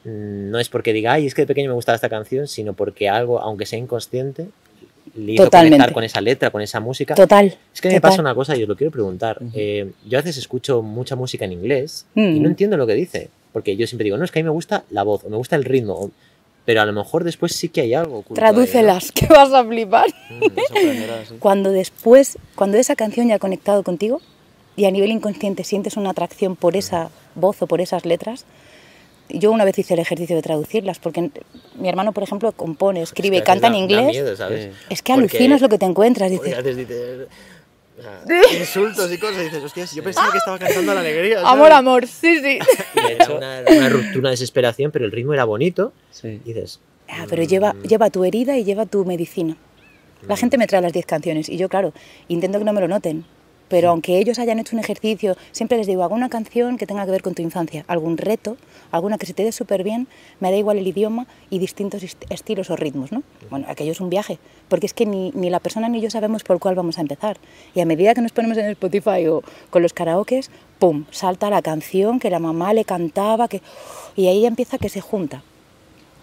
no 0.03 0.59
es 0.59 0.69
porque 0.69 0.93
diga, 0.93 1.13
ay, 1.13 1.27
es 1.27 1.35
que 1.35 1.43
de 1.43 1.47
pequeño 1.47 1.69
me 1.69 1.75
gustaba 1.75 1.95
esta 1.95 2.09
canción, 2.09 2.47
sino 2.47 2.73
porque 2.73 3.07
algo, 3.09 3.39
aunque 3.39 3.65
sea 3.65 3.77
inconsciente, 3.79 4.47
le 5.15 5.33
hizo 5.33 5.43
Totalmente. 5.43 5.77
conectar 5.77 5.93
con 5.93 6.03
esa 6.03 6.21
letra, 6.21 6.49
con 6.51 6.61
esa 6.61 6.79
música. 6.79 7.15
Total. 7.15 7.57
Es 7.73 7.81
que 7.81 7.89
me 7.89 7.95
total. 7.95 8.09
pasa 8.11 8.21
una 8.21 8.33
cosa 8.35 8.55
y 8.55 8.63
os 8.63 8.69
lo 8.69 8.75
quiero 8.75 8.91
preguntar. 8.91 9.39
Eh, 9.53 9.91
yo 10.07 10.17
a 10.17 10.21
veces 10.21 10.37
escucho 10.37 10.81
mucha 10.81 11.15
música 11.15 11.45
en 11.45 11.51
inglés 11.53 12.05
y 12.15 12.21
Mm. 12.21 12.41
no 12.43 12.49
entiendo 12.49 12.77
lo 12.77 12.87
que 12.87 12.93
dice. 12.93 13.29
Porque 13.53 13.75
yo 13.75 13.85
siempre 13.85 14.05
digo, 14.05 14.15
no, 14.17 14.23
es 14.23 14.31
que 14.31 14.39
a 14.39 14.41
mí 14.41 14.45
me 14.45 14.51
gusta 14.53 14.85
la 14.91 15.03
voz 15.03 15.25
o 15.25 15.29
me 15.29 15.35
gusta 15.35 15.55
el 15.57 15.65
ritmo. 15.65 15.93
o- 15.95 16.11
Pero 16.63 16.81
a 16.81 16.85
lo 16.85 16.93
mejor 16.93 17.23
después 17.25 17.53
sí 17.53 17.67
que 17.69 17.81
hay 17.81 17.93
algo. 17.93 18.19
oculto 18.19 18.41
ahí, 18.41 18.47
¿no? 18.47 18.53
Tradúcelas, 18.53 19.11
que 19.11 19.25
vas 19.27 19.51
a 19.51 19.65
flipar. 19.65 20.07
Mm, 20.29 21.37
Cuando 21.39 21.71
después, 21.71 22.37
cuando 22.55 22.77
esa 22.77 22.95
canción 22.95 23.27
ya 23.27 23.35
ha 23.35 23.39
conectado 23.39 23.83
contigo 23.83 24.21
y 24.75 24.85
a 24.85 24.91
nivel 24.91 25.11
inconsciente 25.11 25.63
sientes 25.63 25.97
una 25.97 26.11
atracción 26.11 26.55
por 26.55 26.75
esa 26.77 27.09
voz 27.35 27.61
o 27.61 27.67
por 27.67 27.81
esas 27.81 28.05
letras, 28.05 28.45
yo 29.37 29.51
una 29.51 29.65
vez 29.65 29.77
hice 29.79 29.93
el 29.95 29.99
ejercicio 29.99 30.35
de 30.35 30.41
traducirlas, 30.41 30.99
porque 30.99 31.29
mi 31.75 31.89
hermano, 31.89 32.11
por 32.11 32.23
ejemplo, 32.23 32.51
compone, 32.51 33.01
escribe 33.01 33.35
y 33.37 33.39
Es 33.39 33.43
que 33.43 33.45
canta 33.47 33.67
en 33.67 33.73
da- 33.73 33.77
da 33.77 33.83
inglés. 33.83 34.05
miedo, 34.07 34.35
¿sabes? 34.35 34.65
Sí. 34.65 34.85
Es 34.89 35.01
que 35.01 35.13
Porque- 35.13 35.37
alucinas 35.37 35.61
lo 35.61 35.69
que 35.69 35.77
te 35.77 35.85
encuentras. 35.85 36.31
Dices, 36.31 36.65
dices, 36.75 37.27
o 37.99 38.01
sea, 38.01 38.59
insultos 38.59 39.11
y 39.11 39.17
cosas, 39.17 39.41
y 39.41 39.43
dices, 39.45 39.63
hostias, 39.63 39.93
yo 39.93 40.03
pensaba 40.03 40.31
que 40.31 40.37
estaba 40.37 40.57
cantando 40.59 40.93
la 40.93 41.01
alegría. 41.01 41.35
¿sabes? 41.41 41.51
amor, 41.51 41.71
amor, 41.71 42.07
sí, 42.07 42.39
sí. 42.41 42.59
Y 42.95 43.11
era 43.11 43.25
una, 43.29 43.61
una 43.67 43.89
ruptura, 43.89 44.19
una 44.19 44.29
desesperación, 44.31 44.91
pero 44.91 45.05
el 45.05 45.11
ritmo 45.11 45.33
era 45.33 45.43
bonito. 45.45 45.93
Sí. 46.11 46.39
Y 46.45 46.53
dices, 46.53 46.79
Ah, 47.09 47.25
pero 47.29 47.43
lleva, 47.43 47.75
lleva 47.87 48.09
tu 48.09 48.23
herida 48.23 48.57
y 48.57 48.63
lleva 48.63 48.85
tu 48.85 49.03
medicina. 49.03 49.57
La 50.27 50.37
gente 50.37 50.57
me 50.57 50.65
trae 50.67 50.81
las 50.81 50.93
10 50.93 51.05
canciones 51.05 51.49
y 51.49 51.57
yo, 51.57 51.67
claro, 51.67 51.93
intento 52.29 52.57
que 52.59 52.63
no 52.63 52.71
me 52.73 52.79
lo 52.79 52.87
noten. 52.87 53.25
Pero 53.71 53.89
aunque 53.89 54.17
ellos 54.19 54.37
hayan 54.37 54.59
hecho 54.59 54.75
un 54.75 54.81
ejercicio, 54.81 55.37
siempre 55.53 55.77
les 55.77 55.87
digo, 55.87 56.03
hago 56.03 56.13
una 56.13 56.27
canción 56.27 56.77
que 56.77 56.85
tenga 56.85 57.05
que 57.05 57.11
ver 57.11 57.21
con 57.23 57.33
tu 57.33 57.41
infancia, 57.41 57.85
algún 57.87 58.17
reto, 58.17 58.57
alguna 58.91 59.17
que 59.17 59.25
se 59.25 59.33
te 59.33 59.43
dé 59.45 59.53
súper 59.53 59.81
bien, 59.83 60.09
me 60.41 60.51
da 60.51 60.57
igual 60.57 60.77
el 60.77 60.85
idioma 60.85 61.25
y 61.49 61.57
distintos 61.59 62.03
est- 62.03 62.25
estilos 62.29 62.69
o 62.69 62.75
ritmos, 62.75 63.13
¿no? 63.13 63.23
Bueno, 63.49 63.65
aquello 63.69 63.93
es 63.93 64.01
un 64.01 64.09
viaje, 64.09 64.39
porque 64.67 64.85
es 64.87 64.93
que 64.93 65.05
ni, 65.05 65.31
ni 65.31 65.49
la 65.49 65.61
persona 65.61 65.87
ni 65.87 66.01
yo 66.01 66.09
sabemos 66.09 66.43
por 66.43 66.59
cuál 66.59 66.75
vamos 66.75 66.97
a 66.97 67.01
empezar. 67.01 67.37
Y 67.73 67.79
a 67.79 67.85
medida 67.85 68.13
que 68.13 68.21
nos 68.21 68.33
ponemos 68.33 68.57
en 68.57 68.65
Spotify 68.71 69.25
o 69.27 69.41
con 69.69 69.81
los 69.81 69.93
karaokes, 69.93 70.51
¡pum!, 70.77 71.05
salta 71.09 71.49
la 71.49 71.61
canción 71.61 72.19
que 72.19 72.29
la 72.29 72.39
mamá 72.39 72.73
le 72.73 72.83
cantaba, 72.83 73.47
que... 73.47 73.61
y 74.17 74.27
ahí 74.27 74.45
empieza 74.45 74.77
que 74.79 74.89
se 74.89 74.99
junta 74.99 75.43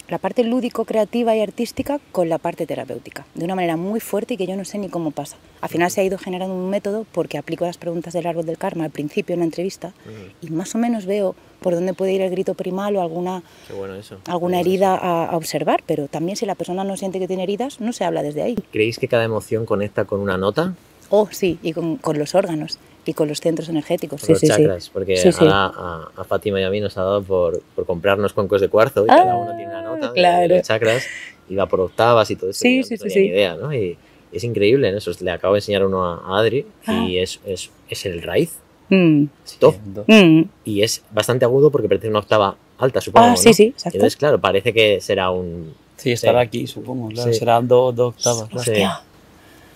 la 0.09 0.18
parte 0.18 0.42
lúdico, 0.42 0.85
creativa 0.85 1.37
y 1.37 1.40
artística 1.40 2.01
con 2.12 2.29
la 2.29 2.38
parte 2.38 2.66
terapéutica, 2.66 3.27
de 3.35 3.44
una 3.44 3.55
manera 3.55 3.77
muy 3.77 4.01
fuerte 4.01 4.35
y 4.35 4.37
que 4.37 4.47
yo 4.47 4.57
no 4.57 4.64
sé 4.64 4.79
ni 4.79 4.88
cómo 4.88 5.11
pasa. 5.11 5.37
Al 5.61 5.68
final 5.68 5.90
se 5.90 6.01
ha 6.01 6.05
ido 6.05 6.16
generando 6.18 6.55
un 6.55 6.71
método 6.71 7.05
porque 7.12 7.37
aplico 7.37 7.66
las 7.66 7.77
preguntas 7.77 8.14
del 8.14 8.27
árbol 8.27 8.47
del 8.47 8.57
karma 8.57 8.85
al 8.85 8.90
principio 8.90 9.35
en 9.35 9.40
la 9.40 9.44
entrevista 9.44 9.92
y 10.40 10.51
más 10.51 10.75
o 10.75 10.79
menos 10.79 11.05
veo 11.05 11.35
por 11.61 11.75
dónde 11.75 11.92
puede 11.92 12.12
ir 12.12 12.23
el 12.23 12.31
grito 12.31 12.55
primal 12.55 12.97
o 12.97 13.03
alguna, 13.03 13.42
qué 13.66 13.75
bueno 13.75 13.97
eso. 13.97 14.18
alguna 14.27 14.61
herida 14.61 14.94
a, 14.94 15.27
a 15.27 15.37
observar, 15.37 15.83
pero 15.87 16.09
también 16.09 16.37
si 16.37 16.47
la 16.47 16.55
persona 16.55 16.85
no 16.85 16.97
siente 16.97 17.18
que 17.18 17.27
tiene 17.27 17.42
heridas, 17.42 17.81
no 17.81 17.92
se 17.92 18.05
habla 18.05 18.23
desde 18.23 18.42
ahí. 18.42 18.57
¿Creéis 18.73 18.99
que 18.99 19.09
cada 19.09 19.25
emoción 19.25 19.66
conecta 19.66 20.05
con 20.05 20.21
una 20.21 20.38
nota? 20.38 20.75
Oh, 21.11 21.29
sí, 21.31 21.59
y 21.62 21.73
con, 21.73 21.97
con 21.97 22.18
los 22.18 22.35
órganos 22.35 22.79
y 23.09 23.14
con 23.14 23.27
los 23.27 23.40
centros 23.40 23.68
energéticos. 23.71 24.21
Con 24.21 24.27
Sí, 24.27 24.33
los 24.33 24.40
sí, 24.40 24.47
sí. 24.49 24.53
chakras, 24.53 24.90
porque 24.90 25.16
Sí, 25.16 25.33
sí. 25.33 25.38
ahora 25.40 25.73
a, 25.75 26.09
a 26.14 26.25
Fátima 26.25 26.61
y 26.61 26.64
a 26.64 26.71
mí 26.71 26.79
nos 26.81 26.99
ha 26.99 27.03
dado 27.03 27.23
por, 27.23 27.62
por 27.75 27.87
comprarnos 27.87 28.35
cuencos 28.35 28.61
de 28.61 28.68
cuarzo 28.68 29.05
y 29.07 29.11
Ah, 29.11 29.16
cada 29.16 29.35
uno 29.37 29.57
tiene 29.57 29.71
una 29.71 29.81
nota 29.83 30.09
de- 30.09 30.12
claro. 30.14 30.55
de, 30.57 30.62
chakras 30.62 31.05
y 31.49 31.55
va 31.55 31.64
por 31.66 31.81
octavas 31.81 32.31
y 32.31 32.37
todo 32.37 32.51
eso. 32.51 32.61
Sí, 32.61 32.81
y 32.81 32.83
sí, 32.85 32.94
no 32.94 32.99
sí, 32.99 33.09
tenía 33.09 33.14
sí. 33.14 33.21
ni 33.21 33.27
idea, 33.29 33.55
¿no? 33.55 33.73
Y 33.73 33.97
es 34.31 34.44
increíble, 34.44 34.92
¿no? 34.92 34.99
Eso 34.99 35.11
le 35.21 35.31
acabo 35.31 35.55
de 35.55 35.59
enseñar 35.61 35.87
uno 35.87 36.05
a, 36.05 36.16
a 36.37 36.38
Adri 36.40 36.66
Ah. 36.87 37.07
y 37.09 37.16
es, 37.18 37.40
es, 37.47 37.71
es 37.88 38.05
el 38.07 38.21
raíz, 38.23 38.59
Mm, 38.90 39.25
top, 39.59 39.75
mm. 40.07 40.42
y 40.64 40.83
es 40.83 41.03
bastante 41.11 41.44
agudo 41.44 41.71
porque 41.71 41.88
parece 41.88 42.09
una 42.09 42.21
octava 42.21 42.57
alta, 42.79 43.01
supongo. 43.03 43.27
Ah, 43.27 43.31
¿no? 43.33 43.37
sí, 43.37 43.53
sí, 43.53 43.64
exacto. 43.64 43.97
Entonces, 43.99 44.16
claro, 44.16 44.38
parece 44.40 44.73
que 44.73 45.01
será 45.03 45.31
un... 45.31 45.75
Sí, 45.99 46.12
estará 46.12 46.40
Sí. 46.40 46.47
aquí, 46.47 46.66
supongo. 46.66 47.09
Claro, 47.09 47.31
Sí. 47.33 47.38
serán 47.38 47.68
dos 47.68 47.94
dos 47.94 48.14
octavas. 48.16 48.49
claro. 48.49 48.64
Sí. 48.64 48.71
Hostia. 48.71 49.01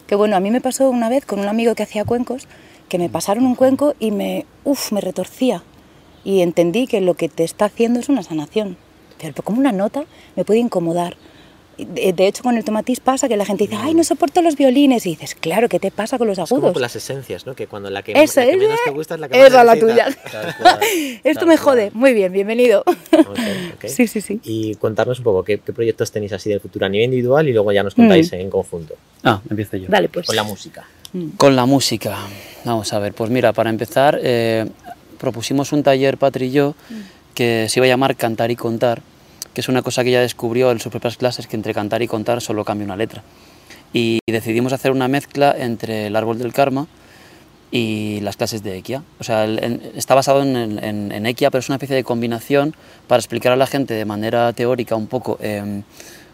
Que 0.06 0.14
bueno, 0.14 0.36
a 0.36 0.40
mí 0.40 0.50
me 0.50 0.60
pasó 0.62 0.88
una 0.88 1.08
vez 1.10 1.26
con 1.26 1.40
un 1.40 1.48
amigo 1.48 1.74
que 1.74 1.82
hacía 1.82 2.04
cuencos, 2.06 2.46
que 2.92 2.98
me 2.98 3.08
pasaron 3.08 3.46
un 3.46 3.54
cuenco 3.54 3.94
y 3.98 4.10
me, 4.10 4.44
uf, 4.64 4.92
me 4.92 5.00
retorcía. 5.00 5.62
Y 6.24 6.42
entendí 6.42 6.86
que 6.86 7.00
lo 7.00 7.14
que 7.14 7.30
te 7.30 7.42
está 7.42 7.64
haciendo 7.64 7.98
es 7.98 8.10
una 8.10 8.22
sanación. 8.22 8.76
Pero 9.18 9.32
como 9.42 9.58
una 9.60 9.72
nota 9.72 10.04
me 10.36 10.44
puede 10.44 10.60
incomodar. 10.60 11.16
De, 11.78 12.12
de 12.12 12.26
hecho, 12.26 12.42
con 12.42 12.58
el 12.58 12.64
tomatis 12.64 13.00
pasa 13.00 13.28
que 13.28 13.36
la 13.38 13.46
gente 13.46 13.64
dice, 13.66 13.76
ay, 13.80 13.94
no 13.94 14.04
soporto 14.04 14.42
los 14.42 14.56
violines. 14.56 15.06
Y 15.06 15.10
dices, 15.10 15.34
claro, 15.34 15.70
¿qué 15.70 15.80
te 15.80 15.90
pasa 15.90 16.18
con 16.18 16.26
los 16.28 16.36
Es 16.38 16.50
como 16.50 16.58
agudos? 16.58 16.74
con 16.74 16.82
las 16.82 16.94
esencias, 16.96 17.46
¿no? 17.46 17.54
Que 17.54 17.66
cuando 17.66 17.88
la 17.88 18.02
que, 18.02 18.12
Esa, 18.12 18.42
la 18.42 18.46
que 18.50 18.52
esa, 18.52 18.62
menos 18.62 18.78
te 18.84 18.90
gusta 18.90 19.14
es 19.14 19.20
la 19.22 19.28
que 19.30 19.38
más 19.38 19.48
esa 19.48 19.64
la 19.64 19.74
necesitas. 19.74 20.14
tuya. 20.14 20.30
Tal 20.30 20.56
cual, 20.58 20.78
Esto 21.24 21.40
tal 21.40 21.48
me 21.48 21.56
cual. 21.56 21.58
jode. 21.76 21.90
Muy 21.94 22.12
bien, 22.12 22.30
bienvenido. 22.30 22.82
Ok, 22.86 23.38
ok. 23.76 23.86
Sí, 23.86 24.06
sí, 24.06 24.20
sí. 24.20 24.38
Y 24.44 24.74
contarnos 24.74 25.16
un 25.16 25.24
poco 25.24 25.42
qué, 25.44 25.58
qué 25.60 25.72
proyectos 25.72 26.12
tenéis 26.12 26.34
así 26.34 26.50
del 26.50 26.60
futuro 26.60 26.84
a 26.84 26.90
nivel 26.90 27.06
individual 27.06 27.48
y 27.48 27.54
luego 27.54 27.72
ya 27.72 27.82
nos 27.82 27.94
contáis 27.94 28.30
en 28.34 28.50
conjunto. 28.50 28.96
Ah, 29.24 29.40
empiezo 29.48 29.78
yo. 29.78 29.86
Vale, 29.88 30.10
pues. 30.10 30.26
Con 30.26 30.36
la 30.36 30.42
música. 30.44 30.86
Con 31.36 31.56
la 31.56 31.66
música. 31.66 32.16
Vamos 32.64 32.90
a 32.94 32.98
ver, 32.98 33.12
pues 33.12 33.28
mira, 33.28 33.52
para 33.52 33.68
empezar, 33.68 34.18
eh, 34.22 34.66
propusimos 35.18 35.72
un 35.72 35.82
taller 35.82 36.16
Patri 36.16 36.46
y 36.46 36.50
yo 36.52 36.74
que 37.34 37.66
se 37.68 37.80
iba 37.80 37.84
a 37.84 37.88
llamar 37.88 38.16
Cantar 38.16 38.50
y 38.50 38.56
Contar, 38.56 39.02
que 39.52 39.60
es 39.60 39.68
una 39.68 39.82
cosa 39.82 40.02
que 40.02 40.08
ella 40.08 40.22
descubrió 40.22 40.70
en 40.70 40.80
sus 40.80 40.90
propias 40.90 41.18
clases, 41.18 41.46
que 41.46 41.56
entre 41.56 41.74
cantar 41.74 42.00
y 42.00 42.08
contar 42.08 42.40
solo 42.40 42.64
cambia 42.64 42.86
una 42.86 42.96
letra. 42.96 43.22
Y 43.92 44.20
decidimos 44.26 44.72
hacer 44.72 44.90
una 44.90 45.06
mezcla 45.06 45.54
entre 45.58 46.06
el 46.06 46.16
árbol 46.16 46.38
del 46.38 46.54
karma 46.54 46.86
y 47.70 48.20
las 48.20 48.38
clases 48.38 48.62
de 48.62 48.78
Equia. 48.78 49.02
O 49.20 49.24
sea, 49.24 49.44
está 49.44 50.14
basado 50.14 50.42
en, 50.42 50.56
en, 50.56 51.12
en 51.12 51.26
Equia, 51.26 51.50
pero 51.50 51.60
es 51.60 51.68
una 51.68 51.76
especie 51.76 51.96
de 51.96 52.04
combinación 52.04 52.74
para 53.06 53.18
explicar 53.18 53.52
a 53.52 53.56
la 53.56 53.66
gente 53.66 53.92
de 53.92 54.06
manera 54.06 54.50
teórica 54.54 54.96
un 54.96 55.08
poco 55.08 55.36
em, 55.42 55.82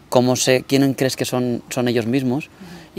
cómo 0.07 0.37
se, 0.37 0.63
quién 0.63 0.93
crees 0.93 1.17
que 1.17 1.25
son, 1.25 1.63
son 1.69 1.89
ellos 1.89 2.05
mismos 2.05 2.49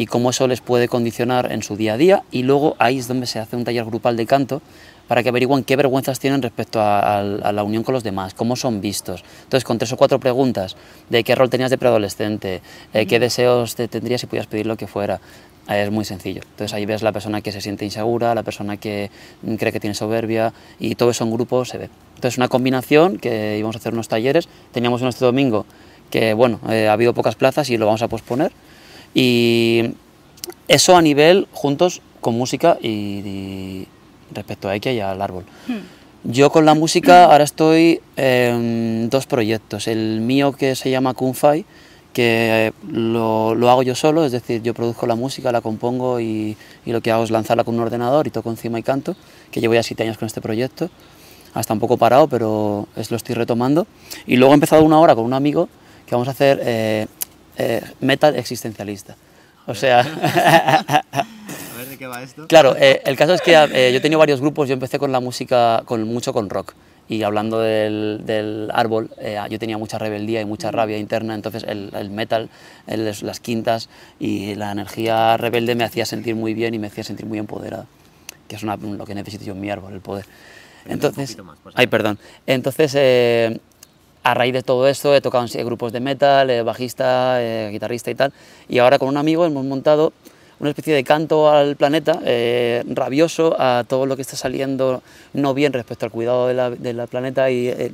y 0.01 0.07
cómo 0.07 0.31
eso 0.31 0.49
les 0.49 0.63
puede 0.63 0.89
condicionar 0.89 1.53
en 1.53 1.63
su 1.63 1.77
día 1.77 1.93
a 1.93 1.97
día 1.99 2.23
y 2.33 2.43
luego 2.43 2.75
ahí 2.79 2.97
es 2.97 3.07
donde 3.07 3.27
se 3.27 3.39
hace 3.39 3.55
un 3.55 3.65
taller 3.65 3.85
grupal 3.85 4.17
de 4.17 4.25
canto 4.25 4.63
para 5.09 5.23
que 5.23 5.29
averigüen 5.29 5.63
qué 5.63 5.77
vergüenzas 5.77 6.19
tienen 6.19 6.41
respecto 6.41 6.81
a, 6.81 7.23
la 7.23 7.63
unión 7.63 7.83
con 7.83 7.93
los 7.93 8.03
demás, 8.03 8.33
cómo 8.33 8.57
son 8.57 8.81
vistos. 8.81 9.23
Entonces, 9.43 9.65
con 9.65 9.77
tres 9.77 9.93
o 9.93 9.99
cuatro 9.99 10.19
preguntas 10.19 10.75
de 11.11 11.23
qué 11.23 11.35
rol 11.35 11.51
tenías 11.51 11.69
de 11.69 11.77
preadolescente, 11.77 12.63
eh, 12.95 13.05
qué 13.05 13.19
deseos 13.19 13.75
te 13.75 13.89
tendrías 13.89 14.23
si 14.23 14.27
pudieras 14.27 14.47
pedir 14.47 14.65
lo 14.65 14.79
que 14.79 14.87
fuera, 14.87 15.21
es 15.69 15.91
muy 15.91 16.07
sencillo. 16.07 16.41
Entonces 16.45 16.73
ahí 16.73 16.87
ves 16.87 17.03
la 17.03 17.13
persona 17.13 17.43
que 17.43 17.53
se 17.53 17.61
siente 17.61 17.85
insegura, 17.85 18.35
la 18.35 18.43
persona 18.43 18.79
que 18.79 19.11
cree 19.59 19.71
que 19.71 19.81
tiene 19.81 19.93
soberbia 19.93 20.55
y 20.79 20.95
todo 20.95 21.11
eso 21.11 21.25
en 21.25 21.31
grupo 21.31 21.67
se 21.67 21.77
ve. 21.77 21.91
Entonces 22.15 22.39
una 22.39 22.49
combinación 22.49 23.19
que 23.19 23.59
íbamos 23.59 23.77
a 23.77 23.81
hacer 23.81 23.93
unos 23.93 24.09
talleres, 24.09 24.49
teníamos 24.73 25.03
uno 25.03 25.11
este 25.11 25.27
domingo 25.27 25.67
que 26.09 26.33
bueno, 26.33 26.59
eh, 26.71 26.89
ha 26.89 26.95
habido 26.95 27.13
pocas 27.13 27.35
plazas 27.35 27.69
y 27.69 27.77
lo 27.77 27.85
vamos 27.85 28.01
a 28.01 28.09
posponer 28.09 28.51
y 29.14 29.94
eso 30.68 30.96
a 30.96 31.03
nivel 31.03 31.49
juntos 31.53 32.01
con 32.20 32.35
música 32.35 32.79
y 32.81 33.87
respecto 34.33 34.68
a 34.68 34.75
ella 34.75 34.92
y 34.92 35.01
al 35.01 35.20
árbol. 35.20 35.44
Hmm. 35.66 35.79
Yo 36.25 36.51
con 36.51 36.64
la 36.64 36.75
música 36.75 37.25
ahora 37.31 37.44
estoy 37.44 38.01
en 38.16 39.09
dos 39.11 39.27
proyectos. 39.27 39.88
El 39.88 40.20
mío 40.20 40.53
que 40.53 40.77
se 40.77 40.90
llama 40.90 41.14
Kunfai, 41.14 41.64
que 42.12 42.73
lo, 42.88 43.55
lo, 43.55 43.70
hago 43.70 43.83
yo 43.83 43.94
solo, 43.94 44.25
es 44.25 44.33
decir, 44.33 44.62
yo 44.62 44.75
produzco 44.75 45.07
la 45.07 45.14
música, 45.14 45.53
la 45.53 45.61
compongo 45.61 46.20
y, 46.20 46.57
y, 46.85 46.92
lo 46.92 47.01
que 47.01 47.12
hago 47.12 47.23
es 47.23 47.31
lanzarla 47.31 47.62
con 47.62 47.77
un 47.77 47.83
ordenador 47.83 48.27
y 48.27 48.31
toco 48.31 48.51
encima 48.51 48.81
y 48.81 48.83
canto, 48.83 49.14
que 49.53 49.61
llevo 49.61 49.75
ya 49.75 49.83
siete 49.83 50.03
años 50.03 50.18
con 50.18 50.27
este 50.27 50.40
proyecto, 50.40 50.90
hasta 51.55 51.73
un 51.73 51.79
poco 51.79 51.96
parado, 51.96 52.29
pero 52.29 52.88
es, 52.96 53.11
lo 53.11 53.16
estoy 53.16 53.37
retomando. 53.37 53.87
Y 54.27 54.37
luego 54.37 54.53
he 54.53 54.55
empezado 54.55 54.83
una 54.83 54.99
hora 54.99 55.14
con 55.14 55.25
un 55.25 55.35
amigo 55.35 55.68
que 56.07 56.16
vamos 56.16 56.27
a 56.27 56.33
hacer 56.33 56.61
eh, 56.64 57.07
eh, 57.61 57.83
metal 58.01 58.37
existencialista. 58.37 59.16
O 59.66 59.75
sea... 59.75 60.05
qué 62.01 62.07
va 62.07 62.23
esto? 62.23 62.46
Claro, 62.49 62.75
eh, 62.77 63.03
el 63.05 63.16
caso 63.16 63.35
es 63.35 63.42
que 63.42 63.53
eh, 63.53 63.92
yo 63.92 63.99
he 63.99 64.01
tenido 64.01 64.18
varios 64.18 64.40
grupos, 64.40 64.68
yo 64.68 64.75
empecé 64.75 64.99
con 64.99 65.12
la 65.12 65.20
música, 65.20 65.83
con 65.85 66.03
mucho 66.05 66.33
con 66.33 66.49
rock. 66.49 66.73
Y 67.09 67.23
hablando 67.25 67.59
del, 67.59 68.23
del 68.25 68.70
árbol, 68.73 69.11
eh, 69.18 69.38
yo 69.51 69.59
tenía 69.59 69.77
mucha 69.77 69.99
rebeldía 69.99 70.40
y 70.40 70.44
mucha 70.44 70.70
rabia 70.70 70.96
interna, 70.96 71.35
entonces 71.35 71.64
el, 71.64 71.90
el 71.94 72.09
metal, 72.09 72.49
las 72.87 73.40
quintas 73.40 73.88
y 74.18 74.55
la 74.55 74.73
energía 74.73 75.37
rebelde 75.37 75.75
me 75.75 75.85
hacía 75.85 76.07
sentir 76.07 76.37
muy 76.37 76.55
bien 76.55 76.73
y 76.73 76.79
me 76.79 76.87
hacía 76.87 77.03
sentir 77.05 77.27
muy 77.27 77.38
empoderado, 77.38 77.87
que 78.49 78.57
es 78.57 78.62
una, 78.62 78.77
lo 78.77 79.05
que 79.05 79.14
necesito 79.14 79.44
yo 79.44 79.53
en 79.53 79.61
mi 79.61 79.70
árbol, 79.70 79.92
el 79.92 80.01
poder. 80.01 80.25
Entonces, 80.87 81.37
ay, 81.75 81.88
perdón. 81.88 82.18
Entonces, 82.46 82.94
a 84.23 84.35
raíz 84.35 84.53
de 84.53 84.63
todo 84.63 84.87
esto 84.87 85.15
he 85.15 85.21
tocado 85.21 85.47
en 85.53 85.67
grupos 85.67 85.93
de 85.93 86.01
metal, 86.01 86.65
bajista, 86.65 87.39
guitarrista 87.71 88.11
y 88.11 88.15
tal, 88.15 88.33
y 88.69 88.79
ahora 88.79 88.99
con 88.99 89.09
un 89.09 89.17
amigo 89.17 89.47
hemos 89.47 89.65
montado 89.65 90.13
una 90.61 90.71
especie 90.71 90.95
de 90.95 91.03
canto 91.03 91.51
al 91.51 91.75
planeta, 91.75 92.21
eh, 92.25 92.85
rabioso 92.87 93.57
a 93.59 93.85
todo 93.89 94.07
lo 94.07 94.15
que 94.15 94.23
está 94.23 94.37
saliendo 94.37 95.03
no 95.33 95.55
bien 95.55 95.73
respecto 95.73 96.05
al 96.05 96.13
cuidado 96.13 96.49
del 96.49 96.97
la, 96.97 97.07
planeta 97.07 97.51
y, 97.51 97.69
eh, 97.69 97.93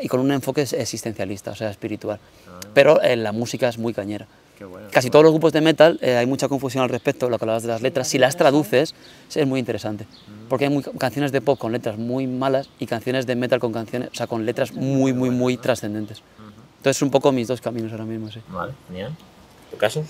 y, 0.00 0.08
con 0.08 0.20
un 0.20 0.30
enfoque 0.30 0.62
existencialista, 0.62 1.50
o 1.50 1.54
sea, 1.54 1.70
espiritual. 1.70 2.20
Ah. 2.46 2.60
Pero 2.74 3.00
eh, 3.00 3.16
la 3.16 3.32
música 3.32 3.68
es 3.68 3.78
muy 3.78 3.94
cañera. 3.94 4.26
Casi 4.90 5.10
todos 5.10 5.24
los 5.24 5.32
grupos 5.32 5.52
de 5.52 5.60
metal 5.60 5.98
hay 6.02 6.26
mucha 6.26 6.48
confusión 6.48 6.82
al 6.82 6.90
respecto, 6.90 7.28
lo 7.28 7.38
que 7.38 7.44
hablabas 7.44 7.62
de 7.62 7.68
las 7.68 7.82
letras. 7.82 8.08
Si 8.08 8.18
las 8.18 8.36
traduces, 8.36 8.94
es 9.34 9.46
muy 9.46 9.60
interesante. 9.60 10.04
Mm. 10.04 10.48
Porque 10.48 10.66
hay 10.66 10.82
canciones 10.98 11.32
de 11.32 11.40
pop 11.40 11.58
con 11.58 11.72
letras 11.72 11.98
muy 11.98 12.26
malas 12.26 12.68
y 12.78 12.86
canciones 12.86 13.26
de 13.26 13.36
metal 13.36 13.60
con 13.60 13.72
canciones, 13.72 14.10
o 14.12 14.14
sea, 14.14 14.26
con 14.26 14.44
letras 14.46 14.72
muy, 14.72 15.12
muy, 15.12 15.30
muy 15.30 15.56
trascendentes. 15.56 16.22
Entonces, 16.78 17.02
un 17.02 17.10
poco 17.10 17.32
mis 17.32 17.48
dos 17.48 17.60
caminos 17.60 17.90
ahora 17.92 18.04
mismo, 18.04 18.30
sí. 18.30 18.40
Vale, 18.48 18.72
genial. 18.88 19.14
¿Tu 19.70 19.76
caso? 19.76 20.04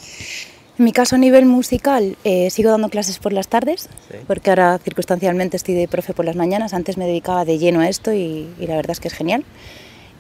En 0.78 0.84
mi 0.84 0.92
caso, 0.92 1.16
a 1.16 1.18
nivel 1.18 1.44
musical, 1.44 2.16
eh, 2.22 2.50
sigo 2.50 2.70
dando 2.70 2.88
clases 2.88 3.18
por 3.18 3.32
las 3.32 3.48
tardes, 3.48 3.88
porque 4.28 4.50
ahora 4.50 4.78
circunstancialmente 4.78 5.56
estoy 5.56 5.74
de 5.74 5.88
profe 5.88 6.14
por 6.14 6.24
las 6.24 6.37
mañanas. 6.37 6.72
Antes 6.72 6.96
me 6.96 7.06
dedicaba 7.06 7.44
de 7.44 7.58
lleno 7.58 7.80
a 7.80 7.88
esto 7.88 8.12
y, 8.12 8.48
la 8.61 8.76
verdad 8.76 8.92
es 8.92 9.00
que 9.00 9.08
es 9.08 9.14
genial. 9.14 9.44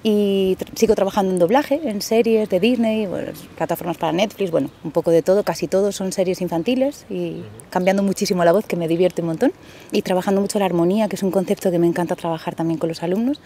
Y 0.02 0.56
sigo 0.76 0.94
trabajando 0.94 1.32
en 1.32 1.40
doblaje, 1.40 1.80
en 1.82 2.00
series 2.02 2.48
de 2.48 2.60
Disney, 2.60 3.08
plataformas 3.56 3.96
para 3.98 4.12
Netflix, 4.12 4.52
bueno, 4.52 4.70
un 4.84 4.92
poco 4.92 5.10
de 5.10 5.22
todo, 5.22 5.42
casi 5.42 5.66
todo 5.66 5.90
son 5.90 6.12
series 6.12 6.40
infantiles 6.40 7.04
y 7.10 7.42
cambiando 7.70 8.04
muchísimo 8.04 8.44
la 8.44 8.52
voz, 8.52 8.64
que 8.64 8.76
me 8.76 8.86
divierte 8.86 9.22
un 9.22 9.28
montón. 9.28 9.52
Y 9.90 10.02
trabajando 10.02 10.40
mucho 10.40 10.60
la 10.60 10.66
armonía, 10.66 11.08
que 11.08 11.16
es 11.16 11.22
un 11.22 11.32
concepto 11.32 11.70
que 11.72 11.80
me 11.80 11.86
encanta 11.86 12.14
trabajar 12.14 12.54
también 12.54 12.78
con 12.78 12.88
los 12.88 13.02
alumnos. 13.02 13.40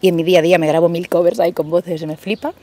Y 0.00 0.08
en 0.08 0.16
mi 0.16 0.22
día 0.22 0.38
a 0.38 0.42
día 0.42 0.58
me 0.58 0.66
grabo 0.66 0.88
mil 0.88 1.08
covers 1.08 1.40
ahí 1.40 1.52
con 1.52 1.68
voces, 1.68 2.06
me 2.06 2.16
flipa. 2.16 2.54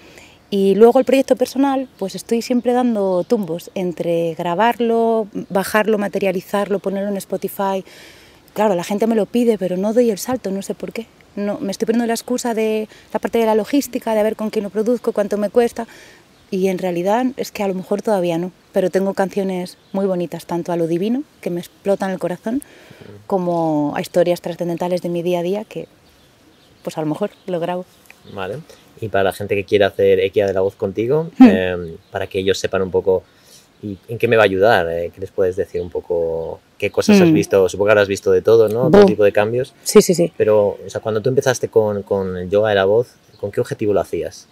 Y 0.50 0.74
luego 0.74 0.98
el 0.98 1.06
proyecto 1.06 1.36
personal, 1.36 1.88
pues 2.00 2.16
estoy 2.16 2.42
siempre 2.42 2.74
dando 2.74 3.24
tumbos 3.24 3.70
entre 3.76 4.34
grabarlo, 4.34 5.28
bajarlo, 5.50 6.00
materializarlo, 6.00 6.80
ponerlo 6.80 7.10
en 7.10 7.18
Spotify. 7.18 7.86
Claro, 8.54 8.74
la 8.74 8.84
gente 8.84 9.06
me 9.06 9.16
lo 9.16 9.28
pide, 9.28 9.60
pero 9.60 9.78
no 9.78 9.94
doy 9.94 10.10
el 10.10 10.18
salto, 10.18 10.50
no 10.50 10.64
sé 10.64 10.74
por 10.74 10.92
qué. 10.92 11.06
No, 11.36 11.60
me 11.60 11.72
estoy 11.72 11.86
poniendo 11.86 12.08
la 12.08 12.14
excusa 12.14 12.54
de 12.54 12.88
la 13.14 13.20
parte 13.20 13.38
de 13.38 13.46
la 13.46 13.56
logística, 13.56 14.14
de 14.16 14.24
ver 14.24 14.36
con 14.36 14.50
quién 14.50 14.64
lo 14.64 14.70
produzco, 14.70 15.14
cuánto 15.14 15.38
me 15.38 15.50
cuesta. 15.50 15.88
Y 16.52 16.68
en 16.68 16.80
realidad 16.80 17.26
es 17.38 17.52
que 17.52 17.62
a 17.62 17.68
lo 17.68 17.76
mejor 17.76 18.02
todavía 18.02 18.38
no, 18.38 18.52
pero 18.74 18.90
tengo 18.90 19.14
canciones 19.14 19.78
muy 19.92 20.08
bonitas, 20.08 20.46
tanto 20.46 20.72
a 20.72 20.78
lo 20.78 20.88
divino, 20.88 21.24
que 21.42 21.52
me 21.52 21.60
explotan 21.60 22.10
el 22.10 22.18
corazón, 22.18 22.64
como 23.28 23.94
a 23.96 24.02
historias 24.02 24.42
trascendentales 24.42 25.04
de 25.04 25.10
mi 25.10 25.22
día 25.22 25.40
a 25.40 25.44
día, 25.44 25.64
que 25.64 25.88
pues 26.84 26.98
a 26.98 27.02
lo 27.02 27.08
mejor 27.08 27.30
lo 27.46 27.60
grabo. 27.60 27.86
Vale 28.34 28.58
y 29.02 29.10
para 29.10 29.24
la 29.24 29.34
gente 29.34 29.56
que 29.56 29.64
quiera 29.64 29.88
hacer 29.88 30.20
Equia 30.20 30.48
de 30.48 30.54
la 30.54 30.62
voz 30.62 30.76
contigo, 30.76 31.30
hmm. 31.38 31.48
em, 31.48 31.98
para 32.12 32.28
que 32.28 32.40
ellos 32.40 32.58
sepan 32.60 32.82
un 32.82 32.92
poco 32.92 33.24
y 33.82 33.98
en 34.10 34.18
qué 34.18 34.28
me 34.28 34.36
va 34.36 34.44
a 34.44 34.46
ayudar, 34.46 34.88
eh, 34.92 35.12
qué 35.14 35.22
les 35.22 35.32
puedes 35.32 35.56
decir 35.56 35.82
un 35.82 35.90
poco, 35.90 36.60
qué 36.80 36.90
cosas 36.90 37.22
has 37.22 37.30
hmm. 37.30 37.34
visto, 37.34 37.70
supongo 37.70 37.86
que 37.88 37.92
habrás 37.92 38.08
visto 38.08 38.32
de 38.32 38.42
todo, 38.42 38.68
¿no? 38.70 38.90
Todo 38.90 39.06
tipo 39.06 39.24
de 39.24 39.32
cambios. 39.32 39.76
Sí, 39.84 40.02
sí, 40.02 40.16
sí. 40.16 40.34
Pero, 40.36 40.80
o 40.84 40.90
sea, 40.90 41.02
cuando 41.02 41.22
tú 41.22 41.30
empezaste 41.30 41.68
con, 41.68 42.02
con 42.02 42.36
el 42.38 42.50
yoga 42.50 42.70
de 42.70 42.76
la 42.76 42.86
voz, 42.86 43.14
¿con 43.40 43.52
qué 43.52 43.62
objetivo 43.62 43.94
lo 43.94 44.00
hacías? 44.00 44.48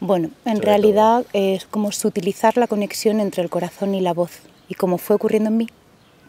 Bueno, 0.00 0.30
en 0.44 0.60
realidad 0.60 1.24
es 1.32 1.64
como 1.64 1.92
sutilizar 1.92 2.58
la 2.58 2.66
conexión 2.66 3.20
entre 3.20 3.42
el 3.42 3.48
corazón 3.48 3.94
y 3.94 4.00
la 4.00 4.12
voz. 4.12 4.32
Y 4.68 4.74
como 4.74 4.98
fue 4.98 5.16
ocurriendo 5.16 5.48
en 5.48 5.56
mí, 5.56 5.68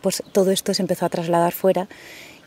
pues 0.02 0.24
todo 0.32 0.52
esto 0.52 0.74
se 0.74 0.84
empezó 0.84 1.06
a 1.06 1.10
trasladar 1.10 1.52
fuera 1.52 1.88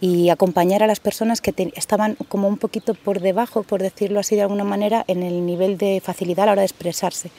y 0.01 0.31
acompañar 0.31 0.83
a 0.83 0.87
las 0.87 1.01
personas 1.01 1.41
que 1.41 1.55
estaban 1.75 2.17
como 2.29 2.49
un 2.49 2.59
poquito 2.59 2.95
por 2.95 3.21
debajo, 3.21 3.63
por 3.63 3.83
decirlo 3.83 4.21
así 4.21 4.37
de 4.37 4.43
alguna 4.43 4.65
manera, 4.65 5.05
en 5.09 5.23
el 5.23 5.45
nivel 5.45 5.79
de 5.79 6.01
facilidad 6.05 6.45
a 6.45 6.47
la 6.47 6.53
hora 6.53 6.63
de 6.63 6.67
expresarse 6.67 7.31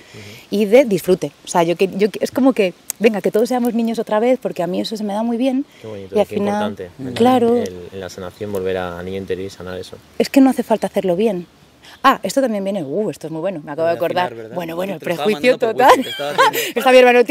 y 0.49 0.65
de 0.65 0.85
disfrute. 0.85 1.31
O 1.45 1.47
sea, 1.47 1.63
yo, 1.63 1.75
yo, 1.75 2.07
es 2.19 2.31
como 2.31 2.53
que, 2.53 2.73
venga, 2.99 3.21
que 3.21 3.31
todos 3.31 3.49
seamos 3.49 3.73
niños 3.73 3.99
otra 3.99 4.19
vez, 4.19 4.39
porque 4.41 4.63
a 4.63 4.67
mí 4.67 4.81
eso 4.81 4.97
se 4.97 5.03
me 5.03 5.13
da 5.13 5.23
muy 5.23 5.37
bien. 5.37 5.65
Qué 5.81 5.87
bonito, 5.87 6.15
y 6.15 6.19
al 6.19 6.25
final, 6.25 6.69
importante. 6.71 7.13
Claro. 7.15 7.57
En, 7.57 7.99
la 7.99 8.09
sanación 8.09 8.51
volver 8.51 8.77
a 8.77 9.01
niño 9.03 9.17
interior 9.17 9.47
y 9.47 9.49
sanar 9.49 9.77
eso. 9.77 9.97
Es 10.17 10.29
que 10.29 10.41
no 10.41 10.49
hace 10.49 10.63
falta 10.63 10.87
hacerlo 10.87 11.15
bien. 11.15 11.47
Ah, 12.03 12.19
esto 12.23 12.41
también 12.41 12.63
viene, 12.63 12.83
uh, 12.83 13.09
esto 13.09 13.27
es 13.27 13.31
muy 13.31 13.41
bueno, 13.41 13.61
me 13.63 13.71
acabo 13.71 13.87
de 13.87 13.93
acordar. 13.95 14.33
bueno, 14.53 14.75
bueno, 14.75 14.93
el 14.93 14.99
prejuicio 14.99 15.57
total. 15.57 15.99
Está 16.75 16.91
mi 16.91 16.97
hermano, 16.97 17.23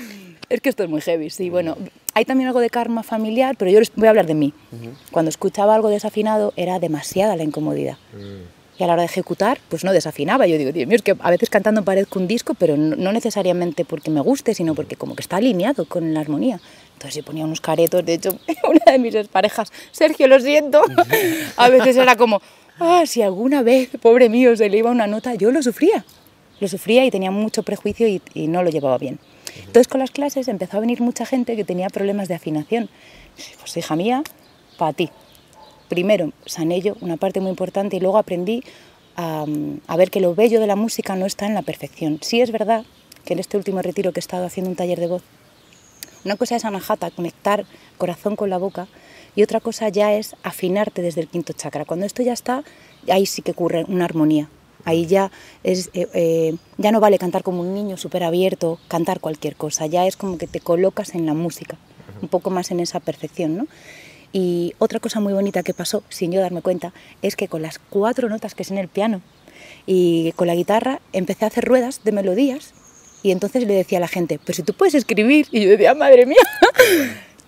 Es 0.60 0.60
que 0.60 0.68
esto 0.68 0.82
es 0.82 0.90
muy 0.90 1.00
heavy, 1.00 1.30
sí. 1.30 1.48
Bueno, 1.48 1.76
hay 2.12 2.24
también 2.24 2.48
algo 2.48 2.60
de 2.60 2.70
karma 2.70 3.02
familiar, 3.04 3.54
pero 3.56 3.70
yo 3.70 3.78
les 3.78 3.94
voy 3.94 4.06
a 4.06 4.10
hablar 4.10 4.26
de 4.26 4.34
mí. 4.34 4.52
Cuando 5.12 5.28
escuchaba 5.28 5.74
algo 5.74 5.88
desafinado 5.88 6.52
era 6.56 6.80
demasiada 6.80 7.36
la 7.36 7.44
incomodidad. 7.44 7.96
Mm. 8.12 8.80
Y 8.80 8.82
a 8.82 8.86
la 8.86 8.94
hora 8.94 9.02
de 9.02 9.06
ejecutar, 9.06 9.58
pues 9.68 9.84
no 9.84 9.92
desafinaba. 9.92 10.46
Yo 10.46 10.58
digo, 10.58 10.72
Dios 10.72 10.88
mío, 10.88 10.96
es 10.96 11.02
que 11.02 11.14
a 11.18 11.30
veces 11.30 11.50
cantando 11.50 11.84
parezco 11.84 12.18
un 12.18 12.26
disco, 12.26 12.54
pero 12.54 12.76
no 12.76 13.12
necesariamente 13.12 13.84
porque 13.84 14.10
me 14.10 14.20
guste, 14.20 14.54
sino 14.54 14.74
porque 14.74 14.96
como 14.96 15.14
que 15.14 15.20
está 15.20 15.36
alineado 15.36 15.84
con 15.84 16.14
la 16.14 16.20
armonía. 16.20 16.60
Entonces 16.94 17.14
yo 17.16 17.22
ponía 17.22 17.44
unos 17.44 17.60
caretos, 17.60 18.04
de 18.04 18.14
hecho, 18.14 18.30
una 18.68 18.92
de 18.92 18.98
mis 18.98 19.28
parejas, 19.28 19.70
Sergio, 19.92 20.26
lo 20.26 20.40
siento, 20.40 20.82
a 21.56 21.68
veces 21.68 21.96
era 21.96 22.16
como, 22.16 22.42
ah, 22.78 23.04
si 23.06 23.22
alguna 23.22 23.62
vez, 23.62 23.90
pobre 24.02 24.28
mío, 24.28 24.56
se 24.56 24.68
le 24.68 24.78
iba 24.78 24.90
una 24.90 25.06
nota, 25.06 25.34
yo 25.34 25.52
lo 25.52 25.62
sufría. 25.62 26.04
Lo 26.58 26.68
sufría 26.68 27.04
y 27.04 27.10
tenía 27.10 27.30
mucho 27.30 27.62
prejuicio 27.62 28.06
y 28.08 28.48
no 28.48 28.62
lo 28.62 28.70
llevaba 28.70 28.98
bien. 28.98 29.18
Entonces 29.58 29.88
con 29.88 30.00
las 30.00 30.10
clases 30.10 30.48
empezó 30.48 30.76
a 30.76 30.80
venir 30.80 31.00
mucha 31.00 31.26
gente 31.26 31.56
que 31.56 31.64
tenía 31.64 31.88
problemas 31.88 32.28
de 32.28 32.34
afinación. 32.34 32.88
Pues 33.60 33.76
hija 33.76 33.96
mía, 33.96 34.22
para 34.78 34.92
ti. 34.92 35.10
Primero 35.88 36.32
sané 36.46 36.80
yo 36.80 36.96
una 37.00 37.16
parte 37.16 37.40
muy 37.40 37.50
importante 37.50 37.96
y 37.96 38.00
luego 38.00 38.18
aprendí 38.18 38.62
a, 39.16 39.96
ver 39.96 40.10
que 40.10 40.20
lo 40.20 40.34
bello 40.34 40.60
de 40.60 40.66
la 40.66 40.76
música 40.76 41.16
no 41.16 41.26
está 41.26 41.46
en 41.46 41.54
la 41.54 41.62
perfección. 41.62 42.18
Sí 42.22 42.40
es 42.40 42.50
verdad 42.52 42.84
que 43.24 43.34
en 43.34 43.38
este 43.38 43.56
último 43.56 43.82
retiro 43.82 44.12
que 44.12 44.20
he 44.20 44.22
estado 44.22 44.46
haciendo 44.46 44.70
un 44.70 44.76
taller 44.76 44.98
de 44.98 45.08
voz, 45.08 45.22
una 46.24 46.36
cosa 46.36 46.56
es 46.56 46.64
anahata, 46.64 47.10
conectar 47.10 47.64
corazón 47.98 48.36
con 48.36 48.50
la 48.50 48.58
boca, 48.58 48.88
y 49.36 49.42
otra 49.42 49.60
cosa 49.60 49.88
ya 49.88 50.12
es 50.14 50.36
afinarte 50.42 51.02
desde 51.02 51.20
el 51.20 51.28
quinto 51.28 51.52
chakra. 51.52 51.84
Cuando 51.84 52.06
esto 52.06 52.22
ya 52.22 52.32
está, 52.32 52.64
ahí 53.08 53.26
sí 53.26 53.42
que 53.42 53.52
ocurre 53.52 53.84
una 53.88 54.04
armonía, 54.04 54.48
Ahí 54.84 55.06
ya, 55.06 55.30
es, 55.62 55.90
eh, 55.92 56.08
eh, 56.14 56.56
ya 56.78 56.92
no 56.92 57.00
vale 57.00 57.18
cantar 57.18 57.42
como 57.42 57.60
un 57.60 57.74
niño 57.74 57.96
súper 57.96 58.24
abierto, 58.24 58.78
cantar 58.88 59.20
cualquier 59.20 59.56
cosa, 59.56 59.86
ya 59.86 60.06
es 60.06 60.16
como 60.16 60.38
que 60.38 60.46
te 60.46 60.60
colocas 60.60 61.14
en 61.14 61.26
la 61.26 61.34
música, 61.34 61.76
un 62.22 62.28
poco 62.28 62.50
más 62.50 62.70
en 62.70 62.80
esa 62.80 63.00
perfección, 63.00 63.56
¿no? 63.56 63.66
Y 64.32 64.74
otra 64.78 65.00
cosa 65.00 65.20
muy 65.20 65.32
bonita 65.32 65.62
que 65.62 65.74
pasó, 65.74 66.04
sin 66.08 66.32
yo 66.32 66.40
darme 66.40 66.62
cuenta, 66.62 66.92
es 67.20 67.36
que 67.36 67.48
con 67.48 67.62
las 67.62 67.78
cuatro 67.78 68.28
notas 68.28 68.54
que 68.54 68.62
es 68.62 68.70
en 68.70 68.78
el 68.78 68.88
piano 68.88 69.22
y 69.86 70.32
con 70.32 70.46
la 70.46 70.54
guitarra 70.54 71.00
empecé 71.12 71.44
a 71.44 71.48
hacer 71.48 71.64
ruedas 71.64 72.02
de 72.04 72.12
melodías 72.12 72.72
Y 73.22 73.32
entonces 73.32 73.66
le 73.66 73.74
decía 73.74 73.98
a 73.98 74.00
la 74.00 74.08
gente, 74.08 74.40
pero 74.42 74.56
si 74.56 74.62
tú 74.62 74.72
puedes 74.72 74.94
escribir. 74.94 75.46
Y 75.50 75.64
yo 75.64 75.70
decía, 75.70 75.94
madre 75.94 76.24
mía. 76.24 76.36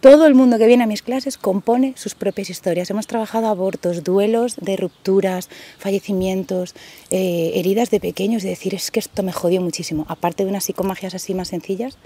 Todo 0.02 0.26
el 0.26 0.34
mundo 0.34 0.58
que 0.58 0.66
viene 0.66 0.82
a 0.82 0.88
mis 0.88 1.00
clases 1.00 1.38
compone 1.38 1.94
sus 1.96 2.16
propias 2.16 2.50
historias. 2.50 2.90
Hemos 2.90 3.06
trabajado 3.06 3.46
abortos, 3.46 4.02
duelos 4.02 4.56
de 4.56 4.76
rupturas, 4.76 5.48
fallecimientos, 5.78 6.74
eh, 7.12 7.52
heridas 7.54 7.90
de 7.90 8.00
pequeños, 8.00 8.42
de 8.42 8.48
decir, 8.48 8.74
es 8.74 8.90
que 8.90 8.98
esto 8.98 9.22
me 9.22 9.30
jodió 9.32 9.60
muchísimo. 9.60 10.04
Aparte 10.08 10.42
de 10.42 10.50
unas 10.50 10.64
psicomagias 10.64 11.14
así 11.14 11.34
más 11.34 11.48
sencillas, 11.48 11.98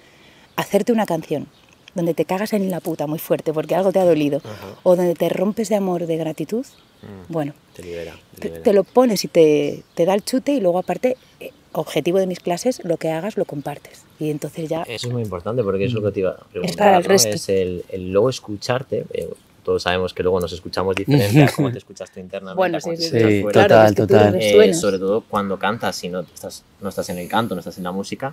hacerte 0.57 0.93
una 0.93 1.07
canción 1.07 1.49
donde 1.95 2.13
te 2.13 2.27
cagas 2.27 2.53
en 2.53 2.71
la 2.71 2.81
puta 2.81 3.07
muy 3.07 3.19
fuerte 3.19 3.55
porque 3.55 3.75
algo 3.75 3.91
te 3.91 3.99
ha 3.99 4.05
dolido, 4.05 4.43
Ajá. 4.45 4.79
o 4.83 4.95
donde 4.95 5.15
te 5.15 5.31
rompes 5.31 5.71
de 5.71 5.77
amor, 5.77 6.07
de 6.07 6.17
gratitud, 6.19 6.67
Mm, 7.03 7.31
bueno, 7.31 7.53
Te 7.75 7.83
libera. 7.83 8.19
te 8.35 8.41
te, 8.41 8.49
libera. 8.49 8.63
te 8.65 8.73
lo 8.73 8.83
pones 8.83 9.23
y 9.25 9.29
te, 9.29 9.83
te 9.95 10.07
da 10.07 10.15
el 10.15 10.25
chute 10.25 10.53
y 10.53 10.61
luego 10.61 10.79
aparte, 10.79 11.19
eh, 11.41 11.51
objetivo 11.77 12.19
de 12.19 12.27
mis 12.27 12.41
clases, 12.41 12.85
lo 12.85 12.97
que 12.97 13.11
hagas 13.11 13.37
lo 13.37 13.45
compartes. 13.45 14.03
Y 14.19 14.31
entonces 14.31 14.69
ya... 14.69 14.83
Eso 14.83 15.07
es 15.09 15.13
muy 15.13 15.23
importante 15.23 15.63
porque 15.63 15.85
eso 15.85 15.97
es 15.99 16.03
lo 16.03 16.09
que 16.09 16.13
te 16.15 16.21
iba 16.21 16.31
a 16.31 16.45
preguntar. 16.45 16.77
para 16.77 16.97
el 16.99 17.03
¿no? 17.03 17.09
resto. 17.09 17.31
Es 17.31 17.49
el, 17.49 17.85
el 17.91 18.13
luego 18.13 18.31
escucharte. 18.31 19.05
eh, 19.13 19.29
todos 19.63 19.83
sabemos 19.83 20.15
que 20.15 20.23
luego 20.23 20.39
nos 20.39 20.53
escuchamos 20.53 20.95
diferente 20.95 21.43
a 21.43 21.51
cómo 21.57 21.73
te 21.73 21.79
escuchas 21.79 22.09
tú 22.13 22.21
internamente. 22.21 22.57
Bueno, 22.57 22.81
sí, 22.81 22.97
sí, 22.97 23.11
sí. 23.11 23.43
Total, 23.43 23.67
Claro, 23.67 23.85
es 23.89 23.95
que 23.95 24.03
total. 24.03 24.37
Eh, 24.41 24.75
sobre 24.75 24.99
todo 24.99 25.23
cuando 25.23 25.59
cantas, 25.59 25.97
si 25.97 26.09
no 26.09 26.21
estás, 26.21 26.63
no 26.81 26.89
estás 26.89 27.09
en 27.09 27.19
el 27.19 27.29
canto, 27.29 27.57
no 27.57 27.59
estás 27.59 27.77
en 27.77 27.83
la 27.83 27.91
música, 27.91 28.33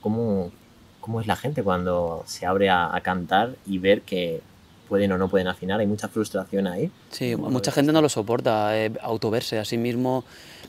¿cómo, 0.00 0.52
cómo 1.00 1.20
es 1.20 1.26
la 1.26 1.34
gente 1.34 1.64
cuando 1.64 2.22
se 2.26 2.46
abre 2.46 2.68
a, 2.70 2.94
a 2.94 3.00
cantar 3.00 3.56
y 3.66 3.78
ver 3.78 4.02
que 4.02 4.40
pueden 4.88 5.12
o 5.12 5.18
no 5.18 5.28
pueden 5.28 5.46
afinar? 5.48 5.78
Hay 5.80 5.86
mucha 5.86 6.08
frustración 6.08 6.66
ahí. 6.66 6.90
Sí, 7.10 7.32
¿Cómo 7.32 7.46
lo 7.46 7.50
mucha 7.52 7.70
gente 7.70 7.92
no 7.92 8.00
lo 8.02 8.08
soporta, 8.08 8.76
eh, 8.76 8.90
autoverse 9.02 9.58
a 9.58 9.64
sí 9.64 9.76
mismo. 9.76 10.24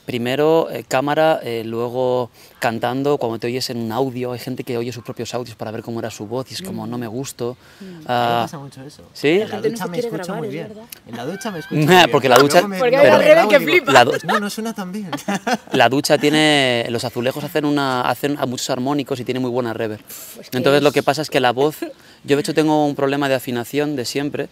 Primero 0.05 0.69
eh, 0.71 0.85
cámara, 0.87 1.39
eh, 1.43 1.61
luego 1.63 2.31
cantando, 2.57 3.17
cuando 3.19 3.37
te 3.37 3.45
oyes 3.45 3.69
en 3.69 3.77
un 3.77 3.91
audio, 3.91 4.31
hay 4.31 4.39
gente 4.39 4.63
que 4.63 4.75
oye 4.75 4.91
sus 4.91 5.03
propios 5.03 5.33
audios 5.35 5.55
para 5.55 5.69
ver 5.69 5.83
cómo 5.83 5.99
era 5.99 6.09
su 6.09 6.25
voz 6.25 6.49
y 6.49 6.55
es 6.55 6.61
como, 6.63 6.87
no 6.87 6.97
me 6.97 7.05
gusto. 7.05 7.57
Me 7.79 8.03
Ah, 8.07 8.39
pasa 8.43 8.57
mucho 8.57 8.81
eso. 8.81 9.03
¿sí? 9.13 9.27
En 9.27 9.49
La 9.49 9.57
no 9.57 9.61
ducha 9.61 9.83
se 9.83 9.89
me 9.89 9.97
escucho 9.99 10.23
grabar, 10.23 10.37
muy 10.41 10.49
bien. 10.49 10.67
verdad. 10.69 10.83
En 11.05 11.15
la 11.15 11.25
ducha 11.25 11.51
me 11.51 11.59
escucho 11.59 11.79
muy 11.79 11.87
bien. 11.95 12.09
Porque 12.11 12.29
la 12.29 12.37
ducha- 12.39 12.67
me- 12.67 12.79
Porque 12.79 12.95
hay 12.97 13.31
una 13.31 13.45
y 13.45 13.47
que 13.49 13.59
flipa. 13.59 13.91
La 13.91 14.05
No, 14.05 14.39
no 14.39 14.49
suena 14.49 14.73
tan 14.73 14.91
bien. 14.91 15.11
La 15.73 15.89
ducha 15.89 16.17
tiene, 16.17 16.87
los 16.89 17.03
azulejos 17.03 17.43
hacen, 17.43 17.65
una, 17.65 18.01
hacen 18.01 18.35
a 18.39 18.45
muchos 18.47 18.69
armónicos 18.71 19.19
y 19.19 19.23
tiene 19.23 19.39
muy 19.39 19.51
buena 19.51 19.73
reverb. 19.73 20.01
Pues 20.35 20.49
Entonces 20.53 20.81
lo 20.81 20.91
que 20.91 21.03
pasa 21.03 21.21
es 21.21 21.29
que 21.29 21.39
la 21.39 21.51
voz, 21.51 21.77
yo 22.23 22.35
de 22.35 22.39
hecho 22.41 22.55
tengo 22.55 22.85
un 22.87 22.95
problema 22.95 23.29
de 23.29 23.35
afinación 23.35 23.95
de 23.95 24.05
siempre, 24.09 24.49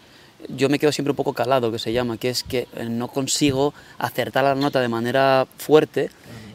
yo 0.50 0.70
me 0.70 0.80
quedo 0.80 0.92
siempre 0.92 1.12
un 1.12 1.16
poco 1.16 1.34
calado, 1.34 1.72
que 1.72 1.80
se 1.80 1.92
llama, 1.92 2.18
que 2.18 2.30
es 2.30 2.44
que 2.44 2.68
eh, 2.76 2.86
no 2.90 3.08
consigo 3.08 3.74
acertar 3.98 4.44
la 4.44 4.56
nota 4.56 4.80
de 4.80 4.88
manera 4.88 5.48
fuerte 5.58 6.10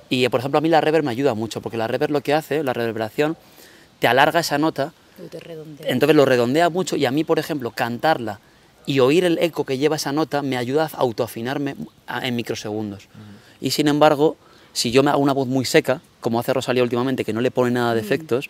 y 0.09 0.29
por 0.29 0.41
ejemplo 0.41 0.59
a 0.59 0.61
mí 0.61 0.69
la 0.69 0.81
reverb 0.81 1.05
me 1.05 1.11
ayuda 1.11 1.35
mucho, 1.35 1.61
porque 1.61 1.77
la 1.77 1.89
reverb 1.89 2.13
lo 2.13 2.21
que 2.21 2.35
hace, 2.35 2.63
la 2.63 2.73
reverberación, 2.73 3.37
te 3.99 4.09
alarga 4.09 4.41
esa 4.41 4.59
nota, 4.59 4.93
entonces 5.85 6.17
lo 6.17 6.25
redondea 6.25 6.71
mucho 6.71 6.97
y 6.97 7.07
a 7.07 7.11
mí 7.11 7.25
por 7.25 7.39
ejemplo 7.39 7.71
cantarla 7.71 8.41
y 8.87 9.01
oír 9.01 9.25
el 9.25 9.39
eco 9.39 9.65
que 9.65 9.79
lleva 9.79 9.97
esa 9.97 10.13
nota 10.13 10.43
me 10.43 10.57
ayuda 10.57 10.91
a 10.93 10.97
autoafinarme 10.99 11.77
en 12.23 12.37
microsegundos. 12.37 13.09
Y 13.61 13.71
sin 13.71 13.89
embargo, 13.89 14.37
si 14.73 14.91
yo 14.91 15.03
me 15.03 15.11
hago 15.11 15.21
una 15.21 15.33
voz 15.33 15.47
muy 15.47 15.65
seca, 15.65 16.01
como 16.21 16.41
hace 16.41 16.53
Rosalía 16.53 16.83
últimamente, 16.83 17.25
que 17.25 17.33
no 17.33 17.41
le 17.41 17.51
pone 17.51 17.71
nada 17.71 17.95
de 17.95 18.01
efectos, 18.01 18.49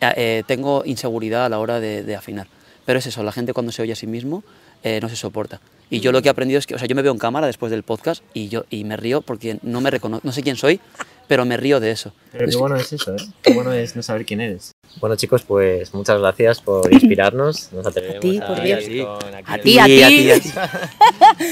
eh, 0.00 0.12
eh, 0.16 0.42
tengo 0.46 0.82
inseguridad 0.84 1.46
a 1.46 1.48
la 1.48 1.58
hora 1.58 1.80
de, 1.80 2.02
de 2.02 2.16
afinar. 2.16 2.46
Pero 2.86 2.98
es 2.98 3.06
eso, 3.06 3.22
la 3.22 3.32
gente 3.32 3.52
cuando 3.52 3.72
se 3.72 3.82
oye 3.82 3.92
a 3.92 3.96
sí 3.96 4.06
mismo 4.06 4.44
eh, 4.82 4.98
no 5.00 5.08
se 5.08 5.16
soporta. 5.16 5.60
Y 5.90 6.00
yo 6.00 6.12
lo 6.12 6.20
que 6.22 6.28
he 6.28 6.30
aprendido 6.30 6.58
es 6.58 6.66
que, 6.66 6.74
o 6.74 6.78
sea, 6.78 6.86
yo 6.88 6.94
me 6.94 7.02
veo 7.02 7.12
en 7.12 7.18
cámara 7.18 7.46
después 7.46 7.70
del 7.70 7.82
podcast 7.82 8.22
y 8.34 8.48
yo 8.48 8.64
y 8.70 8.84
me 8.84 8.96
río 8.96 9.20
porque 9.22 9.58
no 9.62 9.80
me 9.80 9.90
reconozco, 9.90 10.26
no 10.26 10.32
sé 10.32 10.42
quién 10.42 10.56
soy, 10.56 10.80
pero 11.28 11.44
me 11.44 11.56
río 11.56 11.80
de 11.80 11.90
eso. 11.90 12.12
Pero 12.32 12.46
qué 12.48 12.56
bueno 12.56 12.76
es 12.76 12.92
eso, 12.92 13.14
¿eh? 13.14 13.18
Qué 13.42 13.52
bueno 13.54 13.72
es 13.72 13.96
no 13.96 14.02
saber 14.02 14.26
quién 14.26 14.40
eres. 14.40 14.72
Bueno, 15.00 15.16
chicos, 15.16 15.42
pues 15.42 15.94
muchas 15.94 16.18
gracias 16.18 16.60
por 16.60 16.92
inspirarnos. 16.92 17.72
Nos 17.72 17.86
atrevemos 17.86 18.16
A 18.18 18.20
ti, 18.20 18.40
por 18.40 18.66
ir 18.66 18.78
Dios. 18.88 19.06
con 19.08 19.34
aquí 19.34 19.78
A 19.78 19.84
ti, 19.86 20.02
a 20.02 20.08
ti. 20.08 20.30
a 20.30 20.40
ti. 20.40 20.50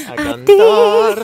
a 0.07 0.15
cantar. 0.15 1.23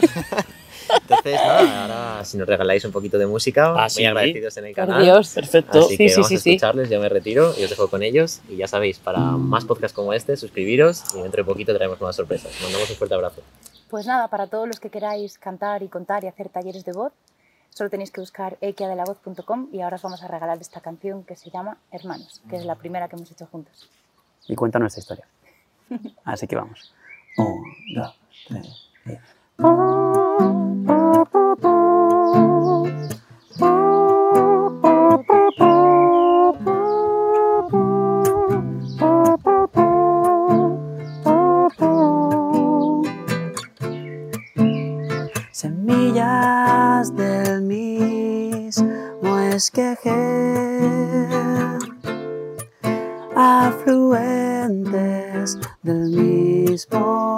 Entonces, 1.01 1.35
nada, 1.35 1.81
ahora 1.83 2.25
si 2.25 2.37
nos 2.37 2.47
regaláis 2.47 2.83
un 2.85 2.91
poquito 2.91 3.17
de 3.17 3.27
música, 3.27 3.73
Ah, 3.75 3.81
muy 3.83 3.89
sí. 3.89 4.05
agradecidos 4.05 4.57
en 4.57 4.65
el 4.65 4.73
Por 4.75 4.85
canal. 4.85 5.03
Dios. 5.03 5.29
Perfecto. 5.33 5.79
Así 5.85 5.97
que 5.97 6.11
vamos 6.15 6.31
a 6.31 6.33
escucharles, 6.35 6.89
yo 6.89 6.99
me 6.99 7.09
retiro 7.09 7.53
y 7.57 7.63
os 7.63 7.69
dejo 7.69 7.87
con 7.89 8.03
ellos. 8.03 8.41
Y 8.49 8.57
ya 8.57 8.67
sabéis, 8.67 8.99
para 8.99 9.19
más 9.19 9.65
podcasts 9.65 9.95
como 9.95 10.13
este, 10.13 10.35
suscribiros 10.37 11.03
y 11.15 11.21
dentro 11.21 11.43
de 11.43 11.45
poquito 11.45 11.75
traemos 11.75 11.99
nuevas 11.99 12.15
sorpresas. 12.15 12.51
Mandamos 12.63 12.89
un 12.89 12.95
fuerte 12.95 13.15
abrazo. 13.15 13.41
Pues 13.89 14.05
nada, 14.05 14.27
para 14.27 14.47
todos 14.47 14.67
los 14.67 14.79
que 14.79 14.89
queráis 14.89 15.37
cantar 15.39 15.81
y 15.83 15.87
contar 15.87 16.23
y 16.23 16.27
hacer 16.27 16.49
talleres 16.49 16.85
de 16.85 16.91
voz, 16.93 17.11
solo 17.71 17.89
tenéis 17.89 18.11
que 18.11 18.21
buscar 18.21 18.57
equiadelavoz.com 18.61 19.69
y 19.71 19.81
ahora 19.81 19.95
os 19.95 20.01
vamos 20.01 20.21
a 20.23 20.27
regalar 20.27 20.57
esta 20.59 20.79
canción 20.81 21.23
que 21.23 21.35
se 21.35 21.49
llama 21.49 21.77
Hermanos, 21.91 22.41
que 22.49 22.57
es 22.57 22.65
la 22.65 22.75
primera 22.75 23.07
que 23.07 23.15
hemos 23.15 23.31
hecho 23.31 23.47
juntos. 23.47 23.89
Y 24.47 24.55
cuenta 24.55 24.77
nuestra 24.79 24.99
historia. 25.01 25.25
Así 26.23 26.45
que 26.47 26.55
vamos. 26.55 26.93
Un, 27.37 27.63
dos, 27.95 28.15
tres. 28.47 28.67
y- 29.05 30.18
Semillas 45.51 47.13
del 47.15 47.63
mismo 47.63 49.37
esqueje, 49.51 50.15
afluentes 53.35 54.79
del 55.83 56.09
mismo 56.11 57.28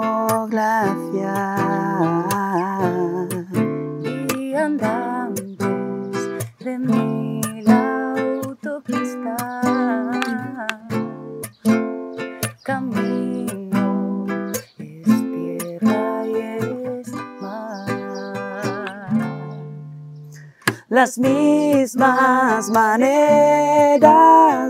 Las 20.92 21.16
mismas 21.16 22.68
maneras 22.68 23.96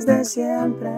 de 0.07 0.25
siempre. 0.25 0.89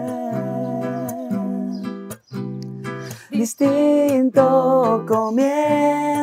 Distinto 3.31 5.03
comienza 5.07 6.14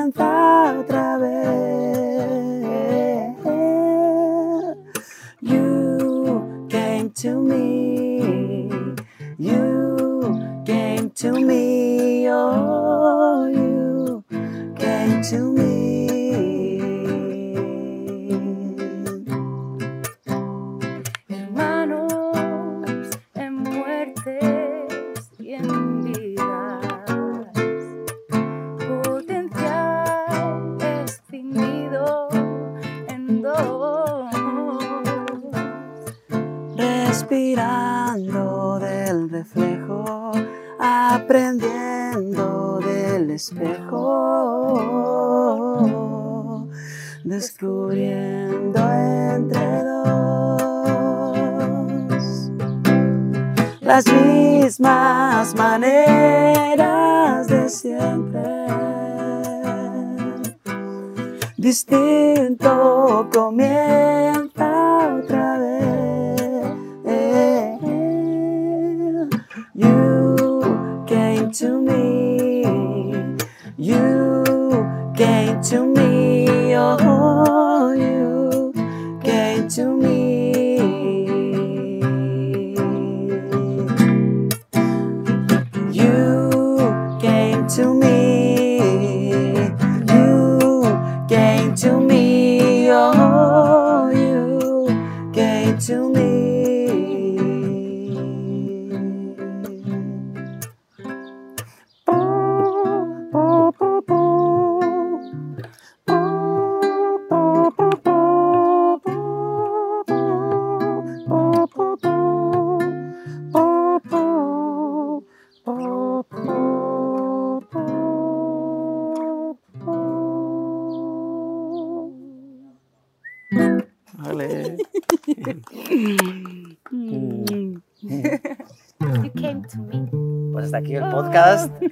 to 75.63 75.87
me. 75.87 76.12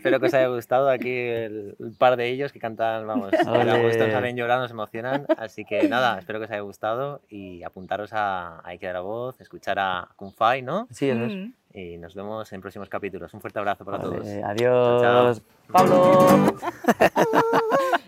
Espero 0.00 0.18
que 0.18 0.26
os 0.26 0.34
haya 0.34 0.46
gustado 0.46 0.88
aquí 0.88 1.10
el, 1.14 1.76
par 1.98 2.16
de 2.16 2.26
ellos 2.28 2.52
que 2.52 2.58
cantan, 2.58 3.06
vamos, 3.06 3.32
gustan, 3.84 4.10
salen 4.10 4.34
llorando, 4.34 4.66
se 4.66 4.72
emocionan. 4.72 5.26
Así 5.36 5.66
que 5.66 5.86
nada, 5.90 6.18
espero 6.18 6.38
que 6.38 6.46
os 6.46 6.50
haya 6.50 6.62
gustado 6.62 7.20
y 7.28 7.62
apuntaros 7.64 8.14
a, 8.14 8.60
a 8.60 8.68
Ikea 8.70 8.88
de 8.88 8.94
la 8.94 9.00
Voz, 9.02 9.38
escuchar 9.42 9.78
a 9.78 10.08
Kunfai, 10.16 10.62
¿no? 10.62 10.88
Sí, 10.90 11.10
eso. 11.10 11.20
Mm. 11.20 11.52
Y 11.74 11.98
nos 11.98 12.14
vemos 12.14 12.50
en 12.50 12.62
próximos 12.62 12.88
capítulos. 12.88 13.34
Un 13.34 13.42
fuerte 13.42 13.58
abrazo 13.58 13.84
para 13.84 14.00
todos. 14.00 14.26
Adiós. 14.26 15.02
Chao. 15.02 15.34
Pablo. 15.70 15.94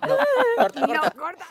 no, 0.08 0.16
corta, 0.56 1.10
corta. 1.10 1.44